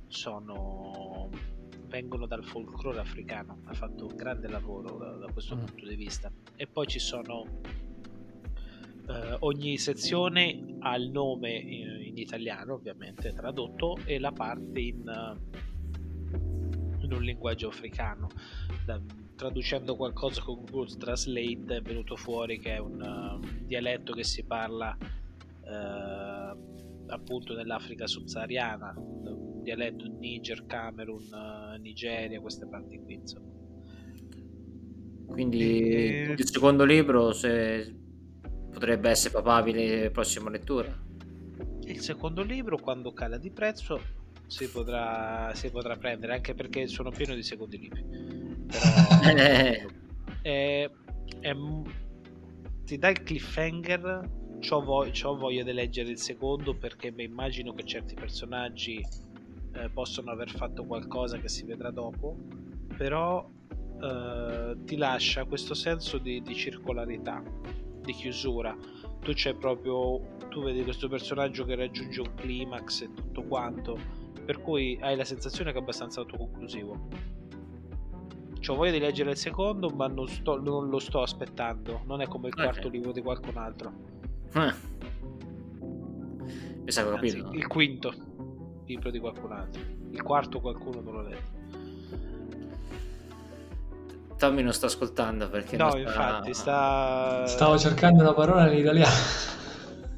sono 0.08 1.11
vengono 1.92 2.26
dal 2.26 2.44
folklore 2.44 3.00
africano, 3.00 3.60
ha 3.66 3.74
fatto 3.74 4.08
un 4.08 4.16
grande 4.16 4.48
lavoro 4.48 4.98
da, 4.98 5.12
da 5.18 5.32
questo 5.32 5.56
mm. 5.56 5.60
punto 5.60 5.86
di 5.86 5.96
vista. 5.96 6.32
E 6.56 6.66
poi 6.66 6.88
ci 6.88 7.00
sono 7.00 7.46
eh, 9.10 9.36
ogni 9.40 9.78
sezione 9.78 10.78
ha 10.80 10.96
il 10.96 11.12
nome 11.12 11.52
in, 11.52 12.02
in, 12.02 12.18
italiano, 12.18 12.76
ovviamente 12.76 13.34
tradotto, 13.34 13.98
e 14.06 14.20
la 14.20 14.32
parte 14.32 14.80
in, 14.80 15.38
in 17.00 17.12
un 17.12 17.22
linguaggio 17.22 17.68
africano. 17.68 18.30
Da, 18.86 19.00
traducendo 19.36 19.96
qualcosa 19.96 20.42
con 20.42 20.64
Google 20.64 20.96
Translate 20.98 21.78
è 21.78 21.82
venuto 21.82 22.16
fuori 22.16 22.60
che 22.60 22.76
è 22.76 22.78
un 22.78 23.02
uh, 23.02 23.66
dialetto 23.66 24.14
che 24.14 24.24
si 24.24 24.44
parla 24.44 24.96
uh, 24.96 26.56
appunto 27.08 27.56
nell'Africa 27.56 28.06
subsahariana, 28.06 28.94
dialetto 29.62 30.08
Niger, 30.08 30.66
Camerun, 30.66 31.28
uh, 31.32 31.80
Nigeria, 31.80 32.40
queste 32.42 32.68
parti 32.68 33.00
qui 33.00 33.16
insomma. 33.16 33.50
Quindi 35.28 35.60
e... 35.60 36.36
il 36.38 36.50
secondo 36.50 36.84
libro, 36.84 37.32
se 37.32 37.96
potrebbe 38.72 39.10
essere 39.10 39.34
papabile 39.34 40.12
prossima 40.12 40.50
lettura. 40.50 41.10
Il 41.84 42.00
secondo 42.00 42.44
libro, 42.44 42.78
quando 42.78 43.14
cala 43.14 43.38
di 43.38 43.52
prezzo, 43.52 44.00
si 44.48 44.70
potrà, 44.70 45.52
si 45.54 45.70
potrà 45.72 45.96
prendere, 45.96 46.34
anche 46.34 46.54
perché 46.54 46.88
sono 46.88 47.12
pieno 47.12 47.34
di 47.34 47.44
secondi 47.44 47.80
libri. 47.80 48.06
Però 48.68 49.90
è, 50.42 50.90
è, 51.40 51.56
ti 52.86 52.98
dà 52.98 53.10
il 53.10 53.24
cliffhanger. 53.24 54.40
C'ho, 54.60 54.84
voglia, 54.84 55.12
c'ho 55.12 55.36
voglia 55.36 55.64
di 55.64 55.72
leggere 55.74 56.12
il 56.12 56.20
secondo 56.20 56.78
perché 56.78 57.12
mi 57.12 57.24
immagino 57.24 57.74
che 57.74 57.84
certi 57.84 58.14
personaggi 58.14 59.04
eh, 59.74 59.90
possono 59.90 60.32
aver 60.32 60.50
fatto 60.50 60.84
qualcosa 60.86 61.38
che 61.38 61.48
si 61.48 61.64
vedrà 61.64 61.92
dopo. 61.92 62.38
Però 62.98 63.50
eh, 64.02 64.78
ti 64.84 64.98
lascia 64.98 65.46
questo 65.46 65.74
senso 65.74 66.18
di, 66.18 66.42
di 66.42 66.56
circolarità 66.56 67.42
di 68.02 68.14
chiusura. 68.14 68.76
Tu 69.20 69.34
c'è 69.34 69.54
proprio. 69.54 70.38
Tu 70.50 70.64
vedi 70.64 70.84
questo 70.84 71.08
personaggio 71.08 71.64
che 71.64 71.76
raggiunge 71.76 72.20
un 72.22 72.34
climax 72.36 73.02
e 73.02 73.14
tutto 73.14 73.44
quanto. 73.44 73.98
Per 74.44 74.60
cui 74.62 74.98
hai 75.02 75.16
la 75.16 75.24
sensazione 75.24 75.72
che 75.72 75.78
è 75.78 75.82
abbastanza 75.82 76.20
autoconclusivo. 76.22 77.08
Ho 78.68 78.76
voglia 78.76 78.92
di 78.92 79.00
leggere 79.00 79.32
il 79.32 79.38
secondo, 79.38 79.90
ma 79.90 80.08
non, 80.08 80.28
sto, 80.28 80.62
non 80.62 80.90
lo 80.90 81.00
sto 81.00 81.22
aspettando. 81.22 82.02
Non 82.06 82.22
è 82.22 82.28
come 82.28 82.50
il 82.50 82.54
quarto 82.54 82.88
okay. 82.88 82.92
libro 82.92 83.12
di 83.12 83.22
qualcun 83.22 83.58
altro. 83.58 83.94
Eh. 84.54 84.90
Sa 86.92 87.08
Anzi, 87.14 87.46
il 87.52 87.68
quinto 87.68 88.14
libro 88.92 89.10
di 89.10 89.20
qualcun 89.20 89.52
altro. 89.54 89.82
Il 90.12 90.22
quarto 90.22 90.60
qualcuno 90.60 91.02
non 91.02 91.14
lo 91.14 91.22
legge. 91.22 91.60
Tommy 94.38 94.64
non 94.64 94.74
sta 94.74 94.88
ascoltando 94.88 95.50
perché 95.50 95.78
no, 95.78 95.90
sta... 95.90 96.00
infatti 96.00 96.54
sta... 96.54 97.46
Stavo 97.46 97.78
cercando 97.78 98.22
una 98.22 98.34
parola 98.34 98.70
in 98.72 98.80
italiano. 98.80 99.14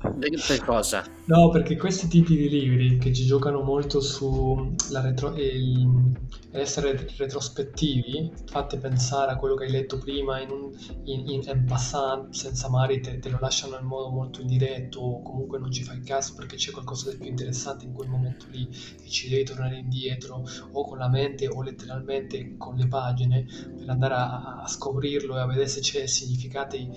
Per 0.03 0.59
cosa? 0.65 1.05
No, 1.25 1.49
perché 1.49 1.77
questi 1.77 2.09
tipi 2.09 2.35
di 2.35 2.49
libri 2.49 2.97
che 2.97 3.13
ci 3.13 3.25
giocano 3.25 3.61
molto 3.61 4.01
su 4.01 4.75
retro, 4.91 5.33
il, 5.37 6.11
essere 6.51 7.07
retrospettivi, 7.17 8.29
fate 8.45 8.77
pensare 8.77 9.31
a 9.31 9.37
quello 9.37 9.55
che 9.55 9.63
hai 9.63 9.71
letto 9.71 9.97
prima 9.97 10.41
in, 10.41 10.49
un, 10.51 10.71
in, 11.05 11.29
in, 11.29 11.41
in 11.45 11.65
passant, 11.65 12.33
senza 12.33 12.69
mari 12.69 12.99
te, 12.99 13.19
te, 13.19 13.29
lo 13.29 13.37
lasciano 13.39 13.77
in 13.79 13.85
modo 13.85 14.09
molto 14.09 14.41
indiretto 14.41 14.99
o 14.99 15.21
comunque 15.21 15.57
non 15.57 15.71
ci 15.71 15.83
fai 15.83 16.01
caso 16.01 16.33
perché 16.35 16.57
c'è 16.57 16.71
qualcosa 16.71 17.09
di 17.09 17.17
più 17.17 17.29
interessante 17.29 17.85
in 17.85 17.93
quel 17.93 18.09
momento 18.09 18.47
lì 18.51 18.67
e 18.67 19.07
ci 19.09 19.29
devi 19.29 19.45
tornare 19.45 19.77
indietro 19.77 20.43
o 20.73 20.85
con 20.85 20.97
la 20.97 21.07
mente 21.07 21.47
o 21.47 21.61
letteralmente 21.63 22.57
con 22.57 22.75
le 22.75 22.87
pagine 22.87 23.45
per 23.77 23.89
andare 23.89 24.13
a, 24.15 24.61
a 24.63 24.67
scoprirlo 24.67 25.37
e 25.37 25.39
a 25.39 25.45
vedere 25.45 25.67
se 25.67 25.79
c'è 25.79 26.05
significati 26.07 26.89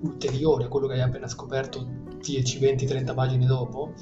ulteriori 0.00 0.64
a 0.64 0.68
quello 0.68 0.86
che 0.86 0.94
hai 0.94 1.02
appena 1.02 1.28
scoperto 1.28 2.13
10, 2.24 2.58
20, 2.58 2.86
30 2.86 3.14
pagine 3.14 3.46
dopo. 3.46 3.92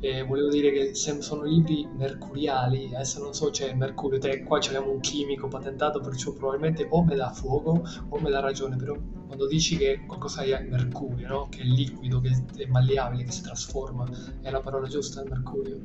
E 0.00 0.22
volevo 0.22 0.48
dire 0.48 0.70
che 0.70 0.94
sono 0.94 1.42
libri 1.42 1.88
mercuriali, 1.96 2.94
adesso 2.94 3.20
non 3.20 3.34
so, 3.34 3.50
c'è 3.50 3.74
Mercurio, 3.74 4.20
te 4.20 4.44
qua 4.44 4.58
abbiamo 4.58 4.92
un 4.92 5.00
chimico 5.00 5.48
patentato, 5.48 5.98
perciò 5.98 6.32
probabilmente 6.32 6.86
o 6.88 7.02
me 7.02 7.16
dà 7.16 7.32
fuoco 7.32 7.82
o 8.08 8.20
me 8.20 8.30
dà 8.30 8.38
ragione, 8.38 8.76
però 8.76 8.96
quando 9.26 9.48
dici 9.48 9.76
che 9.76 10.04
qualcosa 10.06 10.42
è 10.42 10.62
mercurio, 10.62 11.26
no? 11.26 11.48
che 11.50 11.62
è 11.62 11.64
liquido, 11.64 12.20
che 12.20 12.30
è 12.58 12.66
malleabile, 12.66 13.24
che 13.24 13.32
si 13.32 13.42
trasforma, 13.42 14.08
è 14.40 14.50
la 14.52 14.60
parola 14.60 14.86
giusta, 14.86 15.20
il 15.22 15.30
mercurio? 15.30 15.80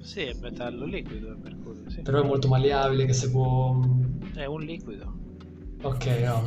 Sì, 0.00 0.20
è 0.20 0.34
metallo 0.40 0.84
liquido 0.84 1.30
il 1.30 1.38
mercurio, 1.42 1.90
sì. 1.90 2.02
Però 2.02 2.22
è 2.22 2.24
molto 2.24 2.46
malleabile, 2.46 3.06
che 3.06 3.12
si 3.12 3.28
può... 3.28 3.76
È 4.34 4.44
un 4.44 4.60
liquido. 4.60 5.18
Ok, 5.82 6.06
no, 6.24 6.44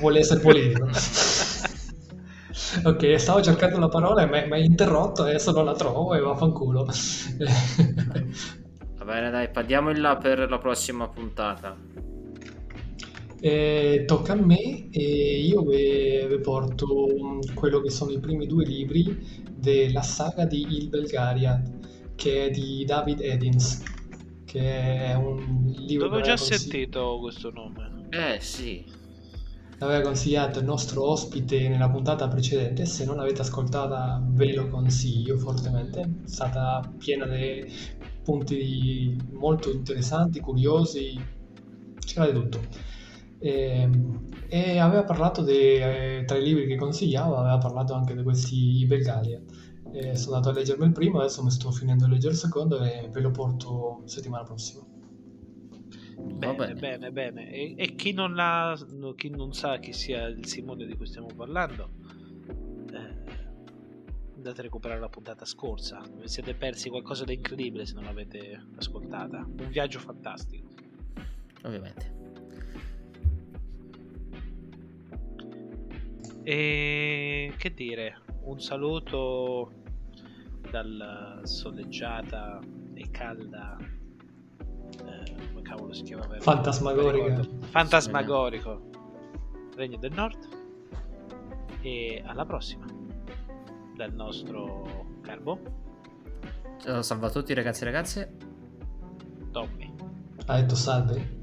vuole 0.00 0.20
essere 0.20 0.40
politico. 0.40 0.88
ok, 2.84 3.20
stavo 3.20 3.42
cercando 3.42 3.76
una 3.76 3.88
parola 3.88 4.22
e 4.22 4.26
mi 4.26 4.52
hai 4.52 4.64
interrotto, 4.64 5.22
adesso 5.22 5.52
non 5.52 5.66
la 5.66 5.74
trovo 5.74 6.14
e 6.14 6.20
vaffanculo. 6.20 6.84
Va 8.96 9.04
bene, 9.04 9.30
dai, 9.30 9.50
parliamo 9.50 9.90
in 9.90 10.00
là 10.00 10.16
per 10.16 10.48
la 10.48 10.58
prossima 10.58 11.08
puntata. 11.08 11.76
Eh, 13.38 14.04
tocca 14.06 14.32
a 14.32 14.36
me 14.36 14.88
e 14.90 15.40
io 15.40 15.62
vi, 15.62 16.40
porto 16.40 16.86
quello 17.54 17.80
che 17.82 17.90
sono 17.90 18.10
i 18.10 18.18
primi 18.18 18.46
due 18.46 18.64
libri 18.64 19.44
della 19.54 20.02
saga 20.02 20.46
di 20.46 20.62
Il 20.62 20.88
Belgaria, 20.88 21.62
che 22.14 22.46
è 22.46 22.50
di 22.50 22.84
David 22.86 23.20
Eddins, 23.20 23.82
che 24.46 25.04
è 25.08 25.14
un 25.14 25.74
libro... 25.76 26.08
Dove 26.08 26.20
ho 26.20 26.24
già 26.24 26.38
sentito 26.38 27.18
questo 27.20 27.50
nome? 27.50 28.06
Eh 28.08 28.40
sì. 28.40 28.95
L'aveva 29.78 30.00
consigliato 30.00 30.58
il 30.58 30.64
nostro 30.64 31.06
ospite 31.06 31.68
nella 31.68 31.90
puntata 31.90 32.28
precedente, 32.28 32.86
se 32.86 33.04
non 33.04 33.16
l'avete 33.16 33.42
ascoltata 33.42 34.22
ve 34.30 34.54
lo 34.54 34.68
consiglio 34.68 35.36
fortemente, 35.36 36.00
è 36.00 36.26
stata 36.26 36.80
piena 36.96 37.26
di 37.26 37.62
punti 38.22 39.16
molto 39.32 39.70
interessanti, 39.70 40.40
curiosi, 40.40 41.22
c'era 41.98 42.30
di 42.30 42.32
tutto. 42.32 42.60
E, 43.38 43.50
ehm, 43.50 44.24
e 44.48 44.78
aveva 44.78 45.04
parlato 45.04 45.42
di, 45.42 45.52
eh, 45.52 46.24
tra 46.26 46.38
i 46.38 46.42
libri 46.42 46.66
che 46.66 46.76
consigliava, 46.76 47.38
aveva 47.38 47.58
parlato 47.58 47.92
anche 47.92 48.14
di 48.14 48.22
questi 48.22 48.84
Belgalia. 48.86 49.40
E 49.92 50.16
sono 50.16 50.36
andato 50.36 50.54
a 50.54 50.58
leggermi 50.58 50.86
il 50.86 50.92
primo, 50.92 51.18
adesso 51.18 51.42
mi 51.42 51.50
sto 51.50 51.70
finendo 51.70 52.06
di 52.06 52.12
leggere 52.12 52.32
il 52.32 52.38
secondo 52.38 52.82
e 52.82 53.08
ve 53.12 53.20
lo 53.20 53.30
porto 53.30 54.02
settimana 54.06 54.44
prossima. 54.44 54.95
Bene, 56.16 56.74
bene, 56.74 57.12
bene. 57.12 57.50
E, 57.50 57.74
e 57.76 57.94
chi, 57.94 58.12
non 58.12 58.36
ha, 58.38 58.76
chi, 59.14 59.30
non 59.30 59.52
sa 59.52 59.78
chi 59.78 59.92
sia 59.92 60.26
il 60.26 60.46
Simone 60.46 60.86
di 60.86 60.96
cui 60.96 61.06
stiamo 61.06 61.28
parlando, 61.34 61.90
eh, 62.92 63.14
andate 64.34 64.60
a 64.60 64.62
recuperare 64.62 65.00
la 65.00 65.08
puntata 65.08 65.44
scorsa. 65.44 66.02
Vi 66.18 66.28
siete 66.28 66.54
persi 66.54 66.88
qualcosa 66.88 67.24
di 67.24 67.34
incredibile 67.34 67.84
se 67.84 67.94
non 67.94 68.04
l'avete 68.04 68.66
ascoltata. 68.76 69.38
Un 69.38 69.68
viaggio 69.68 69.98
fantastico. 69.98 70.68
Ovviamente. 71.62 72.14
E 76.42 77.52
che 77.56 77.74
dire, 77.74 78.20
un 78.42 78.60
saluto 78.60 79.72
dalla 80.70 81.40
soleggiata 81.42 82.60
e 82.94 83.10
calda 83.10 83.76
cavolo 85.66 85.92
si 85.92 86.02
chiamava? 86.02 86.36
Fantasmagorica. 86.40 87.40
Fantasmagorico. 87.70 88.80
Regno 89.76 89.96
del 89.98 90.12
Nord. 90.12 90.38
E 91.82 92.22
alla 92.26 92.44
prossima. 92.44 92.84
Dal 93.94 94.12
nostro 94.12 95.06
Carbo. 95.22 95.58
Ciao, 96.82 97.02
salve 97.02 97.26
a 97.26 97.30
tutti 97.30 97.54
ragazzi 97.54 97.82
e 97.82 97.84
ragazze. 97.86 98.36
Tommy. 99.50 99.92
Ha 100.46 100.60
detto 100.60 100.74
salve? 100.74 101.34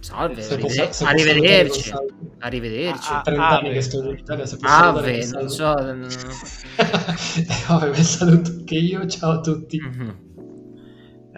Salve, 0.00 0.42
Se 0.42 0.54
arrivede- 0.54 0.86
posso- 0.86 1.04
arrivederci. 1.06 1.80
salve. 1.88 2.12
Arrivederci. 2.40 3.12
Ah, 3.12 3.18
ah, 3.18 3.22
30 3.22 3.48
anni 3.48 3.66
Ave. 3.68 3.72
che 3.74 3.80
sto 3.82 4.02
in 4.10 4.18
Italia, 4.18 4.46
se 4.46 4.56
posso 4.56 4.72
Ave, 4.74 5.26
non 5.30 5.48
so. 5.48 5.74
Eh, 7.38 7.46
vabbè, 7.68 8.02
saluto 8.02 8.50
anche 8.50 8.74
io, 8.76 9.06
ciao 9.06 9.30
a 9.32 9.40
tutti. 9.40 9.78
mhm. 9.80 10.30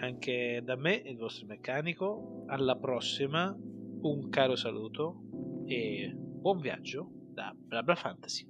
Anche 0.05 0.61
da 0.63 0.75
me, 0.75 0.93
il 1.03 1.17
vostro 1.17 1.47
meccanico. 1.47 2.43
Alla 2.45 2.75
prossima. 2.75 3.51
Un 3.57 4.29
caro 4.29 4.55
saluto. 4.55 5.23
E 5.65 6.13
buon 6.15 6.59
viaggio 6.59 7.09
da 7.33 7.51
Blabla 7.57 7.95
Fantasy. 7.95 8.45